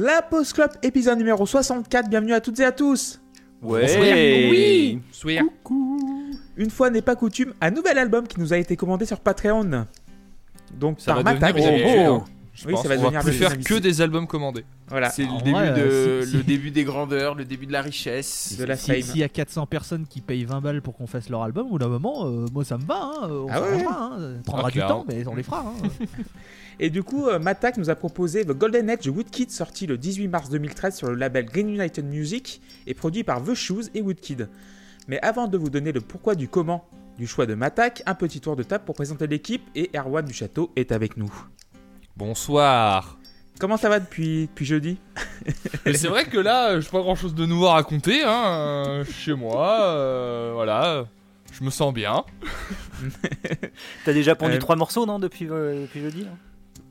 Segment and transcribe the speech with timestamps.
[0.00, 2.08] La Pause Club, épisode numéro 64.
[2.08, 3.20] Bienvenue à toutes et à tous.
[3.60, 4.48] Ouais.
[4.48, 5.02] Oui.
[5.10, 5.42] Swear.
[6.56, 9.86] Une fois n'est pas coutume, un nouvel album qui nous a été commandé sur Patreon.
[10.72, 12.24] Donc Ça par va devenir Oh, oh.
[12.54, 12.82] je Oui, pense.
[12.84, 14.64] ça va On devenir plus des faire que des albums commandés.
[14.90, 15.10] Voilà.
[15.10, 17.66] C'est le, En début vrai, de, euh, si- le si- début des grandeurs, le début
[17.66, 18.56] de la richesse.
[18.58, 19.02] De la Si-.
[19.02, 21.70] S'il y a 400 personnes qui payent 20 balles pour qu'on fasse leur album, au
[21.70, 22.94] bout d'un moment, euh, moi ça me va.
[22.96, 24.18] Hein, on Ah ouais, s'arrangera, hein.
[24.36, 25.60] Ça prendra Ah, du temps, mais on les fera.
[25.66, 25.88] hein.
[26.80, 29.98] Et du coup, euh, Matak nous a proposé The Golden Age de Woodkid, sorti le
[29.98, 34.00] 18 mars 2013 sur le label Green United Music et produit par The Shoes et
[34.00, 34.48] Woodkid.
[35.08, 36.84] Mais avant de vous donner le pourquoi du comment
[37.18, 40.32] du choix de Matak, un petit tour de table pour présenter l'équipe et Erwan du
[40.32, 41.32] Château est avec nous.
[42.16, 43.17] Bonsoir.
[43.60, 44.98] Comment ça va depuis, depuis jeudi?
[45.84, 48.22] Mais c'est vrai que là, je pas grand chose de nouveau à raconter.
[48.22, 48.44] Hein.
[48.46, 51.06] euh, Chez moi, euh, voilà.
[51.52, 52.24] Je me sens bien.
[54.04, 56.30] T'as déjà pondu Euh, trois morceaux, non, depuis, euh, depuis jeudi là?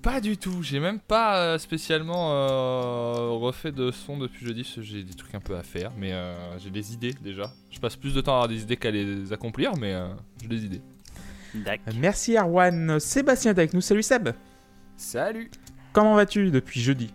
[0.02, 0.62] Pas du tout.
[0.62, 4.64] J'ai même pas euh, spécialement euh, refait de son depuis jeudi.
[4.64, 5.92] parce que J'ai des trucs un peu à faire.
[5.98, 7.52] Mais euh, j'ai des idées déjà.
[7.70, 9.72] Je passe plus de temps à avoir des idées qu'à les accomplir.
[9.80, 10.08] Mais euh,
[10.42, 10.82] j'ai des idées.
[11.56, 11.86] D'accord.
[11.94, 13.00] Euh, Merci Erwan.
[13.00, 13.82] Sébastien est avec nous.
[13.82, 14.30] Salut Seb.
[14.98, 15.50] Salut
[15.94, 17.14] Comment vas-tu depuis jeudi?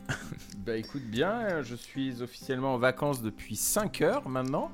[0.64, 4.70] Bah écoute bien, je suis officiellement en vacances depuis 5 heures maintenant.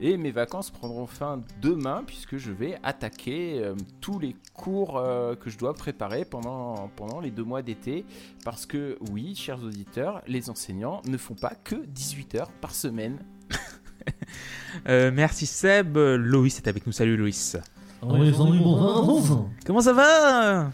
[0.00, 5.34] Et mes vacances prendront fin demain puisque je vais attaquer euh, tous les cours euh,
[5.34, 8.04] que je dois préparer pendant, pendant les deux mois d'été.
[8.44, 13.18] Parce que oui, chers auditeurs, les enseignants ne font pas que 18 heures par semaine.
[14.88, 15.96] Euh, Merci Seb.
[15.96, 16.92] Loïs est avec nous.
[16.92, 17.56] Salut Loïs.
[19.64, 20.72] Comment ça va?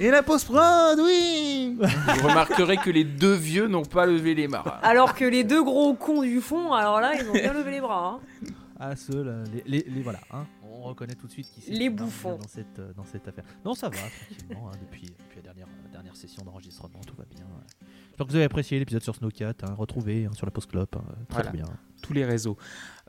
[0.00, 4.48] Et la post prod, oui Vous remarquerez que les deux vieux n'ont pas levé les
[4.48, 4.64] mains.
[4.82, 7.80] Alors que les deux gros cons du fond, alors là, ils ont bien levé les
[7.80, 8.18] bras.
[8.20, 8.46] hein.
[8.80, 10.18] Ah, ceux là, les, les- les- voilà.
[10.32, 10.44] hein.
[10.68, 11.70] On reconnaît tout de suite qui c'est.
[11.70, 12.36] Les bouffons.
[12.36, 13.44] Dans cette, euh, dans cette affaire.
[13.64, 14.68] Non, ça va, tranquillement.
[14.70, 17.44] hein, depuis, depuis la dernière, la dernière session d'enregistrement, tout va bien.
[17.44, 17.86] ouais.
[18.08, 20.88] J'espère que vous avez apprécié l'épisode sur Snowcat, hein, retrouvé hein, sur la Post Club.
[20.96, 21.50] hein, très Voilà.
[21.52, 21.64] bien.
[22.02, 22.56] Tous les réseaux.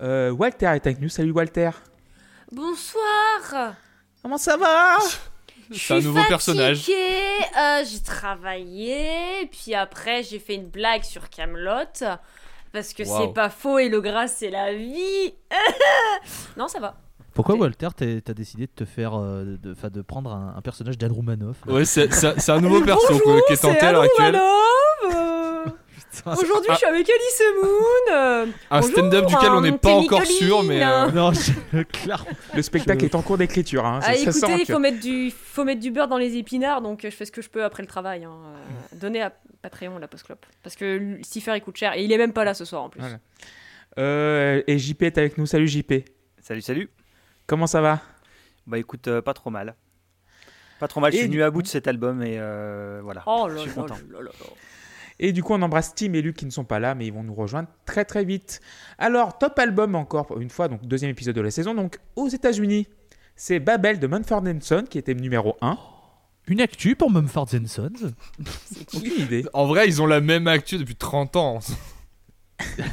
[0.03, 1.07] Euh, Walter est avec nous.
[1.07, 1.69] Salut Walter.
[2.51, 3.75] Bonsoir
[4.21, 4.97] Comment ça va?
[5.71, 6.89] C'est un nouveau personnage.
[6.89, 12.17] euh, j'ai travaillé, puis après j'ai fait une blague sur Camelot
[12.73, 15.33] parce que c'est pas faux et le gras c'est la vie.
[16.57, 16.95] non, ça va.
[17.33, 17.55] Pourquoi.
[17.55, 21.73] Walter, t'as décidé de te faire, euh, de, prendre un, un personnage d'Anne Romanoff là
[21.73, 24.39] Ouais, c'est un nouveau perso Bonjour, quoi, qui est c'est tenté à l'heure actuelle.
[26.25, 28.13] Aujourd'hui, je suis avec Elise Moon.
[28.13, 30.37] euh, Un bonjour, stand-up duquel on n'est pas encore Nicoline.
[30.47, 30.83] sûr, mais.
[30.83, 32.25] euh, Non, je- clairement.
[32.55, 33.85] Le spectacle Je- est en cours d'écriture.
[33.85, 33.99] Hein.
[34.01, 36.17] Ça- Ah, ça sent écoutez, il que- faut mettre, du, faut mettre du beurre dans
[36.17, 38.23] les épinards, donc euh, je fais ce que je peux après le travail.
[38.25, 38.31] Hein.
[38.45, 42.17] Euh, Donnez à Patreon la post clope Parce que il coûte cher et il est
[42.17, 42.99] même pas là ce soir en plus.
[43.01, 43.17] Voilà.
[43.99, 45.45] Euh, et JP est avec nous.
[45.45, 45.93] Salut JP.
[46.41, 46.89] Salut, salut.
[47.47, 48.01] Comment ça va?
[48.67, 49.75] Bah écoute, euh, pas trop mal.
[50.79, 52.99] Pas trop mal, je Et suis du venu à bout de cet album et euh,
[53.03, 53.23] voilà.
[53.25, 53.95] Oh je là suis là content.
[54.11, 54.45] là là là.
[55.23, 57.13] Et du coup, on embrasse Tim et Luc qui ne sont pas là, mais ils
[57.13, 58.59] vont nous rejoindre très très vite.
[58.97, 61.73] Alors, top album encore une fois, donc deuxième épisode de la saison.
[61.73, 62.89] Donc, aux États-Unis,
[63.37, 65.77] c'est Babel de Mumford Sons qui était numéro 1.
[66.47, 68.11] Une actu pour Mumford Sons.
[68.93, 69.45] Aucune idée.
[69.53, 71.59] En vrai, ils ont la même actu depuis 30 ans.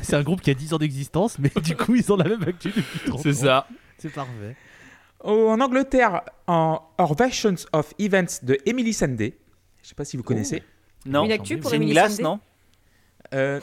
[0.02, 2.44] C'est un groupe qui a 10 ans d'existence, mais du coup, ils ont la même
[2.44, 3.22] actu depuis 30 ans.
[3.24, 3.66] C'est ça.
[3.98, 4.54] C'est parfait.
[5.24, 9.36] Oh, En Angleterre, en Our Versions of Events de Emily Sandé.
[9.82, 10.62] Je sais pas si vous connaissez.
[11.06, 12.40] Non, Une actu pour glace, non?
[13.32, 13.60] Euh,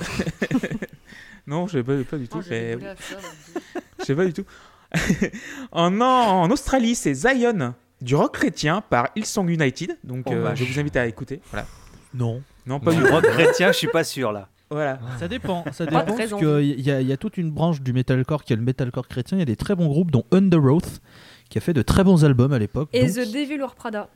[1.48, 2.40] non, je sais pas, pas du tout.
[2.42, 2.78] Oh, mais-.
[4.00, 4.46] Je sais pas du tout.
[5.72, 9.98] en, en Australie, c'est Zion du rock chrétien par Hillsong United.
[10.04, 11.42] Donc, Oh, euh, je vous invite à écouter.
[11.52, 11.66] Voilà.
[12.14, 12.42] Non.
[12.66, 14.48] Non, pas Du rock chrétien, je suis pas sûr là.
[14.70, 15.00] Voilà.
[15.20, 15.64] Ça dépend.
[15.72, 18.62] Ça dépend parce qu'il y, y a toute une branche du metalcore qui est le
[18.62, 19.38] metalcore chrétien.
[19.38, 21.02] Il y a des très bons groupes, dont Underoath,
[21.50, 22.90] qui a fait de très bons albums à l'époque.
[22.94, 24.10] Et Donc, The Devil Wears Prada.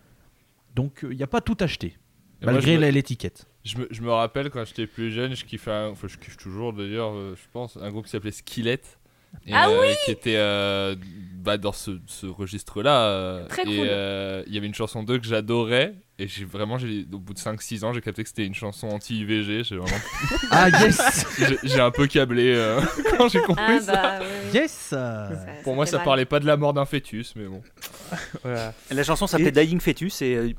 [0.75, 1.97] donc, euh, il n'y a pas tout acheté,
[2.41, 3.45] Moi, malgré me- l'étiquette.
[3.63, 6.37] Je me, je me rappelle quand j'étais plus jeune, je kiffais, un- enfin je kiffe
[6.37, 8.81] toujours d'ailleurs, euh, je pense, un groupe qui s'appelait Skillet.
[9.47, 10.93] Et, Ah euh, Qui était euh,
[11.35, 13.45] bah, dans ce, ce registre-là.
[13.47, 13.87] Très et cool.
[13.89, 15.93] euh, il y avait une chanson d'eux que j'adorais.
[16.19, 18.89] Et j'ai vraiment, j'ai- au bout de 5-6 ans, j'ai capté que c'était une chanson
[18.89, 19.63] anti-IVG.
[19.63, 20.01] J'ai vraiment-
[20.51, 22.81] Ah yes j'ai- j'ai un peu câblé euh,
[23.17, 23.93] quand j'ai compris Ah ça.
[23.93, 24.19] bah.
[24.53, 25.29] Yes Ça-
[25.63, 26.05] Pour moi, ça mal.
[26.05, 27.61] parlait pas de la mort d'un fœtus, mais bon.
[28.43, 28.73] Voilà.
[28.91, 30.35] La chanson s'appelait Dying Fetus et.
[30.35, 30.53] euh,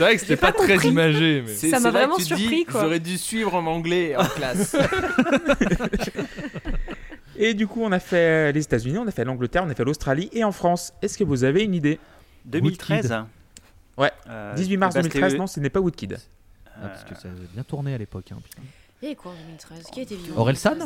[0.00, 1.54] C'est vrai que c'était pas pas, très imagé, mais.
[1.54, 2.64] Ça m'a vraiment surpris.
[2.70, 4.74] J'aurais dû suivre en anglais en classe.
[7.36, 9.84] Et du coup, on a fait les États-Unis, on a fait l'Angleterre, on a fait
[9.84, 10.94] l'Australie et en France.
[11.02, 11.98] Est-ce que vous avez une idée?
[12.46, 13.14] 2013
[13.98, 14.10] Ouais.
[14.30, 16.16] Euh, 18 mars bah, c'était- 2013, non, ce n'est pas Woodkid.
[16.66, 18.32] Ah, Parce que ça avait bien tourné à l'époque.
[18.32, 18.38] hein.
[19.02, 20.76] Et quoi en 2013 Qui était vivant Orelsan?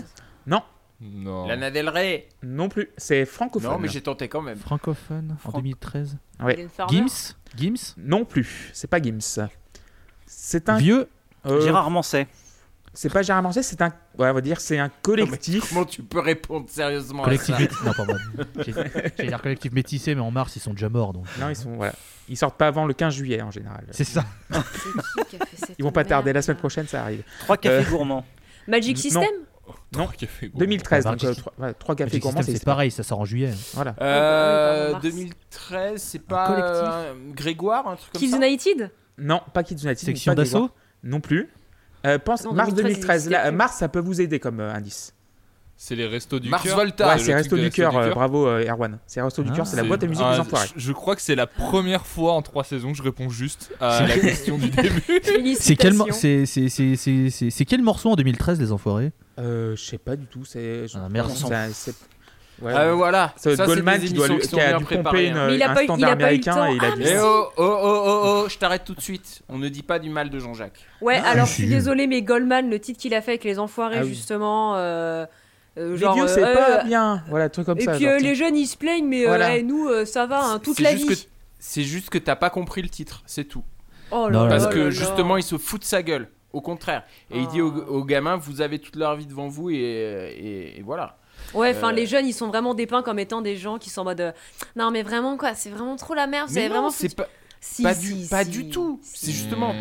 [0.46, 0.60] 2013
[1.00, 1.46] Non.
[1.46, 2.29] Lana Del Rey.
[2.43, 3.70] Non plus, c'est francophone.
[3.73, 4.56] Non, mais j'ai tenté quand même.
[4.58, 6.17] Francophone en Franc- 2013.
[6.43, 6.67] Ouais.
[6.88, 7.35] Gims?
[7.56, 7.94] Gims?
[7.99, 9.49] Non plus, c'est pas Gims.
[10.26, 10.76] C'est un.
[10.79, 11.08] Vieux?
[11.46, 12.26] Euh, Gérard Manset.
[12.96, 13.88] C'est pas Gérard Manset, c'est un.
[14.19, 15.69] Ouais, on va dire, c'est un collectif.
[15.69, 17.85] Comment tu peux répondre sérieusement à Collectif ça métissé.
[17.85, 18.17] Non, pas moi.
[18.64, 21.12] J'ai- J'allais dire collectif métissé, mais en mars, ils sont déjà morts.
[21.12, 21.26] Donc.
[21.41, 21.75] Non, ils sont.
[21.75, 21.93] Voilà.
[22.29, 23.85] Ils sortent pas avant le 15 juillet en général.
[23.91, 24.25] C'est ça.
[24.52, 24.56] Qui
[25.29, 27.25] qui a fait cette Ils vont pas tarder, la semaine prochaine, ça arrive.
[27.41, 28.25] Trois cafés Euh, gourmands.
[28.69, 28.96] Magic.
[28.96, 29.23] System?
[29.23, 29.29] Non.
[30.19, 30.58] Café Gourmand.
[30.58, 33.20] 2013, Bah, donc Magic- euh, trois, ouais, trois cafés Magic gourmands, c'est pareil, ça sort
[33.20, 33.50] en juillet.
[33.75, 33.94] Voilà.
[34.00, 35.02] Euh, Ouais, bah, oui, bah, en mars.
[35.02, 36.82] 2013, c'est pas collectif.
[36.84, 39.99] euh, Grégoire, un truc comme Kids ça United Non, pas Kids United.
[39.99, 40.70] Section d'assaut.
[41.02, 41.50] Non plus.
[42.06, 43.26] Euh, pense Non, mars 2013, 2013.
[43.26, 43.56] il Là, existait euh, plus.
[43.56, 45.14] mars, ça peut vous aider comme euh, indice.
[45.76, 46.76] C'est les restos du Mars cœur.
[46.76, 47.09] Volta.
[47.09, 47.97] ouais, c'est truc Resto des du Restos cœur.
[47.99, 48.99] euh, bravo, euh, Erwan.
[49.06, 50.69] C'est Resto du Ah, cœur, c'est la C'est- boîte à musique ah, des enfoirés.
[50.76, 53.71] Je, je crois que c'est la première fois en trois saisons que je réponds juste
[53.81, 55.03] à la question du début.
[55.59, 59.12] C'est quel, c'est, morceau en 2013, les enfoirés?
[59.38, 60.44] Euh, je sais pas du tout.
[60.44, 60.85] C'est.
[60.94, 61.09] Ah,
[62.62, 63.32] ouais, Ah, voilà.
[63.37, 65.47] Ça Ça, Goldman qui, doit qui qui a dû pomper une.
[65.47, 66.67] Mais il a un pas eu- il a standard pas eu le américain temps.
[66.67, 67.03] et il a Ah, dit.
[67.03, 69.43] mais Eh oh, oh, oh, oh, oh, je t'arrête tout de suite.
[69.49, 70.79] On ne dit pas du mal de Jean-Jacques.
[71.00, 73.59] Ouais, Ah, alors je suis désolée, mais Goldman, le titre qu'il a fait avec les
[73.59, 74.09] enfoirés, Ah oui.
[74.09, 74.77] justement.
[74.77, 75.27] euh,
[75.79, 77.23] euh, Les genre, vieux, euh, c'est euh, pas bien.
[77.29, 77.93] Voilà, truc comme Et ça.
[77.93, 79.56] puis genre, euh, les jeunes ils se plaignent, mais euh, Voilà.
[79.56, 81.17] eh, nous euh, ça va, hein, toute C'est la juste vie.
[81.25, 83.65] que- C'est juste que t'as pas compris le titre, c'est tout.
[84.11, 85.41] Oh là Parce là que là justement, là.
[85.41, 86.29] il se fout de sa gueule.
[86.53, 87.03] Au contraire.
[87.32, 87.91] Et il dit aux, Ah.
[87.91, 91.17] aux gamins, vous avez toute leur vie devant vous et, et- et voilà.
[91.53, 94.03] Ouais, enfin Euh, les jeunes ils sont vraiment dépeints comme étant des gens qui sont
[94.03, 94.32] en mode euh,
[94.77, 97.09] non mais vraiment quoi, c'est vraiment trop la merde, vous Mais avez non, vraiment c'est
[97.09, 97.29] foutu- pas,
[97.66, 99.00] Si, pas, si, du, pas si, du tout.
[99.02, 99.26] si.
[99.26, 99.70] C'est justement.
[99.70, 99.75] Tous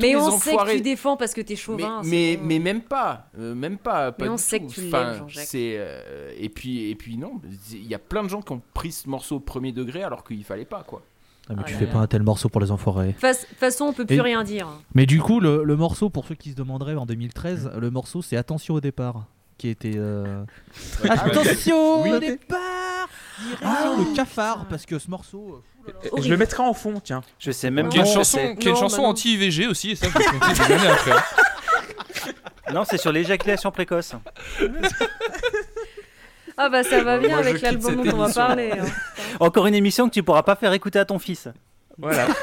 [0.00, 2.00] Mais les on sait que tu défends parce que t'es chauvin.
[2.04, 4.68] mais, mais même pas, euh, même pas, pas Mais on sait tout.
[4.68, 5.26] que tu Enfin.
[5.34, 7.40] C'est euh, et puis et puis non,
[7.72, 10.22] il y a plein de gens qui ont pris ce morceau au premier degré alors
[10.24, 11.02] qu'il fallait pas quoi.
[11.48, 11.92] Ah, mais Oh tu là fais là.
[11.92, 13.08] pas un tel morceau pour les enfoirés.
[13.20, 14.68] De toute façon, on peut plus Et- rien dire.
[14.94, 18.22] Mais du coup, le, le morceau, pour ceux qui se demanderaient en 2013, le morceau
[18.22, 19.26] c'est Attention au départ.
[19.58, 19.94] Qui était.
[19.96, 20.44] euh,
[21.08, 22.12] Attention Oui.
[22.12, 23.08] au départ
[23.60, 25.62] Direction le cafard, parce que ce morceau.
[26.22, 27.22] Je le mettrai en fond, tiens.
[27.38, 28.56] Je sais même Qui est pas une chanson, c'est.
[28.56, 31.12] qui est Non, chanson bah anti-IVG aussi, et ça, je l'ai compris des années après.
[32.74, 34.12] Non, c'est sur l'éjaculation précoce.
[36.56, 38.72] Ah bah ça va Moi, bien avec l'album dont on va parler.
[38.72, 38.84] hein.
[39.38, 41.48] Encore une émission que tu pourras pas faire écouter à ton fils.
[41.98, 42.26] Voilà.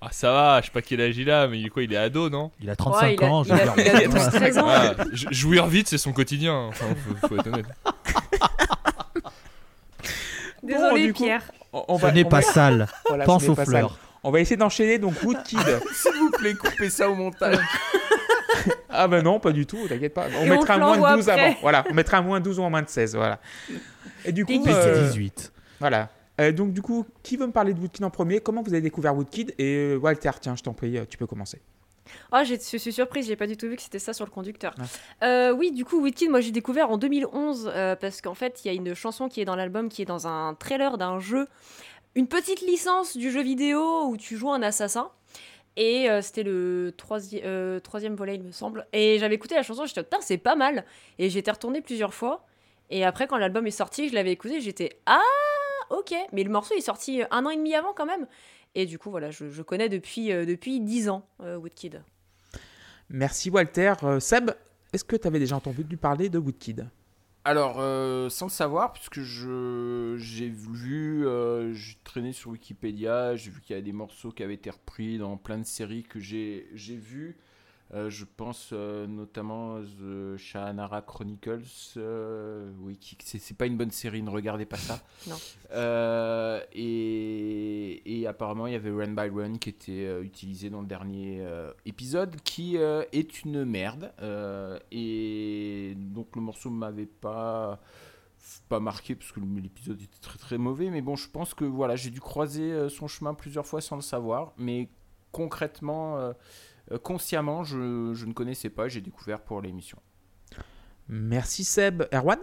[0.00, 2.30] Ah, ça va, je sais pas quel âge il a, mais quoi Il est ado,
[2.30, 2.52] non?
[2.60, 4.10] Il a 35 Ouais, il a- ans, il je veux a- dire.
[4.10, 4.66] il a 12-13 ans.
[4.68, 4.94] Ah,
[5.32, 6.54] Jouir vite, c'est son quotidien.
[6.68, 6.84] Enfin,
[7.20, 7.66] faut, faut être honnête.
[10.68, 11.42] Désolé du coup, Pierre.
[11.72, 12.86] On, on Ce va- n'est on pas va- sale.
[13.08, 13.98] voilà, Pense aux fleurs.
[14.24, 15.58] On va essayer d'enchaîner donc Woodkid.
[15.94, 17.58] S'il vous plaît, coupez ça au montage.
[18.90, 20.26] ah bah non, pas du tout, t'inquiète pas.
[20.38, 21.44] On Et on mettra un moins de 12 après.
[21.46, 21.56] avant.
[21.62, 23.38] Voilà, on mettra un moins de 12 ou un moins de 16, voilà.
[24.24, 25.52] Et du coup, euh, 18.
[25.80, 26.08] voilà.
[26.40, 28.40] Euh, donc du coup, qui veut me parler de Woodkid en premier?
[28.40, 31.26] Comment vous avez découvert Woodkid Et euh, Walter, tiens, je t'en prie, euh, tu peux
[31.26, 31.60] commencer.
[32.32, 34.30] Ah, j'ai- je suis surprise, j'ai pas du tout vu que c'était ça sur le
[34.30, 34.74] conducteur.
[35.22, 38.68] Euh, oui, du coup, Witkid, moi j'ai découvert en 2011 euh, parce qu'en fait, il
[38.68, 41.46] y a une chanson qui est dans l'album qui est dans un trailer d'un jeu,
[42.14, 45.10] une petite licence du jeu vidéo où tu joues un assassin.
[45.76, 48.86] Et euh, c'était le troisi- euh, troisième volet, il me semble.
[48.92, 50.84] Et j'avais écouté la chanson, j'étais putain, c'est pas mal.
[51.20, 52.44] Et j'étais retournée plusieurs fois.
[52.90, 55.20] Et après, quand l'album est sorti, je l'avais écouté, j'étais ah,
[55.90, 56.14] ok.
[56.32, 58.26] Mais le morceau est sorti un an et demi avant quand même.
[58.74, 62.02] Et du coup, voilà, je, je connais depuis, euh, depuis 10 ans euh, Woodkid.
[63.10, 63.94] Merci Walter.
[64.02, 64.50] Euh, Seb,
[64.92, 66.88] est-ce que tu avais déjà entendu parler de Woodkid?
[67.44, 73.50] Alors, euh, sans le savoir, puisque je j'ai vu, euh, j'ai traîné sur Wikipédia, j'ai
[73.50, 76.20] vu qu'il y a des morceaux qui avaient été repris dans plein de séries que
[76.20, 77.38] j'ai j'ai vues.
[77.94, 81.62] Euh, je pense euh, notamment à The Shannara Chronicles.
[81.96, 85.02] euh, oui, c'est pas une bonne série, ne regardez pas ça.
[85.26, 85.36] Non.
[85.70, 90.82] Euh, et, et apparemment, il y avait Run by Run qui était euh, utilisé dans
[90.82, 91.42] le dernier
[91.86, 94.12] épisode, qui est une merde.
[94.90, 97.80] Et donc le morceau m'avait pas
[98.68, 100.90] pas marqué parce que l'épisode était très très mauvais.
[100.90, 104.02] Mais bon, je pense que voilà, j'ai dû croiser son chemin plusieurs fois sans le
[104.02, 104.52] savoir.
[104.58, 104.88] Mais
[105.32, 106.32] concrètement,
[107.02, 108.88] consciemment, je, je ne connaissais pas.
[108.88, 109.98] J'ai découvert pour l'émission.
[111.08, 112.04] Merci Seb.
[112.12, 112.38] Erwan?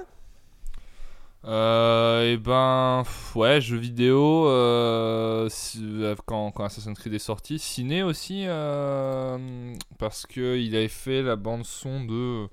[1.48, 5.48] Euh, et ben, pff, ouais, jeux vidéo, euh,
[5.78, 11.22] euh, quand, quand Assassin's Creed est sorti, ciné aussi, euh, parce que il avait fait
[11.22, 12.48] la bande son de.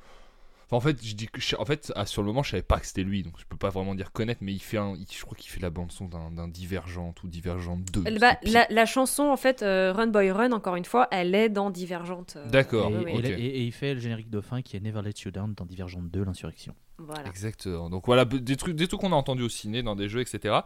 [0.72, 2.62] Enfin, en fait, je dis que je- en fait, ah, sur le moment, je savais
[2.62, 4.94] pas que c'était lui, donc je peux pas vraiment dire connaître, mais il fait un,
[4.96, 8.00] il- je crois qu'il fait la bande son d'un d'un Divergente ou Divergente 2.
[8.06, 8.52] Euh, bah, c'est pire.
[8.54, 11.70] la, la chanson, en fait, euh, Run Boy Run, encore une fois, elle est dans
[11.70, 12.34] Divergente.
[12.36, 12.90] euh, D'accord.
[12.90, 13.24] Et, et- ok.
[13.26, 15.66] et- et il fait le générique de fin qui est Never Let You Down dans
[15.66, 16.74] Divergente 2, l'insurrection.
[16.98, 17.28] Voilà.
[17.28, 17.90] Exactement.
[17.90, 20.60] Donc voilà, des trucs, des trucs qu'on a entendus au ciné, dans des jeux, etc.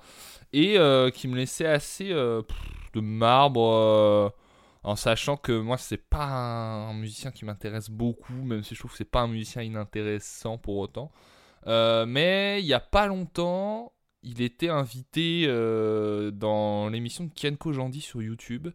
[0.52, 2.56] Et euh, qui me laissaient assez euh, pff,
[2.94, 4.28] de marbre, euh,
[4.86, 8.92] en sachant que moi c'est pas un, musicien qui m'intéresse beaucoup, même si je trouve
[8.92, 11.10] que c'est pas un musicien inintéressant pour autant.
[11.66, 17.56] Euh, mais il y a pas longtemps, il était invité euh, dans l'émission de Kian
[17.56, 18.68] Kojandi sur YouTube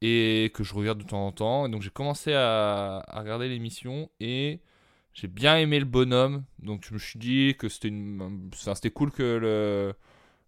[0.00, 1.66] et que je regarde de temps en temps.
[1.66, 4.62] Et donc j'ai commencé à, regarder l'émission et
[5.12, 6.44] j'ai bien aimé le bonhomme.
[6.60, 9.94] Donc je me suis dit que c'était cool que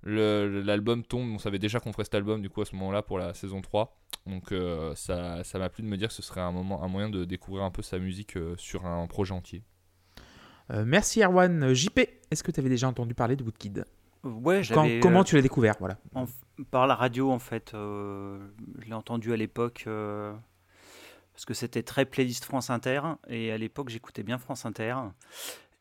[0.03, 1.29] l'album tombe.
[1.31, 3.61] On savait déjà qu'on ferait cet album du coup à ce moment-là pour la saison
[3.61, 3.95] 3.
[4.29, 6.89] Donc euh, ça ça m'a plu de me dire que ce serait un moment un
[6.89, 9.63] moyen de découvrir un peu sa musique euh, sur un projet entier.
[10.71, 11.73] Euh, merci Erwan.
[11.73, 11.99] JP,
[12.31, 13.87] est-ce que tu avais déjà entendu parler de Woodkid?
[14.25, 15.01] Ouais, Quand- j'avais.
[15.01, 15.77] Comment tu l'as découvert?
[15.81, 15.97] Voilà.
[16.15, 16.27] en-
[16.71, 17.73] par la radio en fait.
[17.75, 18.39] euh,
[18.81, 20.35] je l'ai entendu à l'époque euh,
[21.33, 24.95] parce que c'était très playlist France Inter et à l'époque j'écoutais bien France Inter.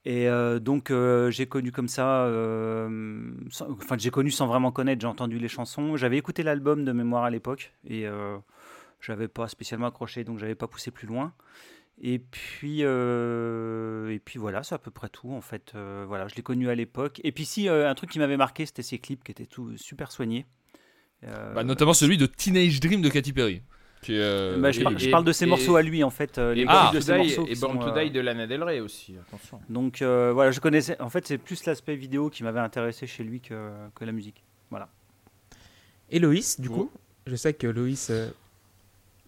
[0.09, 5.01] Et euh, donc euh, j'ai connu comme ça, euh, enfin j'ai connu sans vraiment connaître,
[5.01, 5.97] j'ai entendu les chansons.
[5.97, 8.05] J'avais écouté l'album de mémoire à l'époque et
[9.01, 11.33] j'avais pas spécialement accroché, donc j'avais pas poussé plus loin.
[12.01, 15.73] Et puis, et puis voilà, c'est à peu près tout en fait.
[16.07, 17.19] Voilà, je l'ai connu à l'époque.
[17.25, 20.13] Et puis si un truc qui m'avait marqué, c'était ses clips qui étaient tout super
[20.13, 20.45] soignés.
[21.21, 23.61] Bah, notamment celui de Teenage Dream de Katy Perry.
[24.01, 26.03] Qui est, euh, bah, je, et- par- je parle de ses et- morceaux à lui
[26.03, 26.37] en fait.
[26.37, 28.11] euh, les Et Born de to ses Die, morceaux et Born sont, to euh, Die
[28.11, 29.59] de Lana Del Rey aussi, attention.
[29.69, 30.99] Donc euh, voilà, je connaissais.
[31.01, 34.43] En fait, c'est plus l'aspect vidéo qui m'avait intéressé chez lui que, que la musique.
[36.09, 36.89] Et Loïs, du coup?
[37.25, 38.09] Je sais que Loïs.
[38.11, 38.29] euh,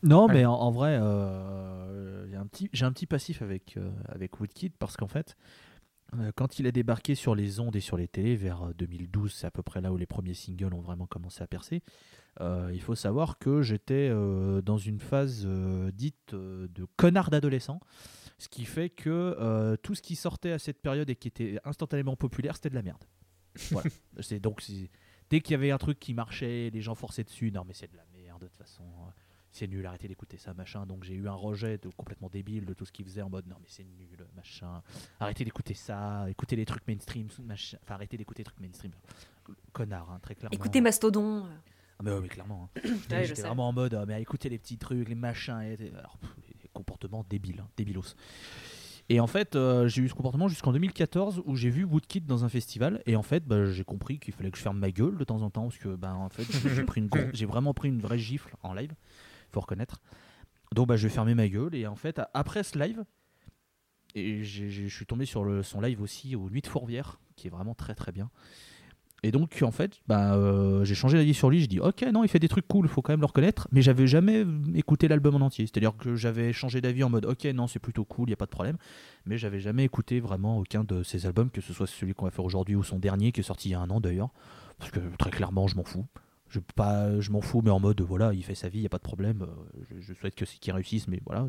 [0.04, 3.90] Non, mais en, en vrai, euh, a un petit- j'ai un petit passif avec, euh,
[4.08, 5.36] avec Woodkid parce qu'en fait,
[6.18, 9.34] euh, quand il a débarqué sur les ondes et sur les télés vers euh, 2012,
[9.34, 11.82] c'est à peu près là où les premiers singles ont vraiment commencé à percer.
[12.42, 17.30] Euh, il faut savoir que j'étais euh, dans une phase euh, dite euh, de connard
[17.30, 17.80] d'adolescent,
[18.38, 21.60] ce qui fait que euh, tout ce qui sortait à cette période et qui était
[21.66, 23.04] instantanément populaire, c'était de la merde.
[23.72, 23.90] Voilà.
[24.22, 24.64] c'est donc
[25.30, 27.52] dès qu'il y avait un truc qui marchait, les gens forçaient dessus.
[27.52, 28.86] Non, mais c'est de la merde de toute façon.
[29.52, 30.86] c'est nul, arrêtez d'écouter ça, machin.
[30.86, 33.48] Donc j'ai eu un rejet de, complètement débile de tout ce qu'il faisait en mode
[33.48, 34.82] non, mais c'est nul, machin.
[35.20, 37.78] Arrêtez d'écouter ça, écoutez les trucs mainstream, machin.
[37.84, 38.94] Enfin, arrêtez d'écouter les trucs mainstream.
[39.74, 40.56] Connard, hein, très clairement.
[40.56, 41.48] Écoutez Mastodon.
[42.00, 42.70] Ah, mais ouais, mais clairement.
[42.76, 42.82] hein.
[43.12, 46.18] Ouais, J'étais vraiment en mode, ah, mais écoutez les petits trucs, les machins, et, alors,
[46.18, 46.30] pff,
[46.64, 48.16] les comportements débiles, hein, débilos.
[49.12, 52.46] Et en fait, euh, j'ai eu ce comportement jusqu'en 2014 où j'ai vu Woodkid dans
[52.46, 55.18] un festival et en fait, bah, j'ai compris qu'il fallait que je ferme ma gueule
[55.18, 56.44] de temps en temps parce que, ben, en fait,
[56.76, 56.86] j'ai
[57.34, 58.94] j'ai vraiment pris une vraie gifle en live,
[59.52, 60.00] faut reconnaître.
[60.76, 63.04] Donc, bah, je vais fermer ma gueule et en fait, après ce live,
[64.14, 67.20] et j'ai- j'ai- je suis tombé sur le, son live aussi aux Nuits de Fourvière,
[67.36, 68.30] qui est vraiment très très bien.
[69.24, 71.62] Et donc, en fait, bah, euh, j'ai changé d'avis sur lui.
[71.62, 73.68] Je dis, ok, non, il fait des trucs cool, faut quand même le reconnaître.
[73.72, 74.46] Mais j'avais jamais
[74.76, 75.66] écouté l'album en entier.
[75.66, 78.38] C'est-à-dire que j'avais changé d'avis en mode, ok, non, c'est plutôt cool, il y a
[78.38, 78.78] pas de problème.
[79.26, 82.32] Mais j'avais jamais écouté vraiment aucun de ses albums, que ce soit celui qu'on va
[82.32, 84.30] faire aujourd'hui ou son dernier, qui est sorti il y a un an d'ailleurs.
[84.78, 86.06] Parce que très clairement, je m'en fous.
[86.48, 88.88] Je, pas, je m'en fous, mais en mode, voilà, il fait sa vie, il y
[88.88, 89.44] a pas de problème.
[89.44, 91.48] euh, Je, souhaite que qu'il réussisse, mais voilà.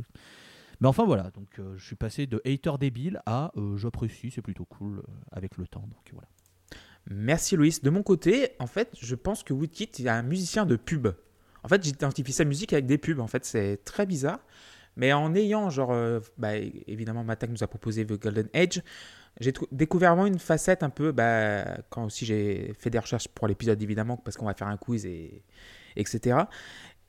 [0.80, 4.42] Mais enfin voilà, donc euh, je suis passé de hater débile à euh, j'apprécie, c'est
[4.42, 5.82] plutôt cool avec le temps.
[5.82, 6.28] Donc voilà.
[7.10, 7.82] Merci Loïs.
[7.82, 11.08] De mon côté, en fait, je pense que Woodkid est un musicien de pub.
[11.62, 13.18] En fait, j'identifie sa musique avec des pubs.
[13.18, 14.38] En fait, c'est très bizarre.
[14.96, 18.82] Mais en ayant, genre, euh, bah, évidemment, Matak nous a proposé The Golden Age.
[19.40, 23.48] J'ai découvert vraiment une facette un peu, bah, quand aussi j'ai fait des recherches pour
[23.48, 25.42] l'épisode, évidemment, parce qu'on va faire un quiz et
[25.96, 26.36] etc.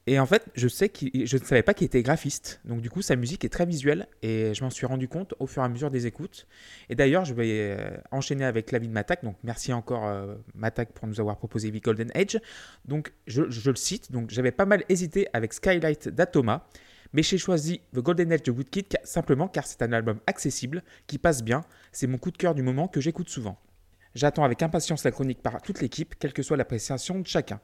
[0.08, 2.60] Et en fait, je sais je ne savais pas qu'il était graphiste.
[2.65, 5.46] Donc du coup, sa musique est très visuelle et je m'en suis rendu compte au
[5.46, 6.48] fur et à mesure des écoutes.
[6.89, 9.24] Et d'ailleurs, je vais euh, enchaîner avec l'avis de Matak.
[9.24, 12.39] Donc merci encore euh, Matak pour nous avoir proposé The Golden Age.
[12.86, 14.12] Donc je, le cite.
[14.12, 16.67] Donc j'avais pas mal hésité avec Skylight d'Atoma.
[17.13, 21.17] Mais j'ai choisi The Golden Age de Woodkid simplement car c'est un album accessible, qui
[21.17, 21.62] passe bien.
[21.91, 23.60] C'est mon coup de cœur du moment que j'écoute souvent.
[24.15, 27.60] J'attends avec impatience la chronique par toute l'équipe, quelle que soit l'appréciation de chacun.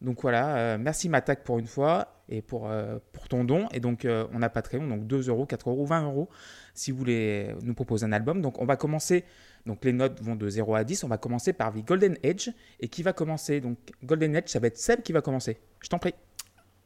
[0.00, 3.68] Donc voilà, euh, merci Matak pour une fois et pour, euh, pour ton don.
[3.72, 6.28] Et donc euh, on a Patreon, donc 2 euros, 4 euros, 20 euros
[6.74, 8.40] si vous voulez nous proposer un album.
[8.40, 9.24] Donc on va commencer,
[9.66, 12.50] donc les notes vont de 0 à 10, on va commencer par The Golden Edge.
[12.78, 13.60] Et qui va commencer?
[13.60, 15.58] Donc Golden Edge, ça va être Seb qui va commencer.
[15.80, 16.14] Je t'en prie.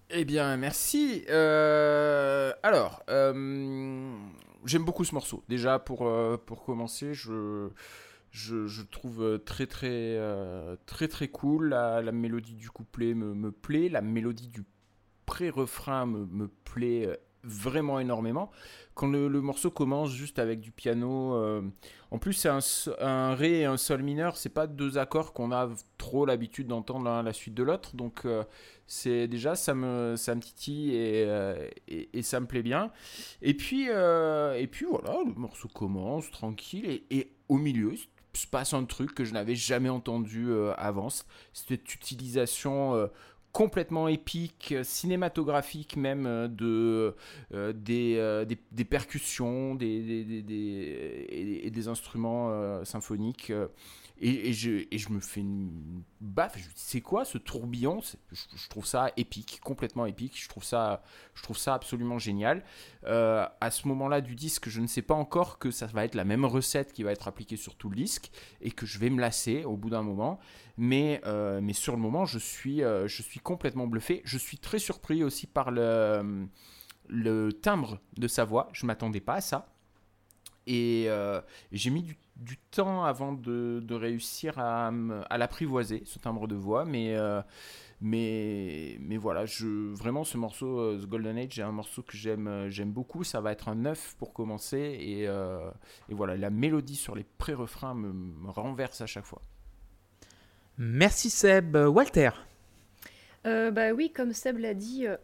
[0.09, 1.25] Eh bien, merci.
[1.29, 5.43] Alors, j'aime beaucoup ce morceau.
[5.49, 7.69] Déjà, pour commencer, je,
[8.33, 11.69] je, trouve très, très, euh, très, très cool.
[11.69, 13.89] La, mélodie du couplet me, me plaît.
[13.89, 14.65] La mélodie du
[15.27, 18.51] pré-refrain me, me plaît euh, vraiment énormément.
[18.95, 21.63] Quand le, morceau commence juste avec du piano, euh,
[22.11, 22.61] en plus c'est un,
[23.01, 27.07] un ré et un sol mineur, c'est pas deux accords qu'on a trop l'habitude d'entendre
[27.07, 28.45] l'un à la suite de l'autre, donc euh,
[28.87, 32.93] c'est déjà ça me ça me titille et, euh, et, et ça me plaît bien.
[33.41, 37.95] Et puis euh, et puis voilà, le morceau commence tranquille et, et au milieu
[38.35, 41.09] se passe un truc que je n'avais jamais entendu euh, avant,
[41.53, 43.07] cette utilisation euh,
[43.53, 47.15] complètement épique, euh, cinématographique même, euh, de,
[47.73, 50.45] des, des, percussions des,
[51.29, 53.53] et, des instruments symphoniques.
[54.21, 56.57] Et, je, me fais une baffe.
[56.57, 58.01] Je me dis, c'est quoi ce tourbillon?
[58.31, 60.41] Je, trouve ça épique, complètement épique.
[60.41, 61.03] Je trouve ça,
[61.35, 62.63] je trouve ça absolument génial.
[63.07, 66.15] Euh, à ce moment-là du disque, je ne sais pas encore que ça va être
[66.15, 69.11] la même recette qui va être appliquée sur tout le disque et que je vais
[69.11, 70.39] me lasser au bout d'un moment.
[70.77, 74.23] Mais, euh, sur le moment, je suis, euh, je suis complètement bluffé.
[74.25, 76.47] Je suis très surpris aussi par le,
[77.09, 78.69] le timbre de sa voix.
[78.73, 79.69] Je m'attendais pas à ça.
[80.69, 81.09] Et
[81.73, 84.91] j'ai mis du, du temps avant de, de réussir à,
[85.37, 86.85] l'apprivoiser, ce timbre de voix.
[86.85, 87.41] Mais, euh,
[88.01, 92.17] mais, mais voilà, je, vraiment, ce morceau, euh, The Golden Age, c'est un morceau que
[92.17, 93.25] j'aime, euh, j'aime beaucoup.
[93.25, 94.97] Ça va être un neuf pour commencer.
[95.01, 95.71] Et, euh,
[96.09, 99.43] et voilà, la mélodie sur les pré-refrains me, me renverse à chaque fois.
[100.79, 101.77] Merci Seb.
[101.77, 102.31] Walter?
[103.47, 105.17] Euh, bah oui, comme Seb l'a dit, euh,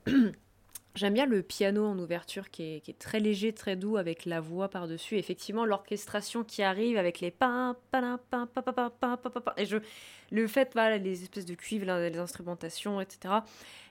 [0.94, 4.24] J'aime bien le piano en ouverture qui est, qui est, très léger, très doux avec
[4.24, 5.16] la voix par-dessus.
[5.16, 9.76] Effectivement, l'orchestration qui arrive avec les pa pa pa et je
[10.30, 13.34] le fait voilà les espèces de cuivres, les instrumentations, etc.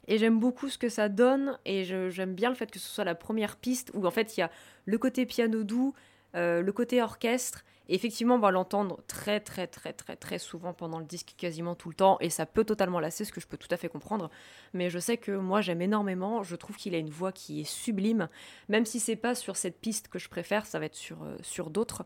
[0.07, 3.03] Et j'aime beaucoup ce que ça donne et j'aime bien le fait que ce soit
[3.03, 4.51] la première piste où en fait il y a
[4.85, 5.93] le côté piano doux,
[6.35, 10.73] euh, le côté orchestre et effectivement, on va l'entendre très très très très très souvent
[10.73, 13.47] pendant le disque, quasiment tout le temps, et ça peut totalement lasser, ce que je
[13.47, 14.29] peux tout à fait comprendre.
[14.73, 16.43] Mais je sais que moi j'aime énormément.
[16.43, 18.29] Je trouve qu'il a une voix qui est sublime,
[18.69, 21.37] même si c'est pas sur cette piste que je préfère, ça va être sur euh,
[21.41, 22.05] sur d'autres.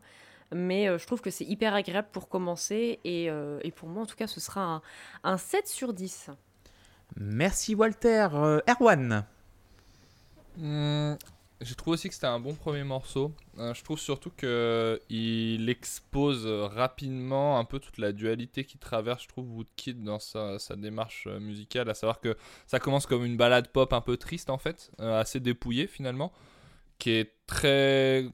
[0.54, 4.02] Mais euh, je trouve que c'est hyper agréable pour commencer, et, euh, et pour moi
[4.02, 4.82] en tout cas, ce sera un,
[5.24, 6.30] un 7 sur 10.
[7.16, 8.28] Merci Walter.
[8.34, 9.24] Euh, Erwan.
[10.56, 11.14] Hmm,
[11.62, 13.32] je trouve aussi que c'était un bon premier morceau.
[13.58, 19.22] Euh, je trouve surtout que il expose rapidement un peu toute la dualité qui traverse,
[19.22, 23.36] je trouve, Woodkid dans sa, démarche euh, musicale, à savoir que ça commence comme une
[23.36, 26.32] balade pop un peu triste en fait, euh, assez dépouillée finalement,
[26.98, 28.26] qui est très,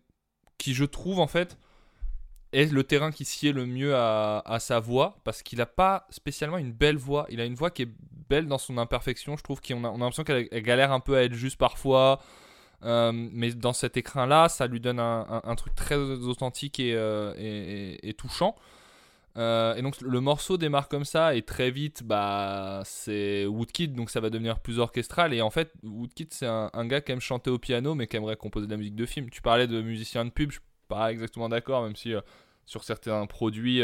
[0.57, 1.59] qui je trouve en fait
[2.53, 6.57] est le terrain qui sied le mieux à, sa voix parce qu'il n'a pas spécialement
[6.57, 7.27] une belle voix.
[7.29, 7.91] Il a une voix qui est
[8.31, 9.37] belle dans son imperfection.
[9.37, 12.21] Je trouve qu'on a, a l'impression qu'elle elle galère un peu à être juste parfois.
[12.85, 17.33] Euh, mais dans cet écrin-là, ça lui donne un, truc très authentique et, euh,
[18.17, 18.57] touchant.
[19.37, 24.11] Euh, et donc le morceau démarre comme ça et très vite, bah c'est Woodkid, donc
[24.11, 25.33] ça va devenir plus orchestral.
[25.35, 28.37] Et en fait, Woodkid c'est un, gars qui aime chanter au piano, mais qui aimerait
[28.37, 29.31] composer de la musique de film.
[29.31, 32.15] Tu parlais de musicien de pub, je suis pas exactement d'accord, même si
[32.67, 33.83] sur certains produits,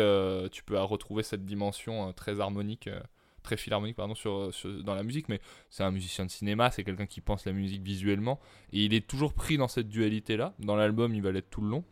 [0.52, 2.88] tu peux retrouver cette dimension très harmonique,
[3.44, 4.50] très philharmonique pardon, sur,
[4.82, 5.28] dans la musique.
[5.28, 8.40] Mais c'est un musicien de cinéma, c'est quelqu'un qui pense la musique visuellement,
[8.72, 10.54] et il est toujours pris dans cette dualité là.
[10.58, 11.84] Dans l'album, il va l'être tout le long.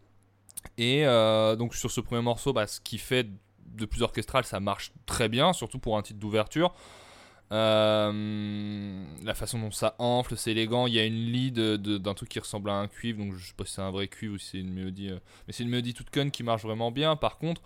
[0.79, 3.29] Et euh, donc sur ce premier morceau, bah, ce qui fait
[3.67, 6.75] de plus orchestral, ça marche très bien, surtout pour un titre d'ouverture.
[7.53, 10.87] Euh, la façon dont ça enfle, c'est élégant.
[10.87, 13.53] Il y a une lead d'un truc qui ressemble à un cuivre, donc je sais
[13.55, 15.11] pas si c'est un vrai cuivre ou si c'est une mélodie.
[15.11, 17.15] euh, mais c'est une mélodie toute conne qui marche vraiment bien.
[17.17, 17.61] Par contre,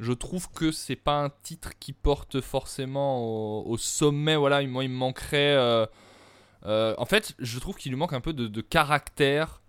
[0.00, 4.34] je trouve que c'est pas un titre qui porte forcément au, sommet.
[4.34, 5.54] Voilà, moi il me manquerait.
[5.54, 5.86] euh,
[6.66, 9.59] euh, en fait, je trouve qu'il lui manque un peu de caractère.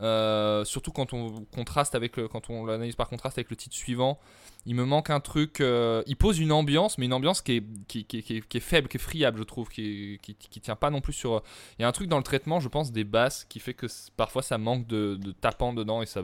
[0.00, 4.18] Euh, surtout quand on contraste avec quand on l'analyse par contraste avec le titre suivant,
[4.66, 5.60] il me manque un truc.
[5.60, 9.44] euh, il pose une ambiance, mais une ambiance qui est, faible, qui est friable, je
[9.44, 11.42] trouve, qui, qui, tient pas non plus sur.
[11.78, 13.86] Il y a un truc dans le traitement, je pense, des basses qui fait que
[14.16, 16.22] parfois ça manque de, tapant dedans, et ça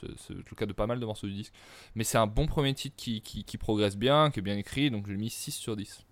[0.00, 1.52] c'est- le cas de pas mal de morceaux du disque.
[1.94, 5.16] Mais c'est un bon premier titre qui, progresse bien, qui est bien écrit, donc j'ai
[5.16, 6.04] mis 6 sur 10.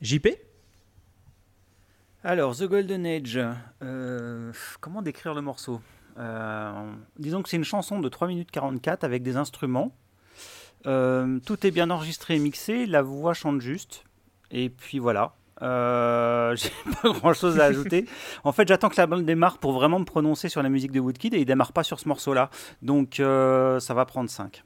[0.00, 0.28] JP.
[2.26, 3.38] Alors, The Golden Age,
[3.82, 5.82] euh, comment décrire le morceau?
[6.18, 9.94] Euh, Disons que c'est une chanson de 3 minutes 44 avec des instruments.
[10.86, 14.04] Euh, tout est bien enregistré et mixé, la voix chante juste.
[14.50, 15.34] Et puis voilà.
[15.60, 16.70] J'ai
[17.02, 18.06] pas grand chose à ajouter.
[18.42, 21.00] En fait, j'attends que la bande démarre pour vraiment me prononcer sur la musique de
[21.00, 22.48] Woodkid et il démarre pas sur ce morceau-là.
[22.80, 24.62] Donc ça va prendre 5.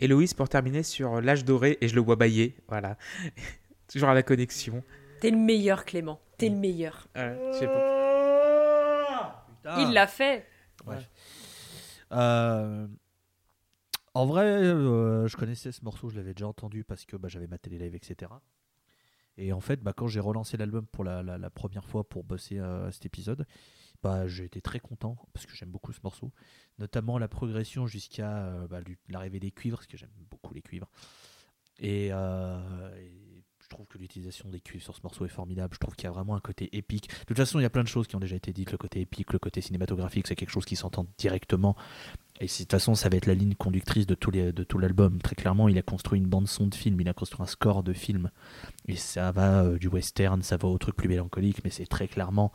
[0.00, 2.56] Héloïse pour terminer sur l'âge doré et je le vois bailler.
[2.68, 2.96] Voilà.
[3.88, 4.82] Toujours à la connexion.
[5.26, 6.20] T'es le meilleur, Clément.
[6.38, 7.08] T'es le meilleur.
[7.16, 9.44] Je sais pas.
[9.64, 9.76] Ah.
[9.80, 10.46] Il l'a fait.
[12.12, 12.86] Euh,
[14.14, 17.48] en vrai, euh, je connaissais ce morceau, je l'avais déjà entendu parce que bah, j'avais
[17.48, 18.30] ma télé live, etc.
[19.36, 22.22] Et en fait, bah, quand j'ai relancé l'album pour la, la- la première fois pour
[22.22, 23.44] bosser euh, cet épisode,
[24.04, 26.30] bah, j'ai été très content parce que j'aime beaucoup ce morceau,
[26.78, 30.88] notamment la progression jusqu'à euh, bah, l'arrivée des cuivres, parce que j'aime beaucoup les cuivres.
[31.80, 33.25] Et, euh, et
[33.66, 35.74] je trouve que l'utilisation des cuivres sur ce morceau est formidable.
[35.74, 37.08] Je trouve qu'il y a vraiment un côté épique.
[37.08, 38.70] De toute façon, il y a plein de choses qui ont déjà été dites.
[38.70, 41.74] Le côté épique, le côté cinématographique, c'est quelque chose qui s'entend directement
[42.40, 45.20] Et de toute façon, ça va être la ligne conductrice de, tout l'album.
[45.20, 47.92] Très clairement, il a construit une bande-son de film, il a construit un score de
[47.92, 48.30] film.
[48.86, 52.06] Et ça va euh, du western, ça va au truc plus mélancolique, mais c'est très
[52.06, 52.52] clairement.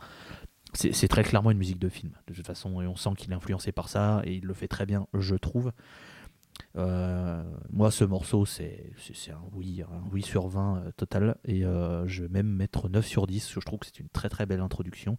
[0.72, 3.34] C'est très clairement une musique de film, de toute façon, et on sent qu'il est
[3.34, 5.70] influencé par ça, et il le fait très bien, je trouve.
[6.76, 8.92] Euh, moi, ce morceau, c'est
[9.28, 13.06] un oui, un oui sur 20 euh, total, et euh, je vais même mettre 9
[13.06, 15.18] sur 10, parce que je trouve que c'est une très très belle introduction.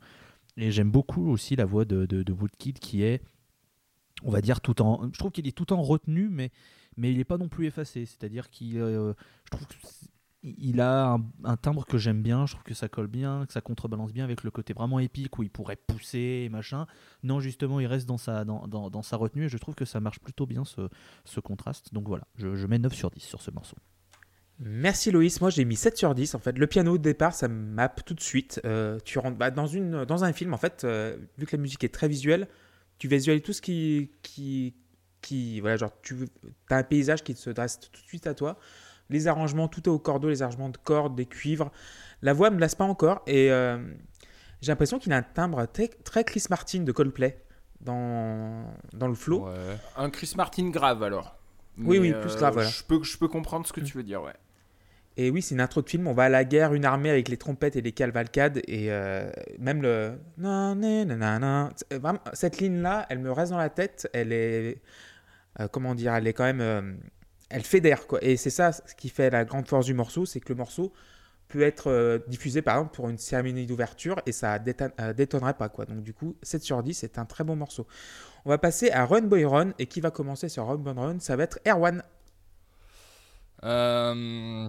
[0.58, 3.22] Et j'aime beaucoup aussi la voix de, de, de Woodkid qui est,
[4.24, 5.10] on va dire, tout en.
[5.12, 6.52] Je trouve qu'il est tout en retenu, mais,
[6.98, 8.06] mais il n'est pas non plus effacé.
[8.06, 8.74] C'est-à-dire qu'il.
[8.74, 9.16] je
[9.50, 9.68] trouve
[10.44, 13.62] qu'il a un, timbre que j'aime bien, je trouve que ça colle bien, que ça
[13.62, 16.86] contrebalance bien avec le côté vraiment épique où il pourrait pousser et machin.
[17.24, 19.86] Non, justement, il reste dans sa, dans, dans, dans sa retenue et je trouve que
[19.86, 20.90] ça marche plutôt bien ce,
[21.26, 21.94] ce contraste.
[21.94, 23.78] Donc voilà, je, je mets 9 sur 10 sur ce morceau.
[24.60, 26.58] Merci Loïs, moi j'ai mis 7 sur 10 en fait.
[26.58, 28.62] Le piano au départ ça mappe tout de suite.
[28.66, 31.62] Euh, tu rentres bah, dans, une, dans un film en fait, euh, vu que la
[31.62, 32.48] musique est très visuelle,
[33.00, 34.12] tu visualises tout ce qui.
[34.22, 34.76] qui,
[35.22, 36.28] qui voilà, genre tu
[36.70, 38.60] as un paysage qui se dresse tout de suite à toi.
[39.14, 41.72] Les arrangements, tout est au cordeau, les arrangements de cordes, des cuivres.
[42.22, 43.78] La voix me lasse pas encore et euh,
[44.62, 47.38] j'ai l'impression qu'il a un timbre très, très Chris Martin de Coldplay
[47.82, 49.46] dans, dans le flow.
[49.48, 49.54] Ouais.
[49.98, 51.38] Un Chris Martin grave alors.
[51.78, 52.70] Oui, Mais, oui, plus grave, voilà.
[52.70, 53.84] Je peux, je peux comprendre ce que Mm.
[53.84, 54.34] tu veux dire, ouais.
[55.16, 56.08] Et oui, c'est une intro de film.
[56.08, 58.62] On va à la guerre, une armée avec les trompettes et les cavalcades.
[58.68, 60.18] Et euh, même le.
[62.34, 64.10] Cette ligne-là, elle me reste dans la tête.
[64.14, 64.82] Elle est.
[65.60, 66.98] euh, comment dire Elle est quand même.
[67.54, 68.20] Elle fédère, quoi.
[68.24, 70.94] Et c'est ça ce qui fait la grande force du morceau c'est que le morceau
[71.50, 75.54] peut être euh, diffusé, par exemple, pour une cérémonie d'ouverture et ça déton- euh, détonnerait
[75.54, 75.86] pas, quoi.
[75.86, 77.86] Donc, du coup, 7 sur 10, c'est un très bon morceau.
[78.46, 79.74] On va passer à Run Boy Run.
[79.80, 82.04] Et qui va commencer sur Run Boy Run Ça va être Erwan.
[83.64, 84.68] Euh,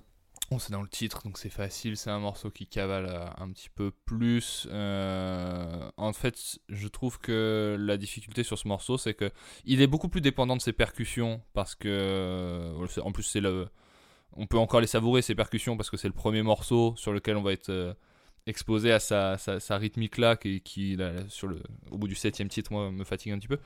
[0.50, 1.96] bon, c'est dans le titre, donc c'est facile.
[1.96, 4.66] C'est un morceau qui cavale euh, un petit peu plus.
[4.70, 9.30] Euh, en fait, je trouve que la difficulté sur ce morceau, c'est que
[9.64, 13.68] il est beaucoup plus dépendant de ses percussions parce que, euh, en plus, c'est le,
[14.32, 17.36] on peut encore les savourer ces percussions parce que c'est le premier morceau sur lequel
[17.36, 17.96] on va être
[18.46, 22.72] exposé à sa, sa, rythmique là qui, qui sur le, au bout du septième titre,
[22.72, 23.58] moi, me fatigue un petit peu.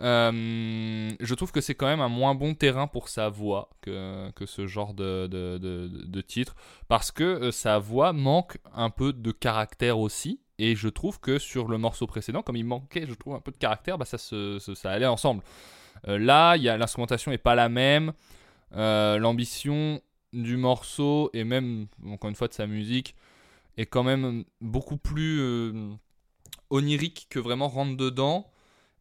[0.00, 4.30] Euh, je trouve que c'est quand même un moins bon terrain pour sa voix que,
[4.32, 6.54] que ce genre de, de, de, de titre
[6.86, 10.40] parce que euh, sa voix manque un peu de caractère aussi.
[10.60, 13.52] Et je trouve que sur le morceau précédent, comme il manquait, je trouve, un peu
[13.52, 15.42] de caractère, bah ça, se, ça allait ensemble.
[16.08, 18.12] Euh, là, y l'instrumentation est pas la même.
[18.74, 20.00] Euh, L'ambition
[20.32, 23.14] du morceau et même, encore une fois, de sa musique
[23.78, 25.92] est quand même beaucoup plus euh,
[26.68, 28.50] onirique que vraiment rentre dedans.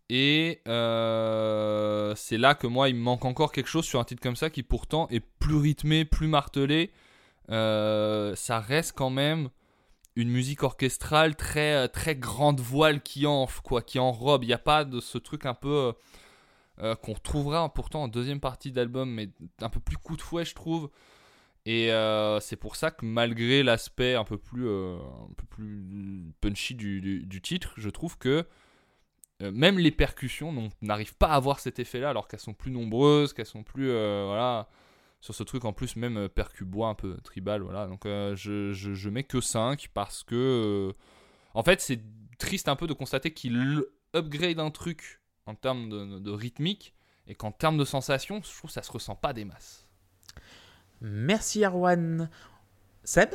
[0.09, 4.21] Et euh, c'est là que moi, il me manque encore quelque chose sur un titre
[4.21, 6.91] comme ça qui pourtant est plus rythmé, plus martelé.
[7.49, 9.49] Euh, ça reste quand même
[10.15, 14.43] une musique orchestrale très, très grande voile qui enfle, quoi, qui enrobe.
[14.43, 15.93] Il n'y a pas de ce truc un peu
[17.01, 19.29] qu'on retrouvera pourtant en deuxième partie d'album, mais
[19.61, 20.91] un peu plus coup de fouet, je trouve.
[21.67, 24.97] Et euh, c'est pour ça que malgré l'aspect un peu plus, euh,
[26.39, 28.45] punchy du, titre, je trouve que
[29.41, 33.33] euh, même les percussions n'arrivent pas à avoir cet effet-là, alors qu'elles sont plus nombreuses,
[33.33, 34.69] qu'elles sont plus, voilà,
[35.19, 37.85] sur ce truc en plus même percu bois un peu tribal, voilà.
[37.87, 40.93] Donc je, mets que 5 parce que,
[41.53, 41.99] en fait, c'est
[42.39, 43.83] triste un peu de constater qu'il
[44.15, 46.93] upgrade un truc en termes de, de rythmique
[47.27, 49.86] et qu'en termes de sensation, je trouve que ça se ressent pas des masses.
[51.01, 52.29] Merci Erwan.
[53.03, 53.29] Seb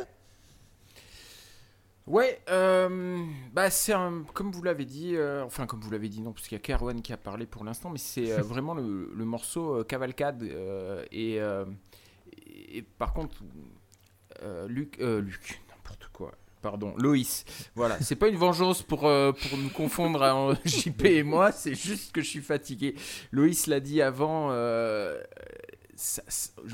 [2.08, 6.20] Ouais, euh, bah c'est un, comme vous l'avez dit, euh, enfin comme vous l'avez dit
[6.20, 8.74] non, parce qu'il y a Kerwan qui a parlé pour l'instant, mais c'est euh, vraiment
[8.74, 10.42] le, le morceau Cavalcade
[11.12, 11.38] et,
[12.36, 13.36] et par contre
[14.66, 16.32] Luc, Luc, n'importe quoi.
[16.62, 17.44] Pardon, Loïs.
[17.74, 21.74] Voilà, c'est pas une vengeance pour, euh, pour nous confondre en JP et moi, c'est
[21.74, 22.94] juste que je suis fatigué.
[23.32, 25.20] Loïs l'a dit avant, euh,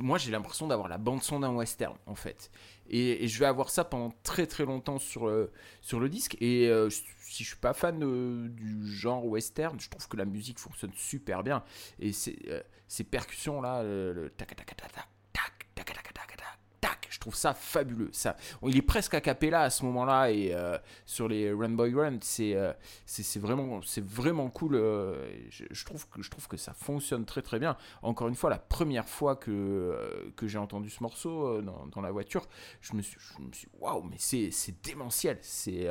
[0.00, 2.50] moi j'ai l'impression d'avoir la bande son d'un western en fait.
[2.90, 6.36] Et, je vais avoir ça pendant très très longtemps sur le, sur le disque.
[6.40, 10.24] Et euh, si je suis pas fan euh, du genre western, je trouve que la
[10.24, 11.62] musique fonctionne super bien.
[11.98, 12.12] Et
[12.48, 14.92] euh, ces percussions là, le tac tac tac tac
[15.32, 16.47] tac tac tac tac
[16.80, 18.10] tac je trouve ça fabuleux.
[18.12, 21.94] Ça, il est presque a cappella à ce moment-là et euh, sur les Run Boy
[21.94, 22.72] Run, c'est euh,
[23.06, 24.74] c'est vraiment c'est vraiment cool.
[24.76, 27.76] euh, je, trouve que je trouve que ça fonctionne très très bien.
[28.02, 32.46] Encore une fois, la première fois que que j'ai entendu ce morceau dans, la voiture,
[32.80, 35.38] je me suis je me suis waouh mais c'est démentiel.
[35.42, 35.88] C'est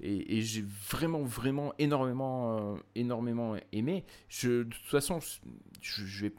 [0.00, 4.04] et, j'ai vraiment vraiment énormément euh, énormément aimé.
[4.42, 5.18] De toute façon
[5.80, 6.32] je, vais,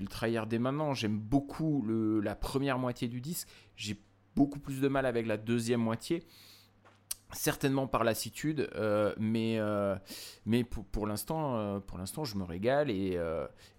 [0.00, 0.94] le trahir dès maintenant.
[0.94, 1.84] J'aime beaucoup
[2.22, 3.48] la première moitié du disque.
[3.76, 4.00] J'ai
[4.34, 6.22] beaucoup plus de mal avec la deuxième moitié.
[7.32, 9.96] certainement par lassitude, euh, mais, euh,
[10.44, 13.18] mais pour, l'instant, pour l'instant, je me régale et,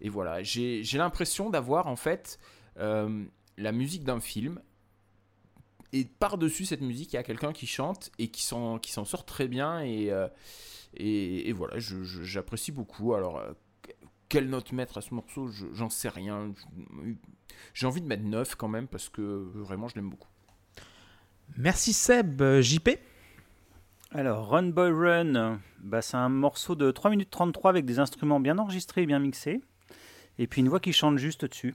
[0.01, 0.43] et voilà.
[0.43, 2.39] J'ai l'impression d'avoir en fait
[2.75, 4.61] la musique d'un film
[5.93, 9.05] et par-dessus cette musique, il y a quelqu'un qui chante et qui s'en qui s'en
[9.05, 10.27] sort très bien et, euh,
[10.95, 13.13] et, et voilà, je- je- j'apprécie beaucoup.
[13.13, 13.51] Alors, euh,
[14.29, 16.53] quelle note mettre à ce morceau, je- j'en sais rien.
[17.73, 19.21] J'ai envie de mettre 9 quand même parce que
[19.55, 20.27] vraiment, je l'aime beaucoup.
[21.57, 22.41] Merci Seb.
[22.41, 22.89] Euh, JP
[24.11, 28.39] Alors, Run Boy Run, bah, c'est un morceau de 3 minutes 33 avec des instruments
[28.39, 29.61] bien enregistrés et bien mixés.
[30.39, 31.73] Et puis une voix qui chante juste dessus.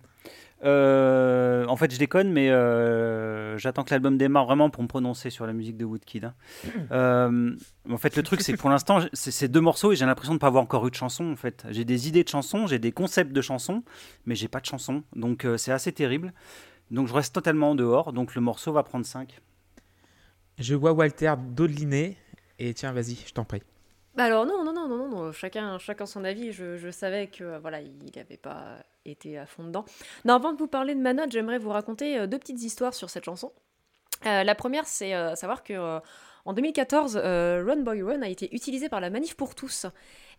[0.64, 5.29] Euh, en fait, je déconne, mais euh, j'attends que l'album démarre vraiment pour me prononcer
[5.31, 6.25] sur la musique de Woodkid.
[6.25, 6.35] hein.
[6.92, 7.57] Euh,
[7.90, 10.33] en fait, le truc, c'est que pour l'instant, c'est ces deux morceaux et j'ai l'impression
[10.33, 11.31] de ne pas avoir encore eu de chanson.
[11.33, 13.83] En fait, j'ai des idées de chansons, j'ai des concepts de chansons,
[14.27, 15.03] mais j'ai pas de chanson.
[15.16, 16.33] Donc, euh, c'est assez terrible.
[16.90, 18.12] Donc, je reste totalement en dehors.
[18.12, 19.40] Donc, le morceau va prendre 5.
[20.59, 22.16] Je vois Walter dodeliner.
[22.59, 23.62] Et tiens, vas-y, je t'en prie.
[24.14, 26.53] Bah alors non, non, non, non, chacun, chacun son avis.
[26.53, 29.85] Je, savais que euh, voilà, il n'avait pas été à fond dedans.
[30.25, 32.95] Non, avant de vous parler de ma note, j'aimerais vous raconter euh, deux petites histoires
[32.95, 33.53] sur cette chanson.
[34.27, 36.01] Euh, la première, c'est savoir que
[36.45, 39.87] en 2014, euh, Run Boy Run a été utilisé par la Manif pour tous.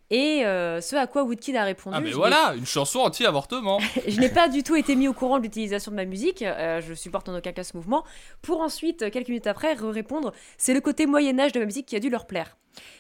[0.10, 1.96] Et euh, ce à quoi Woodkid a répondu.
[1.98, 3.80] Ah, mais voilà, une chanson anti-avortement.
[4.08, 6.42] Je n'ai pas du tout été mis au courant de l'utilisation de ma musique.
[6.42, 8.04] euh, je supporte en aucun cas ce mouvement.
[8.42, 11.96] Pour ensuite, euh, quelques minutes après, répondre c'est le côté moyen-âge de ma musique qui
[11.96, 12.58] a dû leur plaire.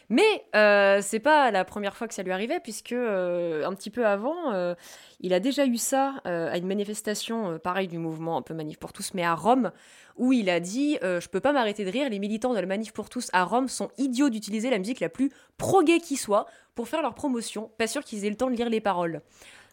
[0.09, 4.05] Mais euh, c'est pas la première fois que ça lui arrivait, puisque un petit peu
[4.05, 4.75] avant,
[5.19, 8.93] il a déjà eu ça à une manifestation, pareil du mouvement un peu Manif pour
[8.93, 9.71] tous, mais à Rome,
[10.15, 12.93] où il a dit Je peux pas m'arrêter de rire, les militants de la Manif
[12.93, 16.87] pour tous à Rome sont idiots d'utiliser la musique la plus pro-gay qui soit pour
[16.87, 17.69] faire leur promotion.
[17.77, 19.21] Pas sûr qu'ils aient le temps de lire les paroles.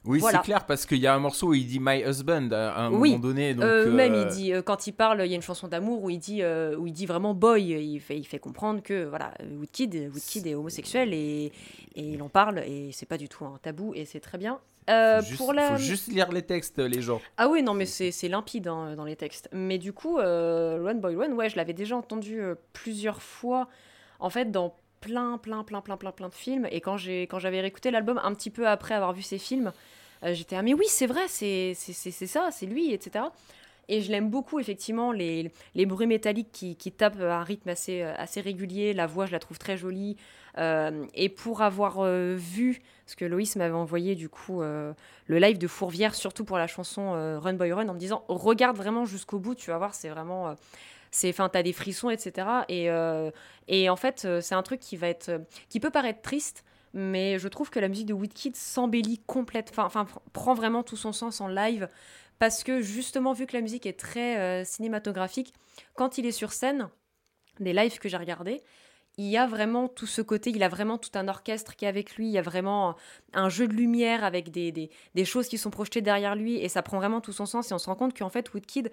[0.06, 0.38] Oui, Voilà.
[0.38, 2.90] c'est clair, parce qu'il y a un morceau où il dit My Husband à un
[2.90, 3.10] Oui.
[3.10, 3.52] moment donné.
[3.52, 5.68] Donc, Euh, euh, Même il dit euh, quand il parle, il y a une chanson
[5.68, 7.62] d'amour où il dit euh, où il dit vraiment boy.
[7.62, 11.52] Il fait il fait comprendre que voilà Woodkid Woodkid est homosexuel et,
[11.96, 14.58] et il en parle et c'est pas du tout un tabou et c'est très bien.
[14.88, 15.72] Euh, juste, pour la...
[15.72, 17.20] faut juste lire les textes, les gens.
[17.36, 19.50] Ah oui, non, mais c'est c'est limpide hein, dans les textes.
[19.52, 23.68] Mais du coup, euh, Run Boy Run, ouais, je l'avais déjà entendu euh, plusieurs fois,
[24.18, 26.66] en fait, dans plein, plein, plein, plein, plein, plein de films.
[26.70, 29.72] Et quand j'ai quand j'avais réécouté l'album un petit peu après avoir vu ces films,
[30.24, 33.24] euh, j'étais ah mais oui, c'est vrai, c'est c'est ça, c'est lui, etc.
[33.88, 37.70] Et je l'aime beaucoup, effectivement, les, les bruits métalliques qui, qui tapent à un rythme
[37.70, 38.92] assez, euh, assez régulier.
[38.92, 40.16] La voix, je la trouve très jolie.
[40.58, 42.04] Euh, et pour avoir
[42.36, 44.94] vu, parce que Loïs m'avait envoyé du coup le
[45.28, 49.06] live de Fourvière, surtout pour la chanson Run Boy Run, en me disant regarde vraiment
[49.06, 50.54] jusqu'au bout, tu vas voir, c'est vraiment.
[51.10, 52.46] C'est, enfin, t'as des frissons, etc.
[52.68, 53.30] Et, euh,
[53.68, 56.64] et en fait, euh, c'est un truc qui va être, euh, qui peut paraître triste,
[56.92, 60.82] mais je trouve que la musique de Woodkid s'embellit complète, enfin, enfin, pr- prend vraiment
[60.82, 61.88] tout son sens en live,
[62.38, 65.52] parce que justement, vu que la musique est très cinématographique,
[65.94, 66.88] quand il est sur scène,
[67.58, 68.62] des lives que j'ai regardés,
[69.18, 71.88] il y a vraiment tout ce côté, il a vraiment tout un orchestre qui est
[71.88, 72.96] avec lui, il y a vraiment
[73.34, 76.68] un jeu de lumière avec des, des, des choses qui sont projetées derrière lui, et
[76.70, 78.90] ça prend vraiment tout son sens, et on se rend compte qu'en fait, Woodkid,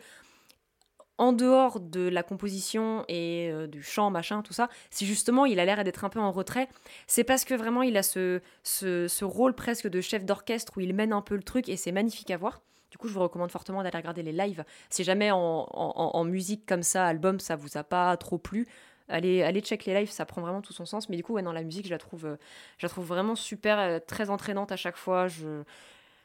[1.17, 5.59] en dehors de la composition et euh, du chant, machin, tout ça, si justement il
[5.59, 6.69] a l'air d'être un peu en retrait,
[7.07, 10.93] c'est parce que vraiment il a ce, ce, rôle presque de chef d'orchestre où il
[10.93, 12.61] mène un peu le truc, et c'est magnifique à voir.
[12.91, 14.63] Du coup, je vous recommande fortement d'aller regarder les lives.
[14.89, 18.65] Si jamais en, en, musique comme ça, album, ça vous a pas trop plu,
[19.09, 21.09] allez, allez check les lives, ça prend vraiment tout son sens.
[21.09, 24.29] Mais du coup, ouais, non, la musique, je la trouve, euh, vraiment super, euh, très
[24.29, 25.27] entraînante à chaque fois.
[25.27, 25.63] Je...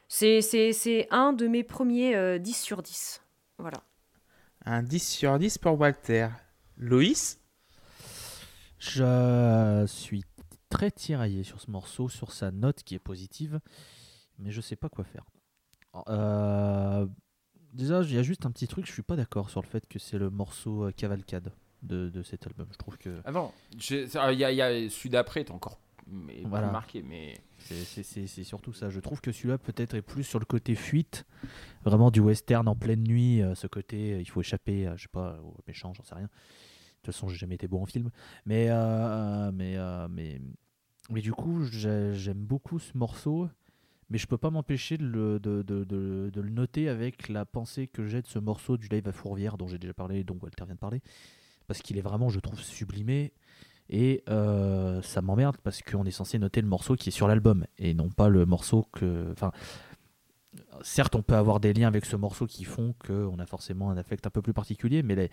[0.07, 3.21] C'est, un de mes premiers euh, 10 sur 10.
[3.57, 3.83] Voilà.
[4.65, 6.29] Un 10 sur 10 pour Walter.
[6.77, 7.39] Loïs
[8.79, 10.23] Je suis
[10.69, 13.59] très tiraillé sur ce morceau, sur sa note qui est positive,
[14.39, 15.25] mais je sais pas quoi faire.
[16.07, 17.05] Euh,
[17.73, 19.87] déjà, il y a juste un petit truc, je suis pas d'accord sur le fait
[19.87, 21.51] que c'est le morceau euh, cavalcade
[21.83, 22.67] de, de cet album.
[22.71, 25.41] Je trouve que Ah non, j'ai- ça, il y a, il y a celui d'après
[25.41, 26.71] est encore mais plus Voilà.
[26.71, 28.89] marqué, mais c'est- surtout ça.
[28.89, 31.25] Je trouve que celui-là peut-être est plus sur le côté fuite,
[31.83, 35.03] vraiment du western en pleine nuit, euh, ce côté euh, il faut échapper, à, je
[35.03, 36.25] sais pas, aux méchants, j'en sais rien.
[36.25, 38.09] De toute façon, j'ai jamais été bon en film,
[38.45, 40.39] mais euh, mais euh, mais
[41.09, 43.49] mais du coup, j'ai- j'aime beaucoup ce morceau,
[44.09, 47.45] mais je peux pas m'empêcher de le, de, de- de- de le noter avec la
[47.45, 50.37] pensée que j'ai de ce morceau du live à Fourvière dont j'ai déjà parlé, dont
[50.41, 51.01] Walter vient de parler,
[51.67, 53.33] parce qu'il est vraiment, je trouve, sublimé.
[53.89, 57.65] Et euh, ça m'emmerde parce qu'on est censé noter le morceau qui est sur l'album
[57.77, 59.31] et non pas le morceau que.
[59.31, 59.51] Enfin,
[60.81, 63.97] certes, on peut avoir des liens avec ce morceau qui font qu'on a forcément un
[63.97, 65.29] affect un peu plus particulier, mais,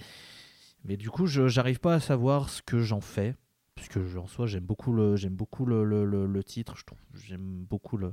[0.85, 3.35] mais du coup, je j'arrive pas à savoir ce que j'en fais.
[3.77, 6.75] Puisque je- en soi, j'aime beaucoup le, j'aime beaucoup le, le- le- titre.
[7.15, 8.13] J'aime beaucoup le,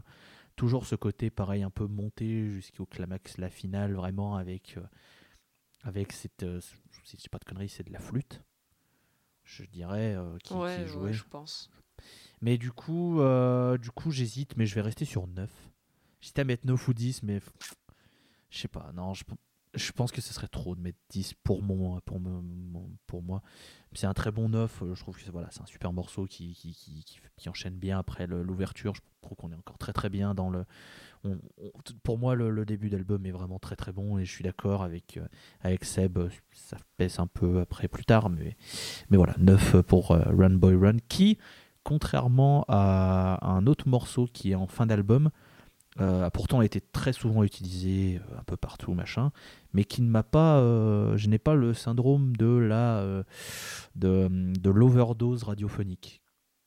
[0.55, 4.81] toujours ce côté pareil un peu monté jusqu'au climax, la finale, vraiment avec, euh,
[5.83, 6.61] avec cette, euh,
[7.03, 8.41] si je pas de conneries, c'est de la flûte.
[9.47, 11.03] Je dirais, euh, qui, qui Ouais, est joué.
[11.05, 11.69] ouais, je pense.
[12.41, 15.49] Mais du coup, euh, du coup j'hésite, mais je vais rester sur 9.
[16.21, 17.39] J'hésite à mettre 9 ou 10, mais
[18.51, 18.91] je sais pas.
[18.93, 19.23] Non, je,
[19.77, 21.99] je pense que ce serait trop de mettre 10 pour, mon,
[23.07, 23.41] pour, moi.
[23.93, 24.81] C'est un très bon 9.
[24.81, 28.95] euh, Je trouve que voilà, c'est un super morceau qui, qui, enchaîne bien après l'ouverture.
[28.95, 30.65] Je trouve qu'on est encore très très bien dans le.
[32.03, 35.17] pour moi, le, début d'album est vraiment très très bon et je suis d'accord avec,
[35.17, 35.27] euh,
[35.61, 36.19] avec Seb.
[36.51, 38.57] Ça pèse un peu après plus tard, mais,
[39.09, 41.37] mais voilà, 9 pour euh, Run Boy Run qui
[41.87, 45.29] contrairement à un autre morceau qui est en fin d'album,
[45.99, 49.31] euh, a pourtant été très souvent utilisé euh, un peu partout, machin,
[49.73, 53.23] mais qui ne m'a pas, euh, je n'ai pas le syndrome de la,
[53.95, 56.21] de, l'overdose radiophonique,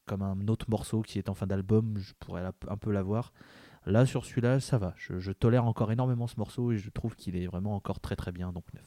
[0.06, 3.32] comme un autre morceau qui est en fin d'album, je pourrais un peu l'avoir.
[3.86, 4.94] Là, sur celui-là, ça va.
[4.96, 8.32] Je, tolère encore énormément ce morceau et je trouve qu'il est vraiment encore très très
[8.32, 8.82] bien, donc 9.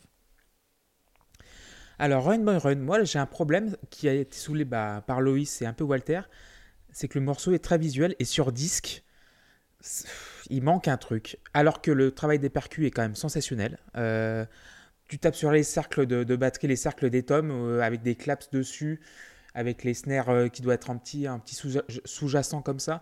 [2.00, 5.62] Alors, Run Boy Run, moi j'ai un problème qui a été soulevé bah, par Loïs
[5.62, 6.22] et un peu Walter,
[6.92, 9.04] c'est que le morceau est très visuel et sur disque,
[10.50, 11.38] il manque un truc.
[11.54, 13.78] Alors que le travail des percus est quand même sensationnel.
[13.98, 14.46] Euh,
[15.08, 18.16] tu tapes sur les cercles de, de batterie, les cercles des tomes euh, avec des
[18.16, 19.02] claps dessus,
[19.54, 23.02] avec les snares euh, qui doivent être en petit, un petit sous- sous-jacent comme ça.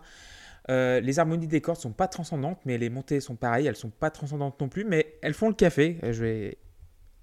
[0.68, 4.10] Les harmonies des cordes sont pas transcendantes, mais les montées sont pareilles, elles sont pas
[4.10, 5.98] transcendantes non plus, mais elles font le café.
[6.02, 6.58] Je vais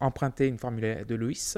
[0.01, 1.57] emprunter une formule de Loïs.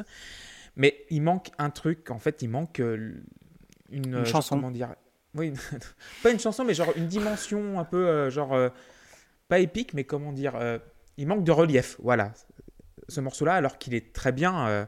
[0.75, 4.55] Mais il manque un truc, en fait, il manque une, chanson.
[4.55, 4.95] comment dire
[5.35, 5.53] Oui,
[6.23, 8.69] pas une chanson, mais genre une dimension un peu, euh, genre, euh,
[9.47, 10.77] pas épique, mais comment dire euh,
[11.17, 12.33] Il manque de relief, voilà.
[13.07, 14.87] Ce morceau-là, alors qu'il est très bien,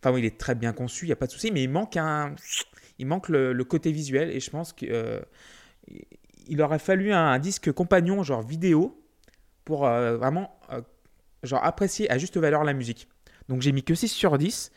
[0.00, 1.70] enfin, oui, il est très bien conçu, il n'y a pas de souci, mais il
[1.70, 2.34] manque un.
[2.98, 4.86] Il manque le, côté visuel, et je pense que.
[4.86, 5.20] euh,
[6.46, 9.02] il aurait fallu un, un disque compagnon, genre vidéo,
[9.64, 10.58] pour vraiment
[11.42, 13.08] genre apprécier à juste valeur la musique.
[13.48, 14.70] Donc j'ai mis que 6 sur 10,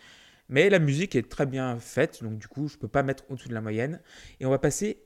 [0.50, 3.50] mais la musique est très bien faite, donc du coup je peux pas mettre au-dessus
[3.50, 4.02] de la moyenne.
[4.40, 5.04] Et on va passer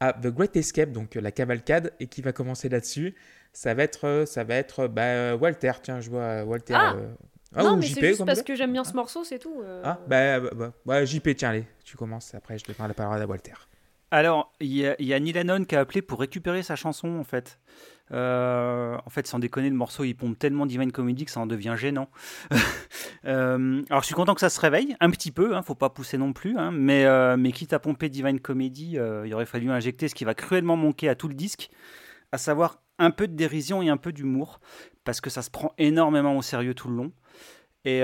[0.00, 3.14] à The Great Escape, donc euh, la cavalcade, et qui va commencer là-dessus.
[3.52, 6.74] Ça va être, euh, ça va être bah, euh, Walter, tiens, je vois Walter.
[6.74, 9.38] Ah euh, non, ou mais JP, c'est juste parce que j'aime bien ce morceau, c'est
[9.38, 9.60] tout.
[9.62, 9.82] euh.
[9.84, 13.20] Ah, bah, bah, bah, bah, JP, tiens, allez, tu commences, après je te la parole
[13.20, 13.54] à Walter.
[14.10, 17.24] Alors, il y, y a Neil Hannon qui a appelé pour récupérer sa chanson, en
[17.24, 17.58] fait.
[18.12, 21.46] Euh, en fait, sans déconner, le morceau, il pompe tellement Divine Comedy que ça en
[21.46, 22.08] devient gênant.
[23.24, 25.90] Euh, alors, je suis content que ça se réveille, un petit peu, hein, faut pas
[25.90, 29.70] pousser non plus, hein, mais, euh, mais quitte à pomper Divine Comedy, il aurait fallu
[29.70, 31.68] injecter ce qui va cruellement manquer à tout le disque,
[32.32, 34.60] à savoir un peu de dérision et un peu d'humour,
[35.04, 37.12] parce que ça se prend énormément au sérieux tout le long.
[37.84, 38.00] Et,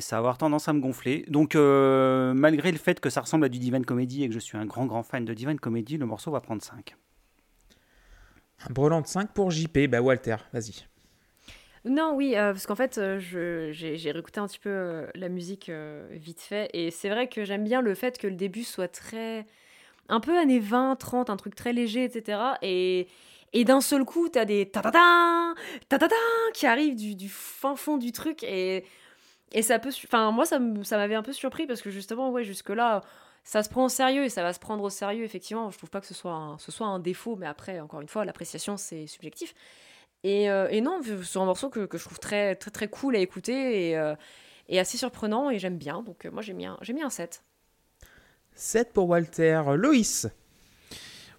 [0.00, 1.24] ça va avoir tendance à me gonfler.
[1.28, 4.58] Donc, malgré le fait que ça ressemble à du Divine Comedy et que je suis
[4.58, 6.96] un grand, grand fan de Divine Comedy, le morceau va prendre 5.
[8.68, 10.84] Un brelan de 5 pour JP, bah Walter, vas-y.
[11.84, 15.70] Non, oui, euh, parce qu'en fait, euh, j'ai réécouté un petit peu euh, la musique
[16.10, 19.46] vite fait, et c'est vrai que j'aime bien le fait que le début soit très.
[20.08, 22.38] un peu années 20, 30, un truc très léger, etc.
[22.62, 23.08] Et,
[23.52, 25.54] et d'un seul coup, t'as des ta-ta-ta,
[25.88, 26.14] ta-ta-ta
[26.54, 28.84] qui arrivent du, du fin fond du truc, et,
[29.52, 29.90] et ça peut.
[30.04, 33.02] Enfin, moi, ça m'avait un peu surpris, parce que justement, ouais, jusque-là.
[33.44, 35.70] Ça se prend au sérieux et ça va se prendre au sérieux, effectivement.
[35.70, 38.08] Je trouve pas que ce soit un, ce soit un défaut, mais après, encore une
[38.08, 39.54] fois, l'appréciation, c'est subjectif.
[40.24, 43.16] Et, euh, et non, c'est un morceau que, que je trouve très, très, très cool
[43.16, 44.14] à écouter et, euh,
[44.68, 46.02] et assez surprenant et j'aime bien.
[46.02, 47.42] Donc euh, moi, j'ai mis, un- j'ai mis un 7.
[48.54, 49.62] 7 pour Walter.
[49.76, 50.28] Loïs.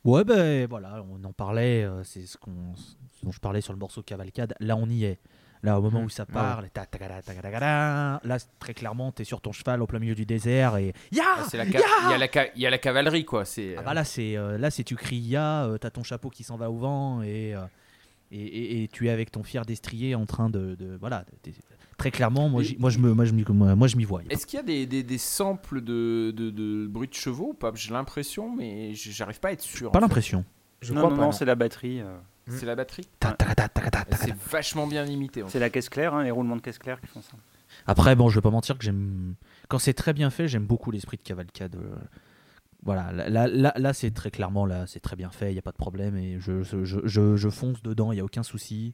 [0.03, 3.79] Ouais, ben voilà, on en parlait, c'est ce, qu'on, ce dont je parlais sur le
[3.79, 4.53] morceau Cavalcade.
[4.59, 5.19] Là, on y est.
[5.63, 6.05] Là, au moment Mhm.
[6.05, 9.81] où ça Ah parle, ta- ta- ta- là, c'est très clairement, t'es sur ton cheval
[9.81, 11.69] au plein milieu du désert et ya Ah, ca- Il
[12.59, 13.45] y, y a la cavalerie, quoi.
[13.45, 16.29] C'est, Ah bah là, c'est euh, là, c'est tu cries ya, euh, t'as ton chapeau
[16.29, 17.61] qui s'en va au vent et, euh,
[18.31, 21.23] et, et- et tu es avec ton fier destrier en train de, de- voilà,
[21.97, 24.21] très clairement, moi, moi je me, moi je m'y, moi, moi, je m'y vois.
[24.29, 27.53] Est-ce qu'il y a des, des, des samples de, de, de bruit de chevaux ou
[27.53, 27.71] pas?
[27.75, 29.91] J'ai l'impression, mais j'arrive pas à être sûr.
[29.91, 30.43] pas l'impression.
[30.81, 31.21] Je non, crois non, pas.
[31.27, 31.31] non.
[31.31, 32.01] c'est la batterie.
[32.01, 33.07] euh, C'est la batterie
[34.17, 35.43] C'est vachement bien imité.
[35.47, 37.37] c'est la caisse claire, hein, les roulements de caisse claire qui font ça.
[37.87, 39.35] Après, bon, je vais pas mentir que j'aime.
[39.69, 41.75] Quand c'est très bien fait, j'aime beaucoup l'esprit de cavalcade.
[41.75, 41.95] euh,
[42.83, 45.63] Voilà, là, là, là, c'est très clairement, là, c'est très bien fait, il n'y a
[45.63, 46.17] pas de problème.
[46.17, 48.93] Et je, je, je, je- je fonce dedans, il n'y a aucun souci.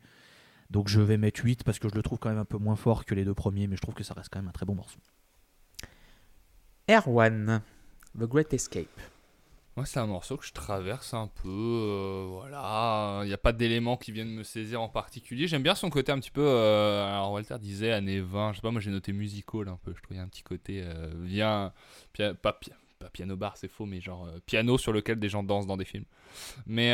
[0.69, 2.75] Donc je vais mettre 8 parce que je le trouve quand même un peu moins
[2.75, 4.67] fort que les deux premiers, mais je trouve que ça reste quand même un très
[4.67, 4.99] bon morceau.
[6.87, 7.61] Erwan.
[8.17, 8.87] The Great Escape.
[9.79, 11.47] Moi, c'est un morceau que je traverse un peu.
[11.47, 15.47] euh, voilà, il n'y a pas d'éléments qui viennent me saisir en particulier.
[15.47, 16.43] J'aime bien son côté un petit peu.
[16.45, 19.93] euh, alors, Walter disait années 20, je sais pas, moi j'ai noté musical un peu.
[19.95, 21.71] Je trouvais un petit côté euh, bien.
[22.41, 25.43] pas, pi- pas piano bar, c'est faux, mais genre euh, piano sur lequel des gens
[25.43, 26.03] dansent dans des films.
[26.67, 26.89] Mais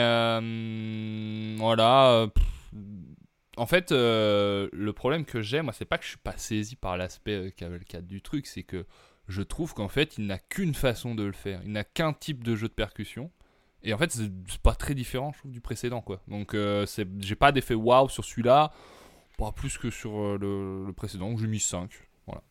[1.58, 2.28] voilà.
[3.58, 6.98] en fait, le problème que j'ai, moi, c'est pas que je suis pas saisi par
[6.98, 8.86] l'aspect cavalcade du truc, c'est que
[9.28, 11.62] je trouve qu'en fait, il n'a qu'une façon de le faire.
[11.64, 13.32] Il n'a qu'un type de jeu de percussion.
[13.84, 14.32] Et en fait, c'est
[14.64, 16.22] pas très différent, je trouve, du précédent, quoi.
[16.28, 16.86] Donc, euh,
[17.20, 18.72] j'ai pas d'effet waouh sur celui-là,
[19.38, 21.92] pas plus que sur euh, le, le précédent, où j'ai mis 5.
[22.26, 22.42] Voilà.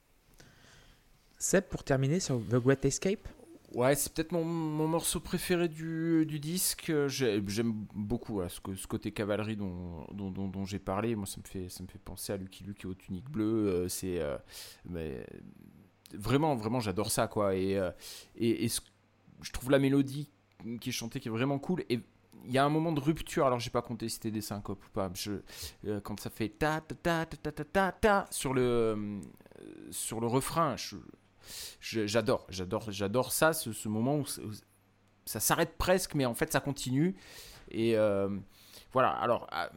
[1.39, 3.29] Seb, pour terminer sur The Great Escape?
[3.75, 6.93] Ouais, c'est peut-être mon, mon morceau préféré du, du disque.
[7.09, 11.17] J'ai- J'aime beaucoup ce, que- ce côté cavalerie dont, dont, dont- dont j'ai parlé.
[11.17, 13.67] Moi, ça me fait, ça me fait penser à Lucky Luke et aux tuniques bleues.
[13.67, 14.39] Euh, c'est euh,
[14.89, 15.27] mais,
[16.17, 17.55] vraiment, vraiment, j'adore ça, quoi.
[17.55, 17.91] Et, euh,
[18.37, 20.31] et, je trouve la mélodie
[20.81, 21.85] qui est chantée qui est vraiment cool.
[21.89, 22.01] Et
[22.47, 23.47] il y a un moment de rupture.
[23.47, 25.11] Alors, j'ai pas compté si c'était des syncopes ou pas.
[25.15, 25.33] Je,
[25.87, 29.21] euh, quand ça fait ta ta ta ta ta ta ta, sur le euh,
[29.91, 30.77] sur le refrain,
[31.81, 34.25] j'adore, j'adore, j'adore ça, ce, moment où,
[35.25, 37.17] ça s'arrête presque, mais en fait ça continue.
[37.71, 37.97] Et
[38.93, 39.11] voilà.
[39.11, 39.71] Alors, ah,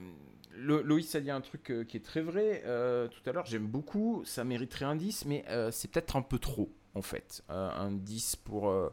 [0.57, 3.45] Loïs a dit un truc euh, qui est très vrai euh, tout à l'heure.
[3.45, 7.43] J'aime beaucoup, ça mériterait un 10, mais euh, c'est peut-être un peu trop en fait.
[7.49, 8.69] Euh, un 10 pour.
[8.69, 8.89] euh,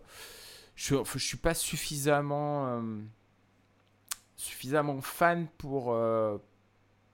[0.77, 2.99] je, je suis pas suffisamment euh,
[4.37, 6.37] suffisamment fan pour euh,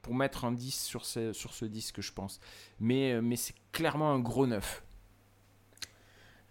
[0.03, 2.41] pour mettre un 10 sur ce, sur ce disque, je pense.
[2.81, 4.83] Mais, euh, mais c'est clairement un gros neuf.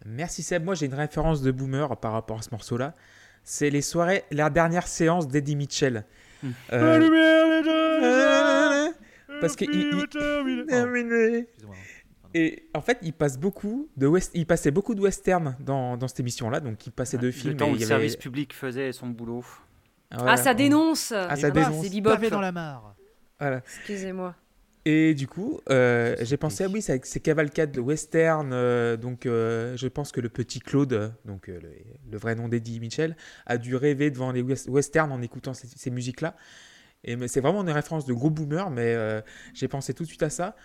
[0.05, 0.63] Merci Seb.
[0.63, 2.95] Moi, j'ai une référence de boomer par rapport à ce morceau-là.
[3.43, 6.05] C'est les soirées, la dernière séance d'Eddie Mitchell.
[6.43, 6.51] Hmm.
[6.71, 6.99] Euh,
[9.41, 10.65] Parce que il- il-
[11.39, 11.75] Excusez-moi.
[12.35, 14.31] Et en fait, il passe beaucoup de west...
[14.35, 17.53] il passait beaucoup de western dans, dans cette émission-là, donc il passait deux films.
[17.53, 19.43] Le temps et où il le y avait- service public faisait son boulot.
[20.11, 20.33] Voilà.
[20.33, 21.83] Ah, ça dénonce Ah, ça Ah, dénonce.
[21.83, 22.29] C'est bebop.
[22.29, 22.95] Dans la mare.
[23.39, 23.57] Voilà.
[23.57, 24.35] Excusez-moi.
[24.85, 28.51] Et du coup, euh, j'ai pensé, ah oui, c'est avec ces cavalcades de western.
[28.53, 31.69] euh, donc, euh, je pense que le petit Claude, donc euh, le,
[32.11, 35.67] le vrai nom d'Eddie Mitchell, a dû rêver devant les west- westerns en écoutant ces,
[35.67, 36.35] ces musiques-là.
[37.03, 39.21] Et mais c'est vraiment une référence de gros boomer, mais euh,
[39.53, 40.55] j'ai pensé tout de suite à ça.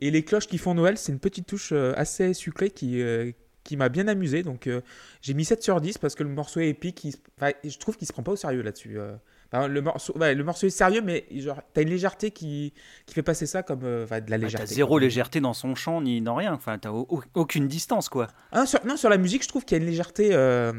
[0.00, 3.30] Et les cloches qui font Noël, c'est une petite touche euh, assez sucrée qui, euh,
[3.62, 4.42] qui m'a bien amusé.
[4.42, 4.80] Donc, euh,
[5.22, 7.04] j'ai mis 7 sur 10 parce que le morceau est épique.
[7.04, 8.98] il se- enfin, je trouve qu'il se prend pas au sérieux là-dessus.
[8.98, 9.14] euh.
[9.52, 12.72] Enfin, le, morceau, ouais, le morceau est sérieux, mais genre, t'as une légèreté qui,
[13.06, 14.66] qui fait passer ça comme euh, de la Ah, légèreté.
[14.66, 16.52] T'as zéro légèreté dans son chant ni dans rien.
[16.54, 18.26] Enfin, t'as au- au- aucune distance, quoi.
[18.50, 20.30] Ah, sur, non, sur la musique, je trouve qu'il y a une légèreté.
[20.32, 20.72] euh,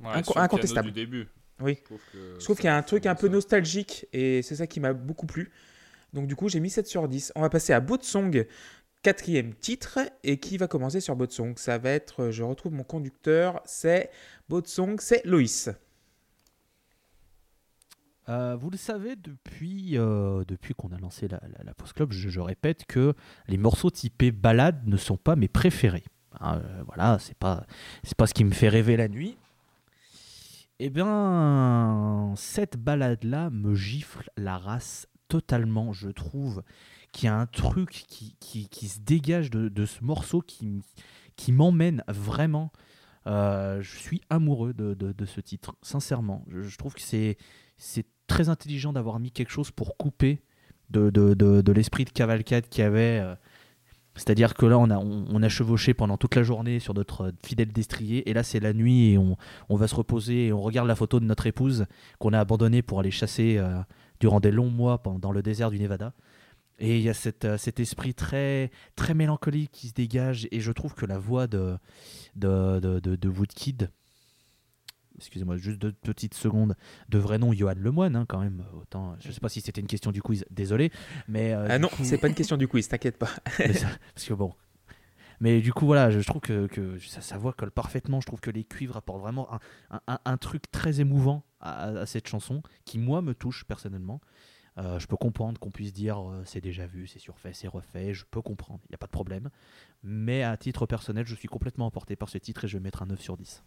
[0.00, 0.86] Ouais, Inco- sur le piano incontestable.
[0.88, 1.28] du début.
[1.60, 1.78] Oui.
[1.78, 3.32] Je trouve, que je trouve ça- qu'il y a un truc un peu ça.
[3.32, 5.50] nostalgique et c'est ça qui m'a beaucoup plu.
[6.12, 7.32] Donc, du coup, j'ai mis 7 sur 10.
[7.34, 8.46] On va passer à Boat Song,
[9.02, 9.98] quatrième titre.
[10.22, 14.10] Et qui va commencer sur Boat Song Ça va être, je retrouve mon conducteur, c'est
[14.48, 15.70] Boat Song, c'est Loïs.
[18.28, 22.10] Euh, vous le savez, depuis, euh, depuis qu'on a lancé la, la, la Pause Club,
[22.12, 23.14] je, je répète que
[23.46, 26.02] les morceaux typés balade ne sont pas mes préférés.
[26.40, 27.64] Hein, euh, voilà, c'est pas,
[28.02, 29.36] c'est pas ce qui me fait rêver la nuit.
[30.78, 36.62] Eh bien, cette balade-là me gifle la race totalement, je trouve
[37.12, 40.82] qu'il y a un truc qui, qui, se dégage de, de ce morceau qui,
[41.36, 42.72] qui m'emmène vraiment.
[43.26, 46.44] Euh, je suis amoureux de, de, ce titre, sincèrement.
[46.48, 47.36] Je, trouve que c'est
[48.26, 50.42] très intelligent d'avoir mis quelque chose pour couper
[50.90, 53.20] de l'esprit de cavalcade qu'il y avait.
[53.20, 53.34] euh.
[54.16, 58.32] C'est-à-dire que là, on a, chevauché pendant toute la journée sur notre fidèle destrier, et
[58.32, 59.36] là, c'est la nuit, et on,
[59.68, 61.86] on va se reposer, et on regarde la photo de notre épouse
[62.18, 63.78] qu'on a abandonnée pour aller chasser euh,
[64.18, 66.14] durant des longs mois dans le désert du Nevada.
[66.78, 70.72] Et il y a euh, cet esprit très, très mélancolique qui se dégage, et je
[70.72, 71.78] trouve que la voix de
[72.36, 73.90] Woodkid,
[75.16, 76.74] excusez-moi, juste deux petites secondes,
[77.08, 78.64] de vrai nom Johan Lemoine, hein, quand même.
[78.80, 80.90] Autant, je sais pas si c'était une question du quiz, désolé.
[81.28, 83.30] Mais, euh, Ah non, coup- c'est pas une question du quiz, t'inquiète pas.
[83.56, 84.52] ça- parce que bon.
[85.40, 88.20] Mais du coup, voilà, je, je trouve que, que ça, sa voix colle parfaitement.
[88.22, 89.60] Je trouve que les cuivres apportent vraiment un,
[89.90, 94.20] un- un- un truc très émouvant à cette chanson qui, moi, me touche personnellement.
[94.78, 98.12] Euh, je peux comprendre qu'on puisse dire euh, c'est déjà vu, c'est surfait, c'est refait.
[98.14, 99.48] Je peux comprendre, il n'y a pas de problème.
[100.02, 103.02] Mais à titre personnel, je suis complètement emporté par ce titre et je vais mettre
[103.02, 103.62] un 9 sur 10.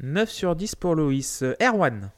[0.00, 1.42] 9 sur 10 pour Loïs.
[1.60, 2.10] Erwan.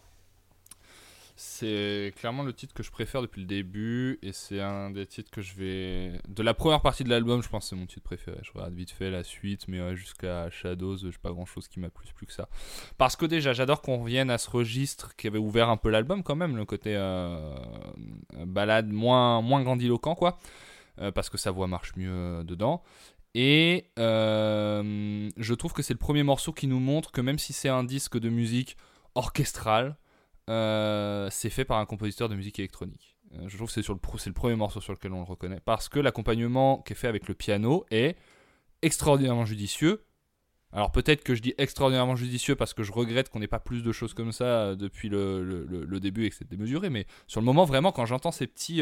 [1.36, 5.30] C'est clairement le titre que je préfère depuis le début et c'est un des titres
[5.30, 8.02] que je vais de la première partie de l'album je pense que c'est mon titre
[8.02, 11.80] préféré je regarde vite fait la suite mais jusqu'à Shadows j'ai pas grand chose qui
[11.80, 12.50] m'a plus plus que ça
[12.98, 16.22] parce que déjà j'adore qu'on revienne à ce registre qui avait ouvert un peu l'album
[16.22, 17.54] quand même le côté euh,
[18.44, 20.38] balade moins moins grandiloquent quoi
[21.00, 22.82] euh, parce que sa voix marche mieux euh, dedans
[23.34, 27.52] et euh, je trouve que c'est le premier morceau qui nous montre que même si
[27.52, 28.76] c'est un disque de musique
[29.14, 29.96] orchestrale
[30.48, 33.16] euh, c'est fait par un compositeur de musique électronique.
[33.34, 35.88] Euh, je trouve que c'est le le premier morceau sur lequel on le reconnaît parce
[35.88, 38.16] que l'accompagnement qui est fait avec le piano est
[38.82, 40.04] extraordinairement judicieux.
[40.72, 43.82] Alors peut-être que je dis extraordinairement judicieux parce que je regrette qu'on n'ait pas plus
[43.82, 47.44] de choses comme ça depuis le, le- début et que c'est démesuré, mais sur le
[47.44, 48.80] moment vraiment quand j'entends ces petits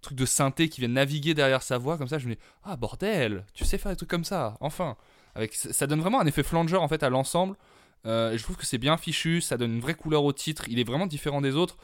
[0.00, 2.18] trucs de synthé qui viennent naviguer derrière sa voix comme ça.
[2.18, 4.96] Je me dis ah bordel, tu sais faire des trucs comme ça, enfin.
[5.36, 7.56] Avec ça donne vraiment un effet flanger en fait à l'ensemble.
[8.04, 10.64] Euh, je trouve que c'est bien fichu, ça donne une vraie couleur au titre.
[10.68, 11.76] Il est vraiment différent des autres.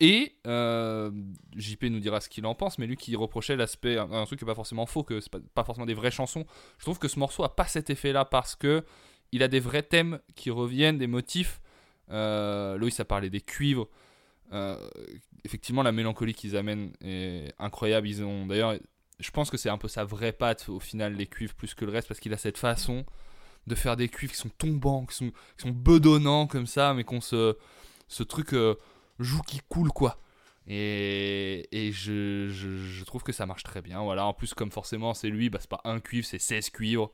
[0.00, 1.10] Et euh,
[1.56, 4.44] JP nous dira ce qu'il en pense, mais lui qui reprochait l'aspect, un, truc qui
[4.44, 6.46] n'est pas forcément faux, que c'est pas, pas forcément des vraies chansons.
[6.78, 8.82] Je trouve que ce morceau a pas cet effet-là parce que
[9.32, 11.60] il a des vrais thèmes qui reviennent, des motifs.
[12.10, 13.88] Euh, a parlé des cuivres.
[14.52, 14.76] Euh,
[15.44, 18.08] effectivement, la mélancolie qu'ils amènent est incroyable.
[18.08, 18.74] Ils ont d'ailleurs,
[19.18, 21.84] je pense que c'est un peu sa vraie patte au final, les cuivres plus que
[21.84, 23.04] le reste, parce qu'il a cette façon
[23.66, 27.56] de faire des cuivres qui sont tombants, qui sont, bedonnants comme ça, mais qu'on se,
[28.08, 28.74] ce truc euh,
[29.18, 30.20] joue qui coule quoi.
[30.66, 34.02] Et, et je, je, je trouve que ça marche très bien.
[34.02, 34.26] Voilà.
[34.26, 37.12] En plus, comme forcément c'est lui, bah, c'est pas un cuivre, c'est 16 cuivres.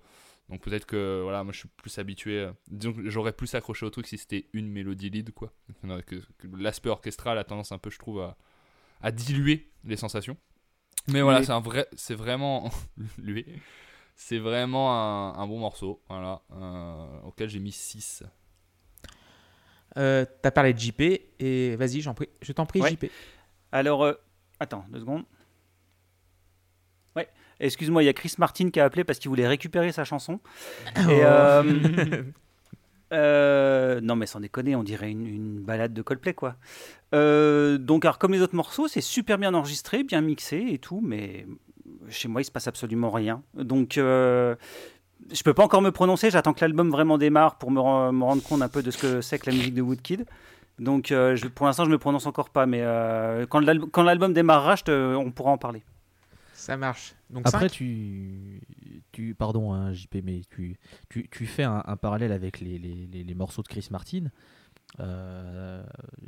[0.51, 2.41] Donc peut-être que voilà, moi je suis plus habitué.
[2.41, 5.53] euh, disons que j'aurais plus accroché au truc si c'était une mélodie lead quoi.
[5.85, 8.37] Non, Que, que l'aspect orchestral a tendance un peu, je trouve, à,
[9.01, 10.37] à diluer les sensations.
[11.09, 11.45] Mais voilà, Oui.
[11.47, 12.71] c'est un vrai, c'est vraiment
[13.19, 13.47] lui.
[14.17, 18.23] C'est vraiment un, un bon morceau, voilà, euh, auquel j'ai mis 6.
[19.97, 21.01] Euh, T'as parlé de JP
[21.39, 22.91] et vas-y, j'en prie, je t'en prie, Ouais.
[22.91, 23.07] JP.
[23.73, 24.13] Alors, euh,
[24.61, 25.25] attends, deux secondes.
[27.17, 27.29] Ouais,
[27.61, 30.41] excuse-moi, il y a Chris Martin qui a appelé parce qu'il voulait récupérer sa chanson.
[30.97, 31.63] Et, euh,
[33.13, 36.57] euh, non, mais sans déconner, on dirait une, une balade de Coldplay, quoi.
[37.15, 41.01] Euh, donc, alors, comme les autres morceaux, c'est super bien enregistré, bien mixé et tout,
[41.03, 41.47] mais
[42.09, 43.43] chez moi, il se passe absolument rien.
[43.55, 44.55] Donc, euh,
[45.33, 46.31] je peux pas encore me prononcer.
[46.31, 48.99] J'attends que l'album vraiment démarre pour me, ren- me rendre compte un peu de ce
[48.99, 50.25] que c'est que la musique de Woodkid.
[50.79, 52.83] Donc, je, pour l'instant, je me prononce encore pas, mais
[53.51, 55.83] quand l'al- quand l'album démarrera, je te- on pourra en parler.
[56.61, 57.15] Ça marche.
[57.31, 58.61] Donc Après, tu,
[59.13, 60.77] tu, pardon, hein, JP, mais tu,
[61.09, 64.27] tu, tu fais un, un parallèle avec les, les, les- les morceaux de Chris Martin.
[64.99, 65.83] Euh,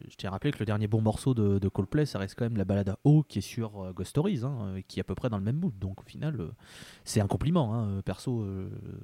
[0.09, 2.57] je t'ai rappelé que le dernier bon morceau de, de Coldplay, ça reste quand même
[2.57, 5.05] la balade à eau qui est sur euh, Ghost Stories, hein, euh, qui est à
[5.05, 5.76] peu près dans le même mood.
[5.78, 6.51] Donc au final, euh,
[7.05, 7.74] c'est un compliment.
[7.74, 8.01] hein.
[8.03, 8.47] Perso,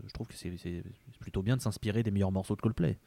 [0.06, 0.82] je trouve que c'est
[1.20, 2.98] plutôt bien de s'inspirer des meilleurs morceaux de Coldplay.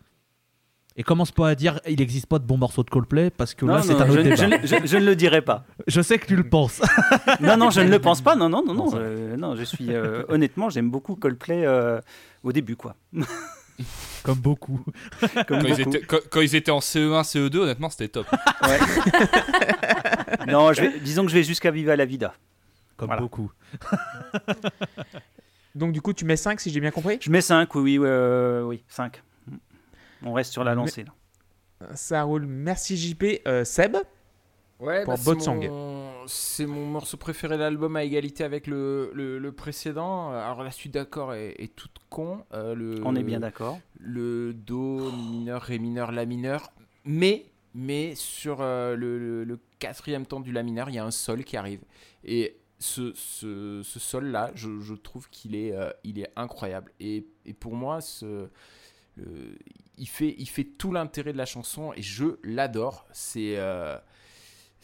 [0.98, 3.66] Et commence pas à dire il n'existe pas de bons morceaux de Coldplay parce que
[3.66, 4.36] là Non, c'est non, un autre je, débat.
[4.36, 5.64] je ne- je- je ne le dirai pas.
[5.88, 6.82] Je sais que tu le penses.
[7.40, 8.36] Non, non, je ne le pense pas.
[8.36, 8.90] Non, non, non, non.
[8.92, 12.02] Ça- euh, non je suis euh, honnêtement, j'aime beaucoup Coldplay euh,
[12.44, 12.96] au début, quoi.
[14.24, 14.80] Comme beaucoup.
[15.48, 18.28] Comme Quand ils, étaient, quand, quand ils étaient en CE1, CE2, honnêtement, c'était top.
[18.64, 18.78] Ouais.
[20.48, 22.34] non, je vais- disons que je vais jusqu'à Viva la Vida.
[22.98, 23.22] Comme Voilà.
[23.22, 23.50] beaucoup.
[25.74, 27.18] Donc du coup, tu mets 5 si j'ai bien compris?
[27.22, 29.24] Je mets 5, oui, oui, euh, oui, 5.
[30.24, 31.04] On reste sur la lancée.
[31.04, 31.14] là.
[31.96, 32.46] Ça roule.
[32.46, 33.42] Merci JP.
[33.48, 33.98] Euh, Seb
[34.80, 35.68] Ouais, Pour bah, c'est Song.
[35.68, 36.28] mon...
[36.28, 40.32] c'est mon morceau préféré de l'album à égalité avec le, le, le précédent.
[40.32, 42.44] Alors la suite d'accord est, est toute con.
[42.54, 43.80] Euh, le, On est bien d'accord.
[44.00, 46.72] Le do, mi mineur, ré mineur, la mineur.
[47.06, 47.46] Mais,
[47.76, 51.12] mais sur euh, le, le- le quatrième temps du la mineur, il y a un
[51.12, 51.82] sol qui arrive.
[52.24, 56.92] Et ce, ce, ce sol-là, je, je trouve qu'il est, euh, il est incroyable.
[57.00, 58.48] Et, et pour moi, ce,
[59.16, 59.58] le-
[60.02, 63.08] il, fait, il fait tout l'intérêt de la chanson et je l'adore.
[63.14, 63.56] C'est.
[63.58, 63.98] euh,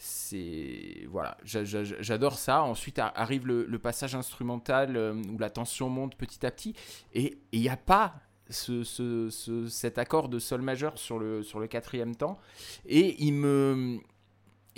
[0.00, 5.88] c'est voilà j'a- j'a- j'adore ça ensuite arrive le, passage instrumental euh, où la tension
[5.88, 6.74] monte petit à petit
[7.14, 8.14] et il n'y a pas
[8.48, 12.38] ce- cet accord de sol majeur sur le, sur le quatrième temps
[12.86, 13.98] et il me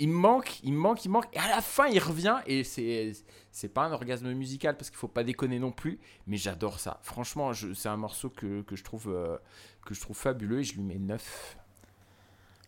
[0.01, 1.27] il manque il manque il manque.
[1.33, 3.13] Et à la fin il revient et c'est
[3.51, 6.99] c'est pas un orgasme musical parce qu'il faut pas déconner non plus mais j'adore ça.
[7.03, 9.37] Franchement c'est un morceau que, que je trouve euh,
[9.85, 11.57] que je trouve fabuleux et je lui mets 9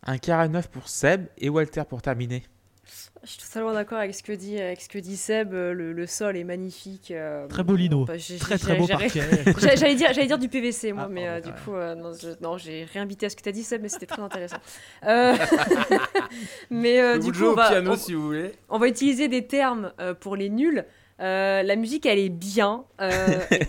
[0.04, 2.44] Un carré 9 pour Seb et Walter pour terminer.
[3.22, 5.54] Je suis totalement d'accord avec ce que dit, avec ce que dit Seb.
[5.54, 7.10] euh, Le, le sol est magnifique.
[7.10, 8.04] euh, Très beau lino.
[8.04, 9.22] bah, Très très beau parquet.
[9.76, 12.28] J'allais dire, j'allais dire du PVC, moi, Ah, mais euh, du coup, euh, non, je-
[12.42, 14.58] non, j'ai rien invité à ce que tu as dit, Seb, mais c'était très intéressant.
[15.06, 15.34] Euh,
[16.70, 19.46] mais euh, du coup, on va, piano on- si vous voulez on va utiliser des
[19.46, 20.84] termes euh, pour les nuls.
[21.20, 22.84] Euh, la musique, elle est bien.
[23.00, 23.10] Euh,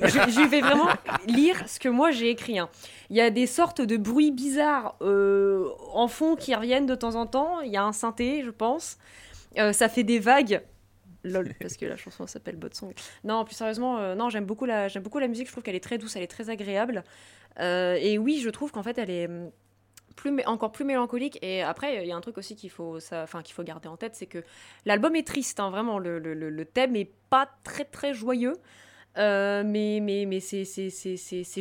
[0.01, 0.87] je, je vais vraiment
[1.27, 2.57] lire ce que moi j'ai écrit.
[2.57, 2.69] hein.
[3.09, 7.15] Il y a des sortes de bruits bizarres euh, en fond qui reviennent de temps
[7.15, 7.61] en temps.
[7.61, 8.97] Il y a un synthé, je pense.
[9.73, 10.61] Ça fait des vagues.
[11.23, 12.93] Lol, parce que la chanson s'appelle Bot Song.
[13.23, 15.47] Non, plus sérieusement, non, j'aime beaucoup la, j'aime beaucoup la musique.
[15.47, 17.03] Je trouve qu'elle est très douce, elle est très agréable.
[17.59, 19.29] Et oui, je trouve qu'en fait, elle est
[20.15, 21.37] plus, encore plus mélancolique.
[21.41, 23.97] Et après, il y a un truc aussi qu'il faut, enfin, qu'il faut garder en
[23.97, 24.43] tête, c'est que
[24.85, 25.59] l'album est triste.
[25.59, 28.53] hein, vraiment, le, le- le- thème est pas très très joyeux.
[29.17, 30.65] Euh, mais mais, mais c'est,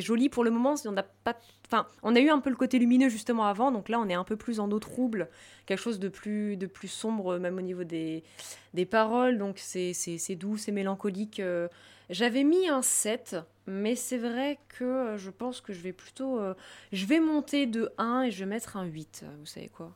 [0.01, 0.75] joli pour le moment.
[0.87, 1.37] On a, pas,
[1.67, 4.15] enfin, on a eu un peu le côté lumineux justement avant, donc là on est
[4.15, 5.29] un peu plus en eau trouble,
[5.67, 8.25] quelque chose de plus, de plus sombre, même au niveau des,
[8.73, 9.39] des paroles.
[9.39, 9.95] Donc c'est
[10.37, 11.39] doux, c'est mélancolique.
[11.39, 11.69] euh.
[12.11, 13.37] J'avais mis un 7,
[13.67, 16.39] mais c'est vrai que euh, je pense que je vais plutôt.
[16.39, 16.55] euh,
[16.93, 19.25] je vais monter de 1 et je vais mettre un 8.
[19.41, 19.93] Vous savez quoi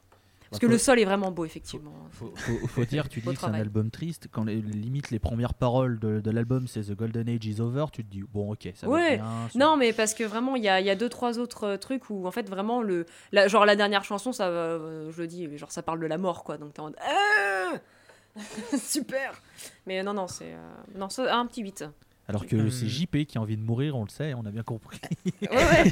[0.50, 1.92] Parce que le sol est vraiment beau, effectivement.
[2.12, 3.60] Faut, faut- faut dire, tu Beau dis que c'est un travail.
[3.60, 4.28] album triste.
[4.32, 7.84] Quand les, limite les premières paroles de, de l'album c'est The Golden Age is over,
[7.92, 9.16] tu te dis bon ok ça va Ouais.
[9.16, 9.48] bien.
[9.52, 11.64] ça- Non, mais parce que vraiment, il y a, il y a deux, trois autres
[11.64, 15.20] euh, trucs où, en fait, vraiment, le, la, genre la dernière chanson, ça, euh, je
[15.20, 16.56] le dis, genre ça parle de la mort, quoi.
[16.56, 16.96] Donc t'es en mode.
[17.02, 17.74] Ah
[18.78, 19.32] Super
[19.86, 20.52] Mais non, non, c'est.
[20.52, 21.84] euh, Non, un petit 8.
[22.30, 22.70] Alors que Hum.
[22.70, 25.00] c'est JP qui a envie de mourir, on le sait, on a bien compris.
[25.40, 25.48] Ouais,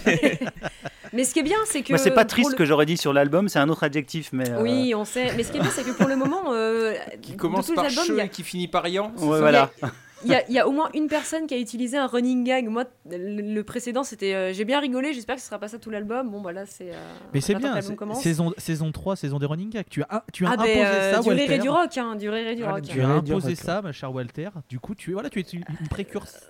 [0.06, 0.38] ouais.
[1.14, 1.96] mais ce qui est bien, c'est que.
[1.96, 4.50] C'est pas triste le- que j'aurais dit sur l'album, c'est un autre adjectif, mais.
[4.50, 5.34] euh, Oui, on sait.
[5.34, 6.52] Mais ce qui est bien, c'est que pour le moment.
[6.52, 8.86] euh, Qui commence tous les par albums, che il y a- et qui finit par
[8.86, 9.12] yan.
[9.16, 9.70] c'est ouais, voilà.
[9.78, 9.92] Il y, a,
[10.24, 12.68] il y a au moins une personne qui a utilisé un running gag.
[12.68, 15.78] Moi, le le précédent, c'était euh, j'ai bien rigolé, j'espère que ce sera pas ça
[15.78, 16.30] tout l'album.
[16.30, 16.90] Bon, voilà, c'est.
[16.92, 17.80] euh, Mais c'est bien,
[18.14, 19.84] saison, saison 3, saison des running gags.
[19.90, 21.58] Tu as, tu as Ah, imposé ben, euh, ça, du rire et Walter.
[21.62, 22.80] du rock, hein, du rire et du Ah, rock.
[22.82, 24.48] du Tu as du imposé ça, ma chère Walter.
[24.68, 26.40] Du coup, tu es, voilà, tu es une une précurseuse.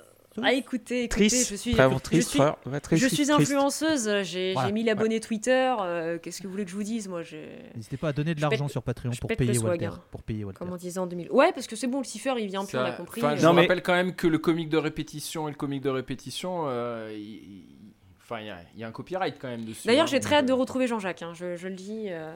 [0.42, 2.56] Ah, écoutez, écoutez, Triste, je suis, vraiment je triste, suis, frère.
[2.66, 3.30] Ouais, triste, je suis triste.
[3.30, 6.82] influenceuse, j'ai Voilà, j'ai 1000 abonnés Twitter, euh, qu'est-ce que vous voulez que je vous
[6.82, 7.48] dise Moi, j'ai.
[7.74, 9.90] N'hésitez pas à donner de l'argent sur Patreon pour payer Walter.
[10.10, 10.58] Pour payer Walter.
[10.58, 11.30] Comme on disait en 2000.
[11.30, 13.20] Ouais, parce que c'est bon, le cipher, il vient plus, on Ça- a compris.
[13.22, 13.36] Enfin, euh.
[13.36, 16.64] je mais- rappelle quand même que le comique de répétition et le comique de répétition,
[16.66, 17.64] euh, il- il-
[18.22, 19.86] enfin, il y, a- il y a un copyright quand même dessus.
[19.86, 22.06] D'ailleurs, hein, j'ai donc, très hâte de euh, retrouver Jean-Jacques, hein, je, je le dis.
[22.08, 22.34] euh.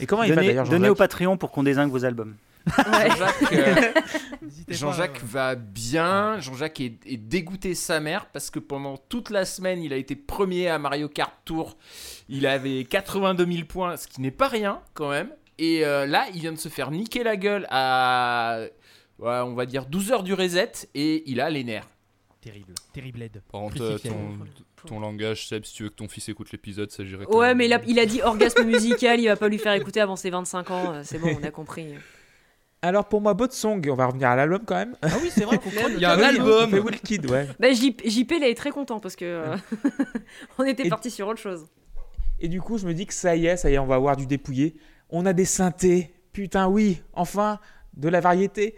[0.00, 2.36] Et comment il va Donnez, d'ailleurs donnez au Patreon pour qu'on désingue vos albums.
[2.66, 3.08] Ouais.
[3.10, 3.92] Jean-Jacques, euh,
[4.68, 6.38] Jean-Jacques euh, va bien.
[6.40, 10.16] Jean-Jacques est, est dégoûté sa mère parce que pendant toute la semaine, il a été
[10.16, 11.76] premier à Mario Kart Tour.
[12.28, 15.30] Il avait 82 000 points, ce qui n'est pas rien quand même.
[15.58, 18.60] Et euh, là, il vient de se faire niquer la gueule à,
[19.18, 21.88] ouais, on va dire 12 heures du reset et il a les nerfs.
[22.40, 23.42] Terrible, terrible aide.
[23.50, 24.38] Par contre, euh, ton,
[24.86, 27.02] ton langage, Seb, si tu veux que ton fils écoute l'épisode, ça.
[27.30, 30.00] Ouais, mais il a, il a dit orgasme musical, il va pas lui faire écouter
[30.00, 31.94] avant ses 25 ans, c'est bon, on a compris.
[32.80, 34.94] Alors pour moi, Bot Song, on va revenir à l'album quand même.
[35.02, 35.58] Ah oui, c'est vrai.
[35.90, 37.48] Il y a un album fait Will Kid, ouais.
[37.58, 39.56] Bah, JP, JP, il est très content parce que euh,
[40.58, 41.66] on était Et- parti sur autre chose.
[42.40, 43.96] Et du coup, je me dis que ça y est, ça y est, on va
[43.96, 44.76] avoir du dépouillé.
[45.10, 46.14] On a des synthés.
[46.32, 47.58] Putain, oui, enfin,
[47.96, 48.76] de la variété.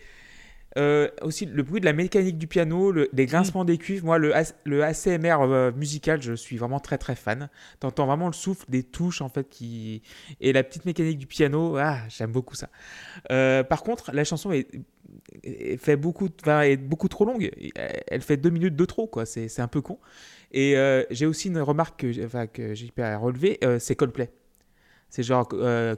[0.79, 4.05] Euh, aussi, le bruit de la mécanique du piano, le- les grincements des cuivres.
[4.07, 7.49] Moi, le, ACMR euh, musical, je suis vraiment très très fan.
[7.81, 10.03] T'entends vraiment le souffle des touches en fait qui
[10.41, 11.77] et la petite mécanique du piano.
[11.77, 12.69] Ah, j'aime beaucoup ça.
[13.33, 14.69] Euh, par contre, la chanson est,
[15.79, 17.51] fait beaucoup, enfin, est beaucoup trop longue.
[18.07, 19.27] Elle fait deux minutes de trop, quoi.
[19.27, 19.99] C'est c'est un peu con.
[20.53, 20.77] Et
[21.11, 24.31] j'ai aussi une remarque que, j'ai- enfin, que j'ai pas relever, c'est Coldplay.
[25.09, 25.49] C'est genre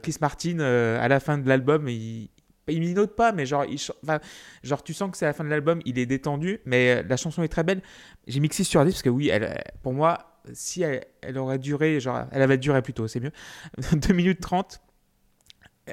[0.01, 2.29] Chris Martin à la fin de l'album, il
[2.71, 4.19] il minote pas, mais genre, il enfin,
[4.63, 7.17] genre tu sens que c'est la fin de l'album, il est détendu, mais euh, la
[7.17, 7.81] chanson est très belle.
[8.27, 11.37] J'ai mis 6 sur 10 parce que oui, elle, euh, pour moi, si elle, elle
[11.37, 13.31] aurait duré, genre, elle avait duré plutôt, c'est mieux,
[13.93, 14.79] 2 minutes 30,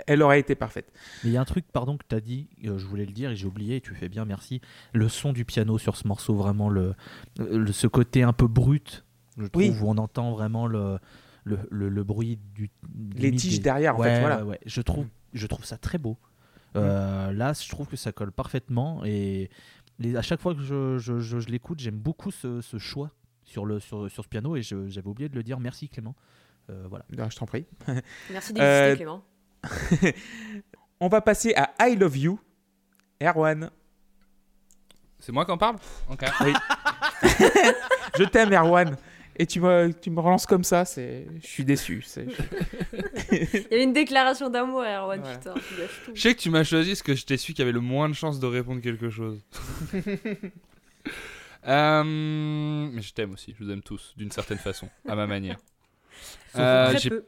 [0.06, 0.92] elle aurait été parfaite.
[1.24, 3.12] Mais il y a un truc, pardon, que tu as dit, euh, je voulais le
[3.12, 4.60] dire et j'ai oublié, et tu fais bien, merci.
[4.92, 6.94] Le son du piano sur ce morceau, vraiment, le,
[7.38, 9.04] le- ce côté un peu brut,
[9.36, 9.74] je trouve, Oui.
[9.80, 10.98] où on entend vraiment le,
[11.44, 12.70] le, le- bruit du.
[13.16, 14.36] Les tiges des- derrière, en Ouais, fait, voilà.
[14.44, 14.60] ouais, ouais.
[14.64, 16.16] Je, trouve, je trouve ça très beau.
[16.76, 19.50] Euh, Là, je trouve que ça colle parfaitement et
[19.98, 23.10] les- à chaque fois que je, je- je- je l'écoute, j'aime beaucoup ce, ce choix
[23.44, 25.58] sur, le, sur, sur ce piano et je- j'avais oublié de le dire.
[25.60, 26.14] Merci Clément.
[26.70, 27.04] Euh, voilà.
[27.16, 27.66] Non, je t'en prie.
[28.30, 29.24] Merci d'exister, Euh, Clément.
[31.00, 32.40] On va passer à I Love You,
[33.22, 33.70] Erwan.
[35.18, 35.76] C'est moi qui en parle?
[36.10, 36.24] Ok.
[38.18, 38.96] Je t'aime, Erwan.
[39.36, 42.04] Et tu me, tu me relances comme ça, c'est, je suis déçu.
[43.54, 45.36] Il y avait une déclaration d'amour, Erwan, Voilà.
[45.38, 46.10] putain, tu gâches tout.
[46.14, 48.14] Je sais que tu m'as choisi parce que j'étais celui qui avait le moins de
[48.14, 49.40] chances de répondre quelque chose.
[51.66, 55.58] Euh, mais je t'aime aussi, je vous aime tous, d'une certaine façon, à ma manière.
[56.56, 57.24] Euh, Très peu.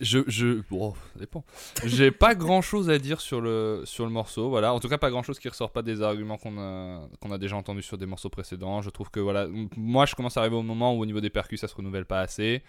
[0.00, 1.44] je, je, bon, ça dépend.
[1.84, 4.72] J'ai pas grand chose à dire sur le, sur le morceau, voilà.
[4.72, 7.38] En tout cas, pas grand chose qui ressort pas des arguments qu'on a, qu'on a
[7.38, 8.80] déjà entendus sur des morceaux précédents.
[8.82, 9.46] Je trouve que, voilà,
[9.76, 12.06] moi, je commence à arriver au moment où, au niveau des percus, ça se renouvelle
[12.06, 12.62] pas assez.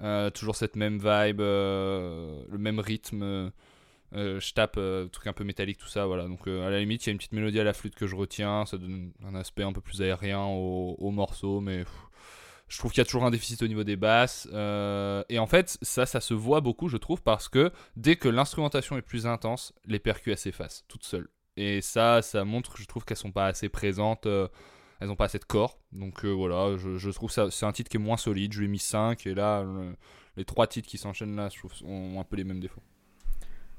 [0.00, 3.22] Euh, toujours cette même vibe, euh, le même rythme.
[3.22, 4.78] euh, je tape,
[5.12, 6.24] truc un peu métallique, tout ça, voilà.
[6.28, 8.16] Donc, à la limite, il y a une petite mélodie à la flûte que je
[8.16, 8.66] retiens.
[8.66, 11.84] Ça donne un aspect un peu plus aérien au, au morceau, mais.
[12.68, 14.46] je trouve qu'il y a toujours un déficit au niveau des basses.
[15.28, 18.96] et en fait, ça, ça se voit beaucoup, je trouve, parce que dès que l'instrumentation
[18.96, 21.28] est plus intense, les percus s'effacent toutes seules.
[21.56, 24.26] Et ça, ça montre, je trouve, qu'elles sont pas assez présentes.
[25.02, 25.78] Elles ont pas assez de corps.
[25.92, 28.52] Donc euh, voilà, je, je trouve ça c'est un titre qui est moins solide.
[28.52, 29.96] Je lui ai mis 5 et là, le-
[30.36, 32.82] les trois titres qui s'enchaînent là, je trouve, ont un peu les mêmes défauts.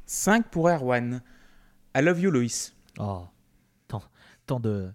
[0.05, 1.21] 5 pour Erwan.
[1.95, 2.75] I Love You, Loïs.
[2.99, 3.25] Oh,
[3.87, 4.03] tant,
[4.45, 4.91] tant de.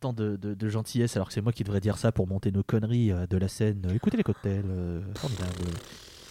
[0.00, 2.50] Tant de, de- de gentillesse, alors que c'est moi qui devrais dire ça pour monter
[2.50, 3.84] nos conneries euh, de la scène.
[3.86, 5.52] Euh, Écoutez les cocktails, euh, formidable.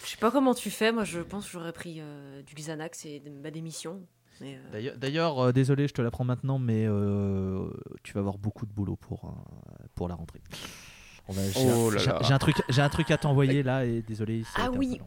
[0.04, 3.04] Je sais pas comment tu fais, moi je pense que j'aurais pris euh, du Xanax
[3.04, 4.04] et de- ma démission.
[4.42, 7.68] Euh, D'ailleurs- D'ailleurs, euh, désolé, je te l'apprends maintenant, mais euh,
[8.02, 10.40] tu vas avoir beaucoup de boulot pour, euh, pour la rentrée.
[11.28, 14.42] On j'ai Oh un- j'ai- un truc, j'ai un truc à t'envoyer là et désolé.
[14.56, 15.00] Ah oui.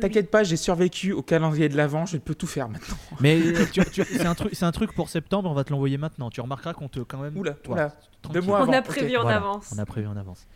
[0.00, 2.96] T'inquiète pas, j'ai survécu au calendrier de l'avant, je peux tout faire maintenant.
[3.20, 3.40] Mais
[3.74, 5.50] c'est un truc, c'est un truc pour septembre.
[5.50, 6.30] On va te l'envoyer maintenant.
[6.30, 7.36] Tu remarqueras qu'on te quand même.
[7.36, 7.94] Oula, toi, oula.
[8.32, 8.72] Deux mois On avant.
[8.74, 8.84] a ok.
[8.84, 9.72] prévu en Voilà, avance.
[9.74, 10.46] On a prévu en avance.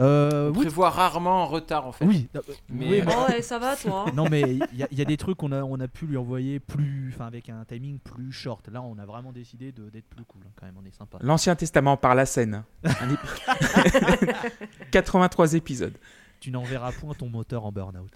[0.00, 2.04] Euh, On oui, prévoit rarement en retard en fait.
[2.04, 2.28] oui,
[2.68, 4.88] Mais, oui, euh, mais- Oh, ouais, ça va, toi hein non mais il y, a-
[4.92, 7.48] il y a des trucs qu'on a, on a pu lui envoyer plus, enfin avec
[7.48, 8.68] un timing plus short.
[8.68, 10.42] Là, on a vraiment décidé de- d'être plus cool.
[10.46, 11.18] hein, quand même, on est sympa.
[11.20, 12.62] L'Ancien Testament par la scène.
[12.84, 14.52] Un ép-
[14.92, 15.96] 83 épisodes.
[16.40, 18.12] Tu n'enverras point ton moteur en burn-out.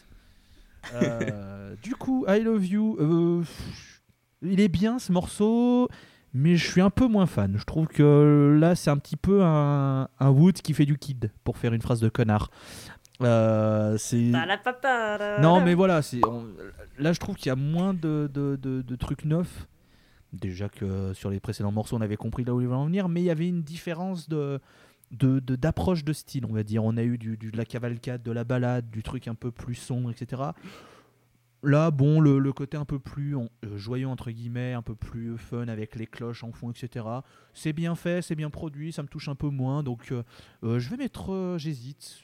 [0.95, 3.45] Euh, du coup, I Love You, euh,
[4.43, 5.89] il est bien ce morceau,
[6.35, 7.57] mais je suis un peu moins fan.
[7.59, 11.31] Je trouve que là, c'est un petit peu un, un Wood qui fait du kid,
[11.45, 12.51] pour faire une phrase de connard.
[13.21, 14.31] Euh, c'est...
[15.41, 16.47] Non, mais voilà, c'est on-
[16.99, 19.69] là je trouve qu'il y a moins de, de, de- de trucs neufs.
[20.33, 23.09] Déjà que sur les précédents morceaux, on avait compris là où il va en venir,
[23.09, 24.61] mais il y avait une différence de
[25.11, 26.83] d'approche de, style, on va dire.
[26.85, 29.51] On a eu du, du- de la cavalcade, de la balade, du truc un peu
[29.51, 30.43] plus sombre, etc.
[31.65, 34.97] Là, bon, le, le côté un peu plus en- euh, joyeux, entre guillemets, un peu
[34.97, 37.07] plus fun avec les cloches en fond, etc.
[37.55, 39.83] C'est bien fait, c'est bien produit, ça me touche un peu moins.
[39.85, 40.25] Donc, euh,
[40.65, 42.19] euh, je vais mettre, euh, j'hésite.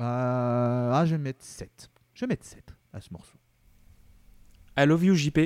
[0.00, 1.90] Euh, ah, je vais mettre 7.
[2.14, 2.64] Je vais mettre 7
[2.94, 3.36] à ce morceau.
[4.78, 5.38] I love you, JP.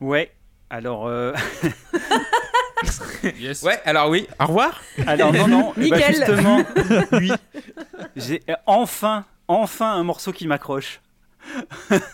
[0.00, 0.32] Ouais.
[0.70, 1.32] Alors, euh,
[3.40, 3.62] Yes.
[3.64, 4.80] Ouais, alors oui, au revoir.
[5.06, 5.72] alors non, non.
[5.76, 6.14] bah, Nickel.
[6.14, 6.62] justement,
[7.12, 7.30] oui.
[8.14, 11.00] J'ai enfin, enfin un morceau qui m'accroche.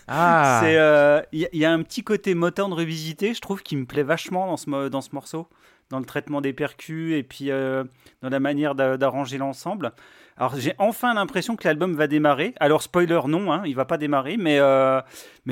[0.09, 3.77] Ah, C'est, euh, Il y, a- il un petit côté Motown revisité, je trouve, qui
[3.77, 4.69] me plaît vachement dans ce,
[5.15, 5.49] morceau,
[5.91, 7.85] dans le traitement des percus et puis euh,
[8.23, 9.93] dans la manière d'a- d'arranger l'ensemble.
[10.37, 12.55] Alors j'ai enfin l'impression que l'album va démarrer.
[12.59, 15.01] Alors spoiler non, hein, il va pas démarrer, mais, euh,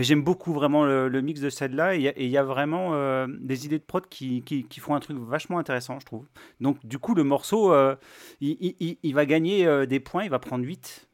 [0.03, 2.93] j'aime beaucoup vraiment le, mix de celle-là et il y a- il vraiment
[3.29, 4.43] des idées de prod qui,
[4.81, 6.27] font un truc vachement intéressant, je trouve.
[6.61, 7.73] Donc du coup le morceau,
[8.41, 11.07] il, il- il- il va gagner des points, il va prendre 8.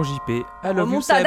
[0.00, 0.44] Pour JP.
[0.64, 1.26] I love you Seb.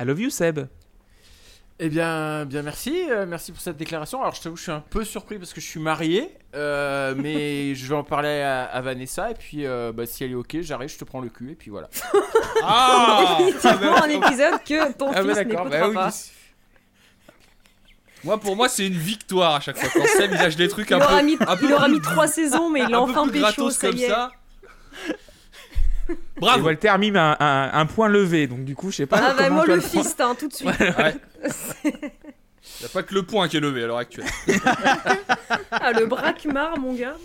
[0.00, 0.66] I love you Seb.
[1.78, 4.20] Eh bien, bien merci, euh, merci pour cette déclaration.
[4.20, 7.74] Alors, je t'avoue, je suis un peu surpris parce que je suis marié, euh, mais
[7.74, 10.58] je vais en parler à, à Vanessa et puis euh, bah, si elle est ok,
[10.60, 11.88] j'arrive, je te prends le cul et puis voilà.
[12.64, 15.94] Ah Définitivement un épisode que ton Ah bah fils d'accord, n'écoutera bah oui.
[15.94, 16.10] pas.
[18.22, 19.88] Moi, pour moi, c'est une victoire à chaque fois.
[19.92, 21.04] Quand il lâche des trucs Il un peu.
[21.06, 23.10] aura mis, un peu il aura plus- mis trois saisons, mais il a un peu
[23.10, 24.08] enfin plus pécho, gratos ça comme y est.
[24.08, 24.30] ça.
[26.42, 26.64] Et Bravo.
[26.66, 29.18] Walter a mis un, un- un point levé, donc du coup, je sais pas.
[29.22, 30.70] Ah bah moi le fist, hein, tout de suite.
[30.80, 31.14] Ouais.
[32.80, 34.26] Y a pas que le point qui est levé à l'heure actuelle.
[35.72, 37.16] Ah le braquemar, mon gars.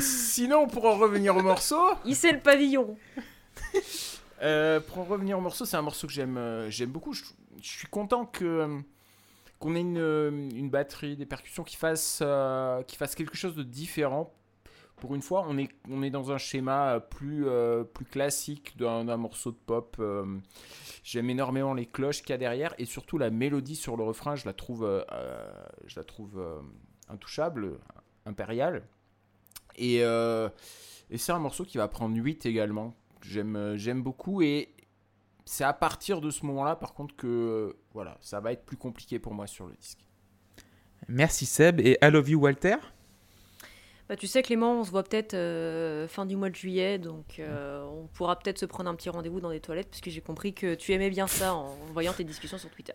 [0.00, 2.96] Sinon, pour en revenir au morceau, Il sait le pavillon.
[4.42, 7.12] euh, pour en revenir au morceau, c'est un morceau que j'aime, euh, j'aime beaucoup.
[7.12, 7.22] Je,
[7.62, 8.78] je suis content que euh,
[9.58, 13.62] qu'on ait une, une batterie, des percussions qui fassent, euh, qui fassent quelque chose de
[13.62, 14.32] différent.
[14.96, 18.76] Pour une fois, on est, on est dans un schéma euh, plus, euh, plus classique
[18.78, 19.96] d'un morceau de pop.
[20.00, 20.24] euh,
[21.04, 24.34] J'aime énormément les cloches qu'il y a derrière et surtout la mélodie sur le refrain,
[24.36, 25.04] je la trouve,
[25.86, 26.42] je la trouve
[27.08, 27.78] intouchable,
[28.24, 28.82] impériale.
[29.76, 32.92] Et, et c'est un morceau qui va prendre 8 également.
[33.22, 34.74] J'aime, beaucoup et
[35.44, 39.20] c'est à partir de ce moment-là, par contre, que voilà, ça va être plus compliqué
[39.20, 40.04] pour moi sur le disque.
[41.06, 42.78] Merci Seb et I love you Walter?
[44.08, 47.40] Bah, tu sais Clément, on se voit peut-être euh, fin du mois de juillet, donc
[47.40, 50.54] euh, on pourra peut-être se prendre un petit rendez-vous dans des toilettes, puisque j'ai compris
[50.54, 52.92] que tu aimais bien ça en voyant tes discussions sur Twitter.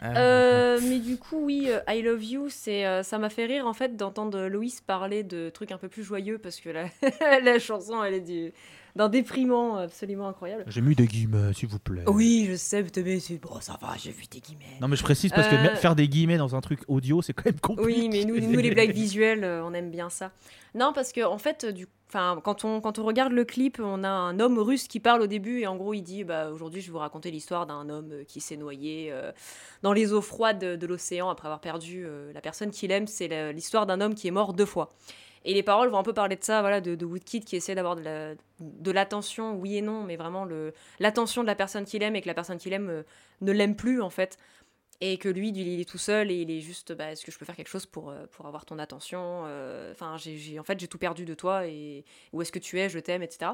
[0.00, 3.72] Ah, Euh, mais du coup, oui, I Love You, c'est, ça m'a fait rire en
[3.72, 6.88] fait d'entendre Loïs parler de trucs un peu plus joyeux parce que la,
[7.40, 8.52] la chanson, elle est du,
[8.96, 10.64] d'un déprimant absolument incroyable.
[10.66, 12.02] J'ai mis des guillemets, s'il vous plaît.
[12.06, 14.64] Oui, je sais, mais c'est bon, ça va, j'ai vu tes guillemets.
[14.80, 17.32] Non, mais je précise parce que Euh, faire des guillemets dans un truc audio, c'est
[17.32, 18.00] quand même compliqué.
[18.00, 20.30] Oui, mais nous, nous les blagues visuelles, euh, on aime bien ça.
[20.74, 24.04] Non, parce que en fait, du, enfin, quand on quand on regarde le clip, on
[24.04, 26.80] a un homme russe qui parle au début et en gros il dit, bah aujourd'hui
[26.82, 29.32] je vais vous raconter l'histoire d'un homme euh, qui s'est noyé euh,
[29.82, 33.06] dans les eaux froides de, de l'océan après avoir perdu euh, la personne qu'il aime.
[33.06, 34.94] C'est l'histoire d'un homme qui est mort deux fois.
[35.46, 37.94] Et les paroles vont un peu parler de ça, voilà, de, Woodkid qui essaie d'avoir
[37.94, 40.46] de la- de l'attention, oui et non, mais vraiment
[40.98, 43.02] l'attention de la personne qu'il aime et que la personne qu'il aime euh,
[43.42, 44.38] ne l'aime plus en fait
[45.00, 47.38] et que lui, il est tout seul et il est juste, bah, est-ce que je
[47.38, 50.80] peux faire quelque chose pour, euh, pour avoir ton attention Euh, Enfin, j'ai, en fait,
[50.80, 53.52] j'ai tout perdu de toi et où est-ce que tu es Je t'aime, etc.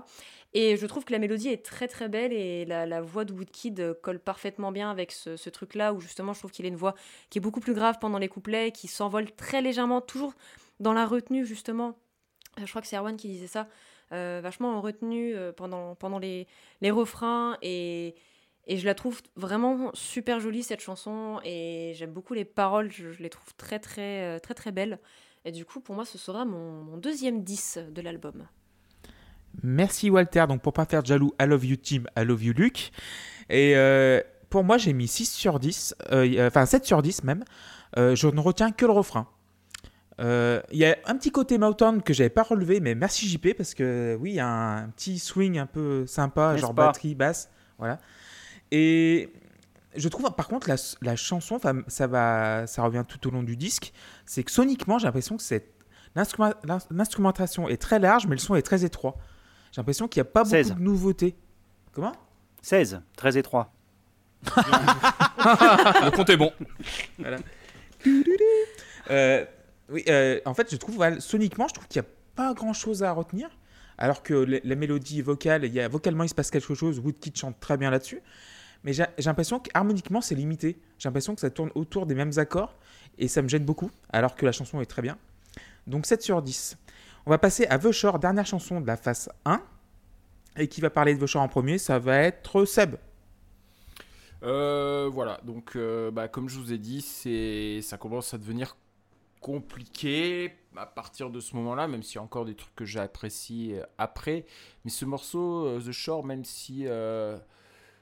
[0.54, 3.94] Et je trouve que la mélodie est très très belle et la, voix de Woodkid
[4.02, 6.94] colle parfaitement bien avec ce, ce truc-là où justement, je trouve qu'il a une voix
[7.28, 10.34] qui est beaucoup plus grave pendant les couplets, qui s'envole très légèrement, toujours
[10.82, 11.96] dans la retenue justement.
[12.58, 13.68] Euh, Je crois que c'est Erwan qui disait ça,
[14.12, 16.46] euh, vachement en retenue euh, pendant, pendant les,
[16.82, 18.14] les refrains et
[18.68, 23.08] et je la trouve vraiment super jolie cette chanson et j'aime beaucoup les paroles, je,
[23.20, 25.00] les trouve très très très très belles.
[25.44, 28.46] Et du coup, pour moi, ce sera mon, mon deuxième 10 de l'album.
[29.64, 30.44] Merci Walter.
[30.48, 32.92] Donc pour pas faire jaloux, I love you Tim, I love you Luc.
[33.50, 33.74] Et
[34.48, 37.42] pour moi, j'ai mis 6 sur 10, euh, y- enfin 7 sur 10 même.
[37.96, 39.26] Je ne retiens que le refrain.
[40.20, 43.54] Euh, Il y a un petit côté Motown que j'avais pas relevé, mais merci JP
[43.56, 47.14] parce que oui, il y a un, petit swing un peu sympa, genre pas batterie,
[47.14, 47.98] basse, voilà.
[48.70, 49.32] Et
[49.96, 53.56] je trouve par contre la, la chanson, ça va, ça revient tout au long du
[53.56, 53.92] disque,
[54.26, 55.72] c'est que soniquement j'ai l'impression que c'est
[56.90, 59.16] l'instrumentation est très large, mais le son est très étroit.
[59.72, 60.68] J'ai l'impression qu'il n'y a pas 16.
[60.68, 61.36] beaucoup de nouveautés.
[61.92, 62.12] Comment?
[62.60, 63.72] 16, très étroit.
[64.46, 66.52] Le compte est bon.
[69.10, 69.44] Euh,
[69.88, 73.02] oui, euh, en fait, je trouve, soniquement, je trouve qu'il n'y a pas grand chose
[73.02, 73.48] à retenir.
[73.98, 76.98] Alors que la, mélodie vocale, il y a, vocalement, il se passe quelque chose.
[76.98, 78.20] Woodkid chante très bien là-dessus.
[78.84, 80.80] Mais j'ai l'impression qu'harmoniquement, c'est limité.
[80.98, 82.74] J'ai l'impression que ça tourne autour des mêmes accords.
[83.18, 83.90] Et ça me gêne beaucoup.
[84.12, 85.18] Alors que la chanson est très bien.
[85.86, 86.78] Donc 7 sur 10.
[87.26, 89.62] On va passer à The dernière chanson de la phase 1.
[90.56, 92.96] Et qui va parler de The en premier Ça va être Seb.
[94.42, 97.00] Euh, voilà, donc euh, bah, comme je vous ai dit,
[97.82, 98.76] ça commence à devenir
[99.42, 103.74] compliqué à partir de ce moment-là, même s'il y a encore des trucs que j'apprécie
[103.74, 104.46] euh, après.
[104.84, 107.36] Mais ce morceau, euh, The Shore, même si euh,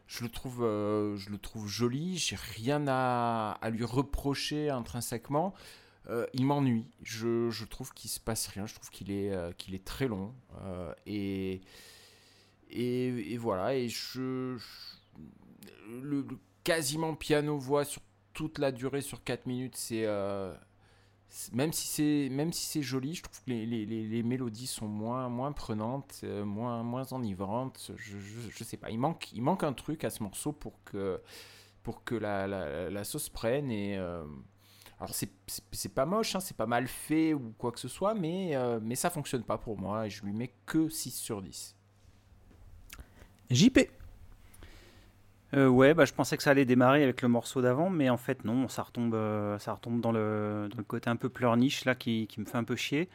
[0.07, 5.55] je, le trouve, joli, j'ai rien à, lui reprocher intrinsèquement.
[6.35, 6.87] il m'ennuie.
[7.03, 8.67] Je, trouve qu'il se passe rien.
[8.67, 10.35] Je trouve qu'il est, qu'il est très long.
[11.07, 11.61] et,
[12.71, 13.75] et, voilà.
[13.75, 15.21] Et je, je-
[16.03, 20.07] le, le quasiment piano-voix sur toute la durée, sur 4 minutes, c'est.
[21.53, 24.89] Même si c'est même si c'est joli, je trouve que les, les, les, mélodies sont
[24.89, 27.93] moins moins prenantes, euh, moins moins enivrantes.
[27.97, 30.83] Je, je, je sais pas, il manque il manque un truc à ce morceau pour
[30.85, 31.21] que
[31.83, 32.47] pour que la,
[32.91, 34.25] la, sauce prenne et euh,
[34.99, 38.57] alors c'est pas moche, hein, c'est pas mal fait ou quoi que ce soit, mais
[38.57, 41.77] euh, mais ça fonctionne pas pour moi et je lui mets que 6 sur 10.
[43.51, 43.79] JP.
[45.55, 48.17] Euh, ouais, bah, je pensais que ça allait démarrer avec le morceau d'avant, mais en
[48.17, 52.45] fait non, ça retombe, euh, ça dans le, côté un peu pleurniche là qui, me
[52.45, 53.09] fait un peu chier.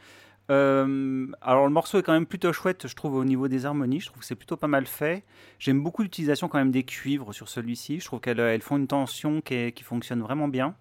[0.50, 4.00] Euh, alors le morceau est quand même plutôt chouette, je trouve au niveau des harmonies,
[4.00, 5.24] je trouve que c'est plutôt pas mal fait.
[5.58, 8.86] J'aime beaucoup l'utilisation quand même des cuivres sur celui-ci, je trouve qu'elles elles font une
[8.86, 10.74] tension qui, fonctionne vraiment bien.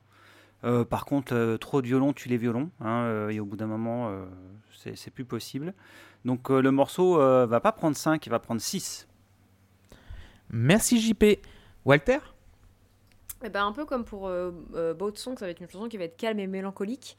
[0.89, 4.12] Par contre, trop de violon tue les violons, hein, et au bout d'un moment,
[4.72, 5.74] c'est plus possible.
[6.26, 9.08] Donc le morceau va pas prendre 5, il va prendre 6.
[10.49, 11.39] Merci JP.
[11.85, 12.17] Walter?
[13.43, 15.87] Eh ben, un peu comme pour euh, euh, Boat Song, ça va être une chanson
[15.87, 17.17] qui va être calme et mélancolique.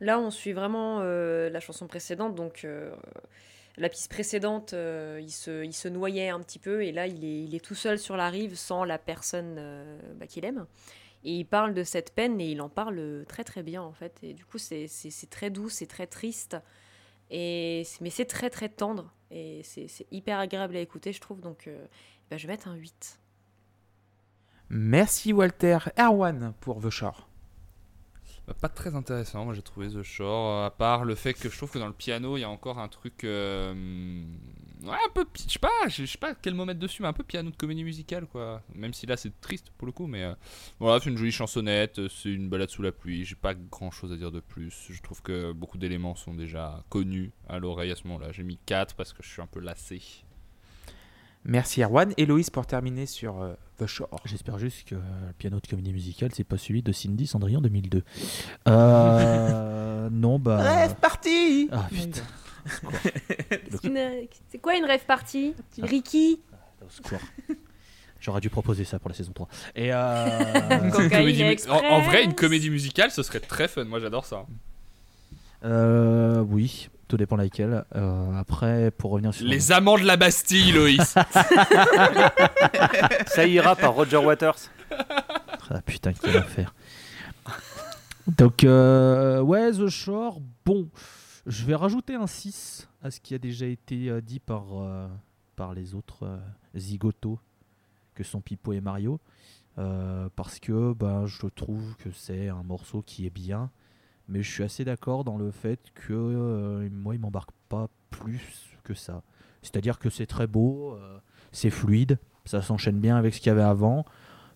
[0.00, 2.94] Là, on suit vraiment euh, la chanson précédente, donc euh,
[3.78, 7.42] la piste précédente, il, se, il se noyait un petit peu, et là, il est,
[7.44, 9.60] il est tout seul sur la rive sans la personne
[10.16, 10.66] bah, qu'il aime.
[11.24, 14.18] Et il parle de cette peine, et il en parle très très bien, en fait.
[14.22, 14.88] Et du coup, c'est
[15.30, 16.56] très doux, c'est très triste,
[17.30, 21.40] et, mais c'est très très tendre, et c'est hyper agréable à écouter, je trouve.
[21.40, 21.68] Donc,
[22.30, 23.18] bah, je vais mettre un 8.
[24.68, 25.78] Merci Walter.
[25.98, 27.28] Erwan pour The Shore.
[28.46, 31.48] Bah, pas très intéressant, moi j'ai trouvé The Shore, euh, à part le fait que
[31.48, 33.24] je trouve que dans le piano il y a encore un truc.
[33.24, 33.74] euh,
[34.84, 35.24] ouais, un peu.
[35.34, 37.56] Je sais pas, je sais pas quel mot mettre dessus, mais un peu piano de
[37.56, 38.62] comédie musicale quoi.
[38.72, 40.34] Même si là c'est triste pour le coup, mais euh,
[40.78, 44.12] voilà, c'est une jolie chansonnette, c'est une balade sous la pluie, j'ai pas grand chose
[44.12, 44.86] à dire de plus.
[44.90, 48.30] Je trouve que beaucoup d'éléments sont déjà connus à l'oreille à ce moment-là.
[48.30, 50.00] J'ai mis 4 parce que je suis un peu lassé.
[51.48, 52.12] Merci Erwan.
[52.16, 54.20] Héloïse pour terminer sur euh, The Shore.
[54.24, 55.00] J'espère juste que le
[55.38, 58.02] piano de comédie musicale, c'est pas celui de Cindy Cendrillon 2002.
[58.68, 60.56] Euh, non, bah.
[60.58, 62.22] Rêve parti Ah putain.
[64.50, 66.40] C'est quoi une rêve party Ricky?
[66.84, 67.20] Au secours.
[68.20, 69.46] J'aurais dû proposer ça pour la saison 3.
[69.76, 73.68] Et euh, Une Cocaïne comédie mu- en, en vrai, une comédie musicale, ce serait très
[73.68, 73.84] fun.
[73.84, 74.46] Moi, j'adore ça.
[75.64, 77.84] euh, oui, tout dépend laquelle.
[77.94, 79.46] Euh, après, pour revenir sur.
[79.46, 81.00] Les amants de la Bastille, Loïs.
[83.26, 84.56] Ça ira par Roger Waters.
[85.70, 86.74] Ah putain, quel enfer.
[88.26, 90.88] Donc, euh, ouais, The Shore, bon.
[91.46, 95.06] Je vais rajouter un 6 à ce qui a déjà été euh, dit par, euh,
[95.54, 96.38] par les autres euh,
[96.74, 97.38] zigotos
[98.16, 99.20] que sont Pipo et Mario.
[99.78, 103.70] Euh, parce que bah, je trouve que c'est un morceau qui est bien.
[104.28, 108.76] Mais je suis assez d'accord dans le fait que euh, moi, il m'embarque pas plus
[108.84, 109.22] que ça.
[109.62, 111.18] C'est-à-dire que c'est très beau, euh,
[111.52, 114.04] c'est fluide, ça s'enchaîne bien avec ce qu'il y avait avant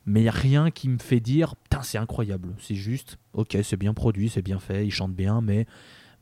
[0.07, 3.77] mais y a rien qui me fait dire putain c'est incroyable c'est juste ok c'est
[3.77, 5.67] bien produit c'est bien fait il chante bien mais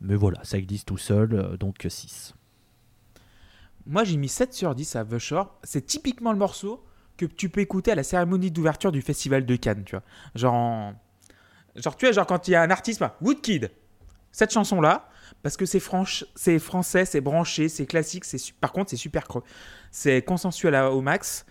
[0.00, 2.34] mais voilà ça existe tout seul euh, donc 6
[3.86, 5.54] Moi j'ai mis 7 sur 10 à The Shore.
[5.62, 6.84] C'est typiquement le morceau
[7.16, 10.02] que tu peux écouter à la cérémonie d'ouverture du festival de Cannes, tu vois.
[10.34, 10.94] Genre, en-
[11.82, 13.70] genre tu vois, genre quand il y a un artiste, bah, Woodkid,
[14.32, 15.08] cette chanson-là,
[15.42, 19.26] parce que c'est franche, c'est français, c'est branché, c'est classique, c'est par contre c'est super
[19.26, 19.42] creux.
[19.90, 21.44] C'est consensuel à- au max.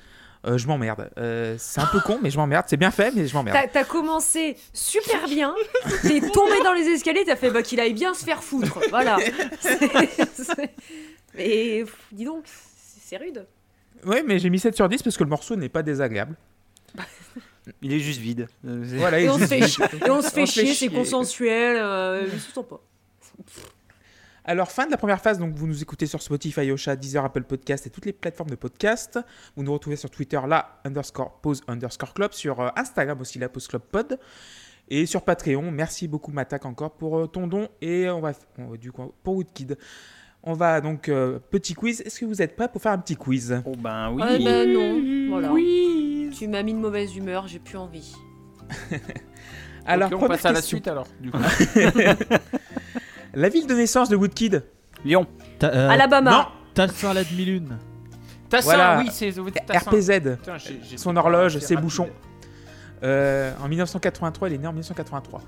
[0.45, 1.09] Euh, je m'emmerde.
[1.17, 2.65] Euh, c'est un peu con, mais je m'emmerde.
[2.69, 3.57] C'est bien fait, mais je m'emmerde.
[3.73, 5.53] T'as commencé super bien,
[6.03, 8.79] t'es tombé dans les escaliers, t'as fait bah, qu'il aille bien se faire foutre.
[8.89, 9.17] Voilà.
[11.35, 12.45] Mais dis donc,
[13.03, 13.45] c'est rude.
[14.05, 16.35] Ouais, mais j'ai mis 7 sur 10 parce que le morceau n'est pas désagréable.
[17.81, 18.47] Il est juste vide.
[18.65, 22.27] Euh, Voilà, Et on se fait, chi- et on se fait chier, c'est consensuel, euh,
[22.29, 22.81] je sous pas.
[24.45, 27.43] Alors, fin de la première phase, donc vous nous écoutez sur Spotify, Ocha, Deezer, Apple
[27.43, 29.19] Podcast et toutes les plateformes de podcast.
[29.57, 33.49] Vous nous retrouvez sur Twitter, la underscore pause underscore club, sur euh, Instagram aussi, la
[33.49, 34.17] pause club pod.
[34.89, 37.67] Et sur Patreon, merci beaucoup Matak encore pour euh, ton don.
[37.81, 39.77] Et on va, on va- du coup, pour Woodkid.
[40.43, 41.99] On va donc, euh, petit quiz.
[41.99, 43.61] Est-ce que vous êtes prêts pour faire un petit quiz?
[43.65, 44.21] Oh ben oui.
[44.21, 45.51] Ouais, bah non, voilà.
[46.37, 48.13] Tu m'as mis de mauvaise humeur, j'ai plus envie.
[49.85, 51.07] Alors, on passe à la suite alors.
[51.21, 51.37] Du coup.
[53.33, 54.63] La ville de naissance de Woodkid
[55.05, 55.25] Lyon.
[55.63, 56.31] Euh, Alabama.
[56.31, 56.45] non.
[56.73, 57.77] Tassin la demi-lune
[58.49, 58.99] Tassin, Voilà.
[58.99, 59.29] oui, c'est.
[59.29, 60.37] RPZ.
[60.37, 60.57] Putain,
[60.97, 62.09] Son horloge, ses bouchons.
[63.03, 65.41] Euh, en 1983, il est né en 1983.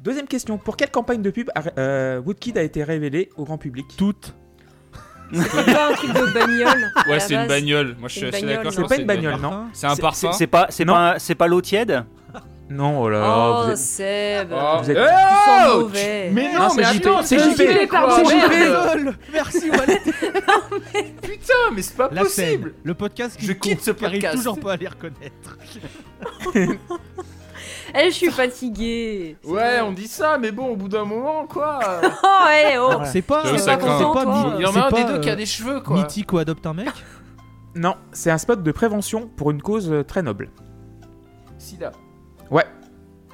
[0.00, 0.56] Deuxième question.
[0.58, 3.86] Pour quelle campagne de pub a- euh, Woodkid a été révélé au grand public?
[3.96, 4.34] Toutes.
[5.32, 6.92] C'est pas un truc de bagnole.
[7.08, 7.96] Ouais, c'est une bagnole.
[7.98, 8.72] Moi, je C'est suis assez d'accord.
[8.72, 9.64] C'est pas une c'est bagnole, non.
[9.72, 10.32] C'est un C'est- parfum.
[10.32, 10.92] C'est pas, c'est Non.
[10.94, 12.04] pas, c'est pas l'eau tiède
[12.70, 13.36] Non, oh là là.
[13.36, 14.48] Oh, vous êtes- Seb.
[14.52, 16.30] Oh, Vous êtes- eh, oh, mauvais.
[16.32, 19.04] Mais non, Non, c'est mais JP, attends, c'est c'est JP, JP, merde.
[19.04, 19.16] Merde.
[19.32, 20.00] Merci Wallet.
[21.22, 22.40] Putain, mais c'est pas La possible.
[22.70, 24.36] scène, le podcast qui Je quitte ce qui arrive podcast.
[24.38, 25.58] toujours pas à les reconnaître.
[28.00, 29.36] Eh, je suis fatiguée.
[29.44, 31.78] Ouais, on dit ça, mais bon, au bout d'un moment, quoi.
[32.02, 33.00] Oh, ouais, oh.
[33.04, 35.32] C'est pas, c'est pas, Il y en c'est a un des pas, deux qui a
[35.32, 35.96] euh, des cheveux, quoi.
[35.96, 36.90] Mythique ou adopte un mec
[37.76, 40.50] Non, c'est un spot de prévention pour une cause euh, très noble.
[41.58, 41.92] Sida.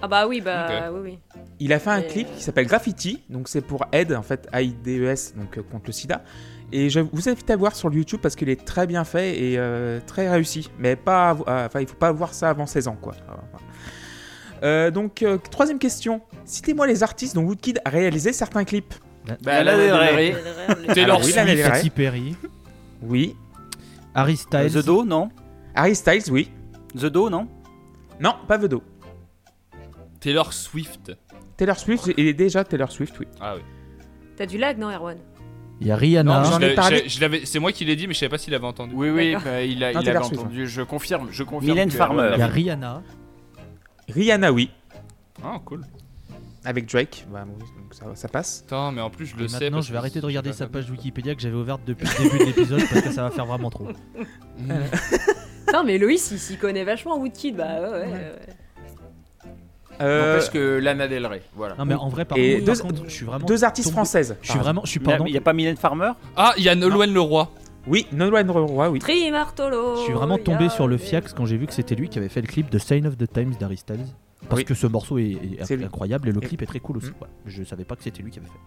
[0.03, 1.19] Ah bah oui, bah oui, oui.
[1.59, 4.49] Il a fait un Mais- clip qui s'appelle Graffiti, donc c'est pour aide en fait,
[4.53, 6.23] AIDS, donc euh, contre le sida.
[6.73, 9.59] Et je vous invite à voir sur YouTube parce qu'il est très bien fait et
[9.59, 10.71] euh, très réussi.
[10.79, 13.13] Mais pas, euh, enfin, il faut pas voir ça avant 16 ans, quoi.
[14.63, 16.21] Euh, donc, euh, troisième question.
[16.45, 18.95] Citez-moi les artistes dont Woodkid a réalisé certains clips.
[19.43, 20.35] Bah, Lana Del Rey.
[20.95, 21.71] Taylor oui, Lana Del Rey.
[21.71, 22.37] Katy Perry,
[23.03, 23.37] Oui.
[24.15, 24.73] Harry Styles.
[24.73, 25.29] The Do, non
[25.75, 26.51] Harry Styles, oui.
[26.95, 27.47] The Do, non
[28.21, 28.83] Non, pas Vedo.
[30.21, 31.13] Taylor Swift.
[31.57, 33.27] Taylor Swift, il est déjà Taylor Swift, oui.
[33.41, 33.63] Ah oui.
[34.37, 35.17] T'as du lag, non, Erwan?
[35.81, 36.41] Il y a Rihanna.
[36.41, 37.05] Non, j'en Je ai parlé.
[37.45, 38.93] C'est moi qui l'ai dit, mais je savais pas s'il avait entendu.
[38.95, 40.67] Oui, oui, bah, il, a, Non, il Taylor avait Swift, entendu.
[40.67, 41.73] Je confirme, je confirme.
[41.73, 42.31] Mylène que- Farmer.
[42.35, 43.03] Il y a Rihanna.
[44.13, 44.71] Rihanna, oui.
[45.43, 45.85] Ah, cool.
[46.65, 47.27] Avec Drake.
[47.33, 48.65] Bah, oui, donc ça, ça passe.
[48.67, 49.55] Attends, mais en plus, je le Et sais.
[49.65, 52.07] maintenant, parce je vais que arrêter de regarder sa page Wikipédia que j'avais ouverte depuis
[52.07, 53.89] le début de l'épisode parce que ça va faire vraiment trop.
[55.73, 57.55] Non, mais Loïs, il s'y connaît vachement, Woodkid.
[57.57, 58.07] Bah ouais, ouais.
[58.07, 58.33] ouais.
[60.01, 61.75] Euh, N'empêche que Lana Del Rey, voilà.
[61.79, 63.89] Non mais en vrai, par, Et contre, deux- par contre, je suis vraiment deux artistes
[63.89, 64.37] tombé- françaises.
[64.43, 66.13] Je suis vraiment, je suis Il pardon, n'y a pas Mylène Farmer?
[66.37, 67.49] Ah, il y a Nolwenn Leroy.
[67.87, 68.99] Oui, Nolwenn Leroy, oui.
[68.99, 69.97] Trimartolo.
[69.97, 72.29] je suis vraiment tombé sur le fiax quand j'ai vu que c'était lui qui avait
[72.29, 74.07] fait le clip de Sign of the Times d'Harry Styles.
[74.49, 74.65] Parce Oui.
[74.65, 75.85] que ce morceau est, est lui.
[75.85, 77.11] incroyable et le Et- clip est très cool aussi.
[77.11, 77.15] Mm.
[77.15, 77.29] quoi.
[77.47, 78.59] Je savais pas que c'était lui qui avait fait.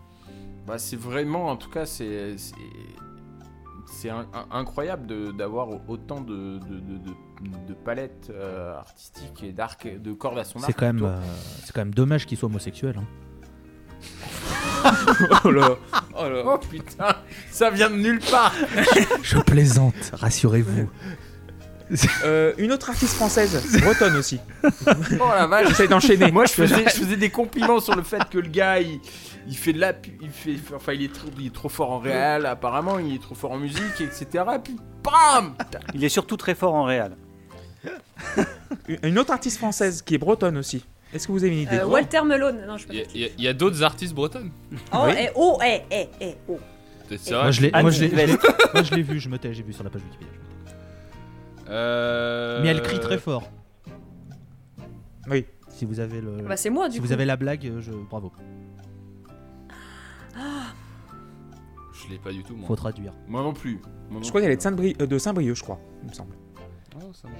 [0.67, 4.09] Bah, c'est vraiment, en tout cas, c'est c'est-
[4.51, 10.37] incroyable d'avoir autant de, de, de- de- de palettes euh, artistiques et d'arc, de cordes
[10.39, 10.65] à son arc.
[10.67, 11.17] C'est quand même, euh,
[11.63, 12.95] c'est quand même dommage qu'il soit homosexuel.
[12.97, 13.03] hein.
[15.45, 15.77] Oh là.
[16.17, 16.43] Oh là.
[16.45, 17.15] Oh putain,
[17.51, 18.53] ça vient de nulle part.
[19.21, 20.89] Je plaisante, rassurez-vous.
[22.23, 24.39] Euh, une autre artiste française, bretonne aussi.
[24.63, 25.67] Oh la vache.
[25.69, 26.31] J'essaie d'enchaîner.
[26.31, 28.99] Moi, je faisais, je faisais des compliments sur le fait que le gars, il,
[29.47, 31.99] il fait de la, il fait, enfin, il est trop, il est trop fort en
[31.99, 34.43] réel, apparemment, il est trop fort en musique, etc.
[34.63, 35.55] Puis, bam
[35.93, 37.15] Il est surtout très fort en réel.
[39.03, 40.85] Une autre artiste française qui est bretonne aussi.
[41.13, 42.65] Est-ce que vous avez une idée Euh, Walter Melone.
[42.65, 42.93] Non, je sais pas.
[43.13, 44.51] Il y a- d'autres artistes bretonnes.
[44.93, 45.13] Oh, Oui.
[45.17, 46.57] eh, oh, eh, eh, eh, oh.
[47.09, 48.25] C'est c'est Moi je l'ai, moi, je l'ai,
[48.73, 50.33] moi, je vu, je me tais, j'ai vu sur la page Wikipédia.
[51.69, 53.49] Euh, Mais elle crie très fort.
[55.29, 55.45] Oui.
[55.69, 57.07] Si vous avez le, Bah, c'est moi, du si coup.
[57.07, 58.31] vous avez la blague, euh, je bravo.
[61.93, 62.67] Je l'ai pas du tout, moi.
[62.67, 63.13] Faut traduire.
[63.27, 63.79] Moi non plus.
[64.09, 64.55] Moi non Je crois qu'elle est
[65.07, 66.35] de euh, Saint-Brieuc, je crois, il me semble.
[66.97, 67.33] Oh, ça me-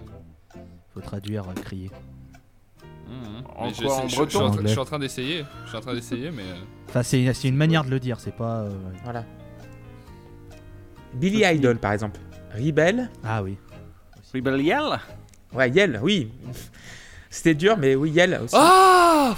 [0.94, 1.90] Faut traduire, euh, crier.
[3.08, 3.44] Mhm.
[3.56, 4.62] En Mais je, en breton en train- Anglais.
[4.66, 5.46] je suis en train d'essayer.
[5.64, 6.44] Je suis en train d'essayer, mais.
[6.44, 6.56] euh,
[6.90, 8.62] Enfin, c'est, une manière de le dire, c'est pas.
[8.62, 8.70] euh,
[9.04, 9.24] Voilà.
[11.14, 12.20] Billy Idol, par exemple.
[12.58, 13.10] Rebel.
[13.24, 13.58] Ah oui.
[14.34, 14.98] Rebellion
[15.54, 16.32] Ouais, Yel, oui.
[17.30, 18.56] C'était dur, mais oui, Yel aussi.
[18.58, 19.36] Ah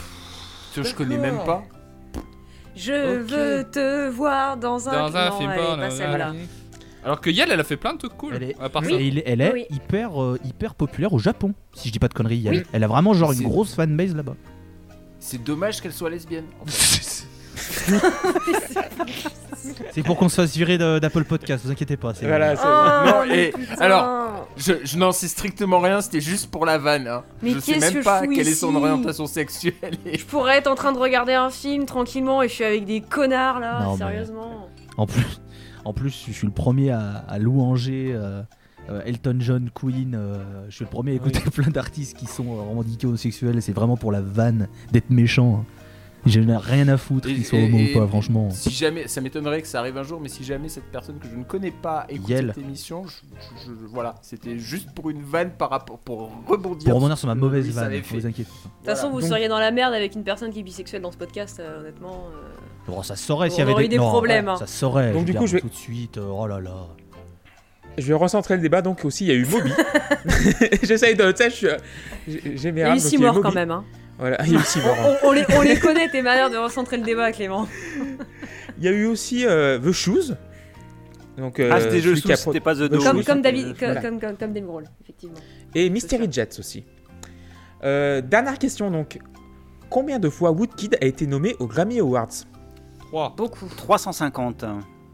[0.74, 1.64] Putain, je connais même pas.
[2.76, 6.34] Je veux te voir dans un, Dans un film porno, pas celle-là.
[7.06, 8.34] Alors que Yel, elle a fait plein de trucs cool.
[8.36, 8.90] Elle est, À part Oui.
[8.94, 9.00] ça.
[9.00, 9.66] et il est- elle est Oui.
[9.70, 12.44] hyper, euh, hyper populaire au Japon, si je dis pas de conneries.
[12.48, 12.64] Elle, Oui.
[12.74, 14.36] elle a vraiment genre une grosse fanbase là-bas.
[15.20, 16.46] C'est dommage qu'elle soit lesbienne.
[16.62, 17.28] en fait.
[19.92, 22.14] C'est pour qu'on se fasse virer de- d'Apple Podcast, vous inquiétez pas.
[22.14, 23.76] c'est- Voilà, c'est- Oh, Non, mais et putain.
[23.80, 27.08] alors, Je, je n'en sais strictement rien, c'était juste pour la vanne.
[27.08, 27.24] hein.
[27.42, 29.74] Mais je sais même que pas quelle est son orientation sexuelle.
[30.06, 32.86] et- Je pourrais être en train de regarder un film tranquillement et je suis avec
[32.86, 34.70] des connards là, Non, mais- sérieusement.
[34.98, 35.42] En plus,
[35.86, 38.42] en plus, je suis le premier à, à louanger euh,
[38.90, 40.14] euh, Elton John, Queen.
[40.16, 43.58] euh, je suis le premier à écouter plein d'artistes qui sont euh, revendiqués homosexuels.
[43.58, 45.62] et C'est vraiment pour la vanne d'être méchant.
[45.62, 45.66] hein.
[46.28, 48.50] Je n'ai rien à foutre qu'ils soient homo ou pas, franchement.
[48.50, 51.28] Si jamais, ça m'étonnerait que ça arrive un jour, mais si jamais cette personne que
[51.28, 52.52] je ne connais pas écoute Yel.
[52.56, 53.14] cette émission, je,
[53.64, 56.86] je- je- voilà, c'était juste pour une vanne par rapport, pour rebondir.
[56.86, 58.42] Pour rebondir sur ma mauvaise vanne, vous inquiétez.
[58.42, 61.04] De toute façon, vous Donc- seriez dans la merde avec une personne qui est bisexuelle
[61.04, 62.30] dans ce podcast, euh, honnêtement.
[62.34, 62.42] euh.
[62.88, 64.58] Bon, ça se saurait s'il y avait aurait des, eu des non, problèmes, ouais, hein.
[64.58, 65.12] Ça se saurait.
[65.12, 66.18] Donc, je du coup, je vais- tout de suite.
[66.18, 66.88] euh, oh là là.
[67.98, 68.82] Je vais recentrer le débat.
[68.82, 69.72] Donc aussi, il y a eu Moby.
[70.84, 71.32] J'essaye de.
[71.32, 71.78] Tu sais,
[72.28, 73.72] j'ai- mes Il y a eu donc 6 il y a eu morts quand même.
[73.72, 73.84] Hein.
[74.20, 74.96] Voilà, il y a eu six morts.
[75.00, 75.16] hein.
[75.24, 77.68] On, on les, on les connaît, tes manières de recentrer le débat, Clément.
[78.78, 80.36] Il y a eu aussi euh, The Shoes.
[81.38, 83.24] Donc, euh, Ah, c'était celui jeu qui a sous, pro- c'était pas The Comme- Do.
[83.26, 84.02] Comme, David, euh, comme, voilà.
[84.02, 85.36] comme, comme, Grohl, effectivement.
[85.74, 86.86] Et Mystery Jets aussi.
[87.84, 89.20] Euh, dernière question donc.
[89.90, 92.30] Combien de fois Woodkid a été nommé aux Grammy Awards?
[93.16, 93.36] 3.
[93.38, 93.68] Beaucoup.
[93.78, 94.66] 350.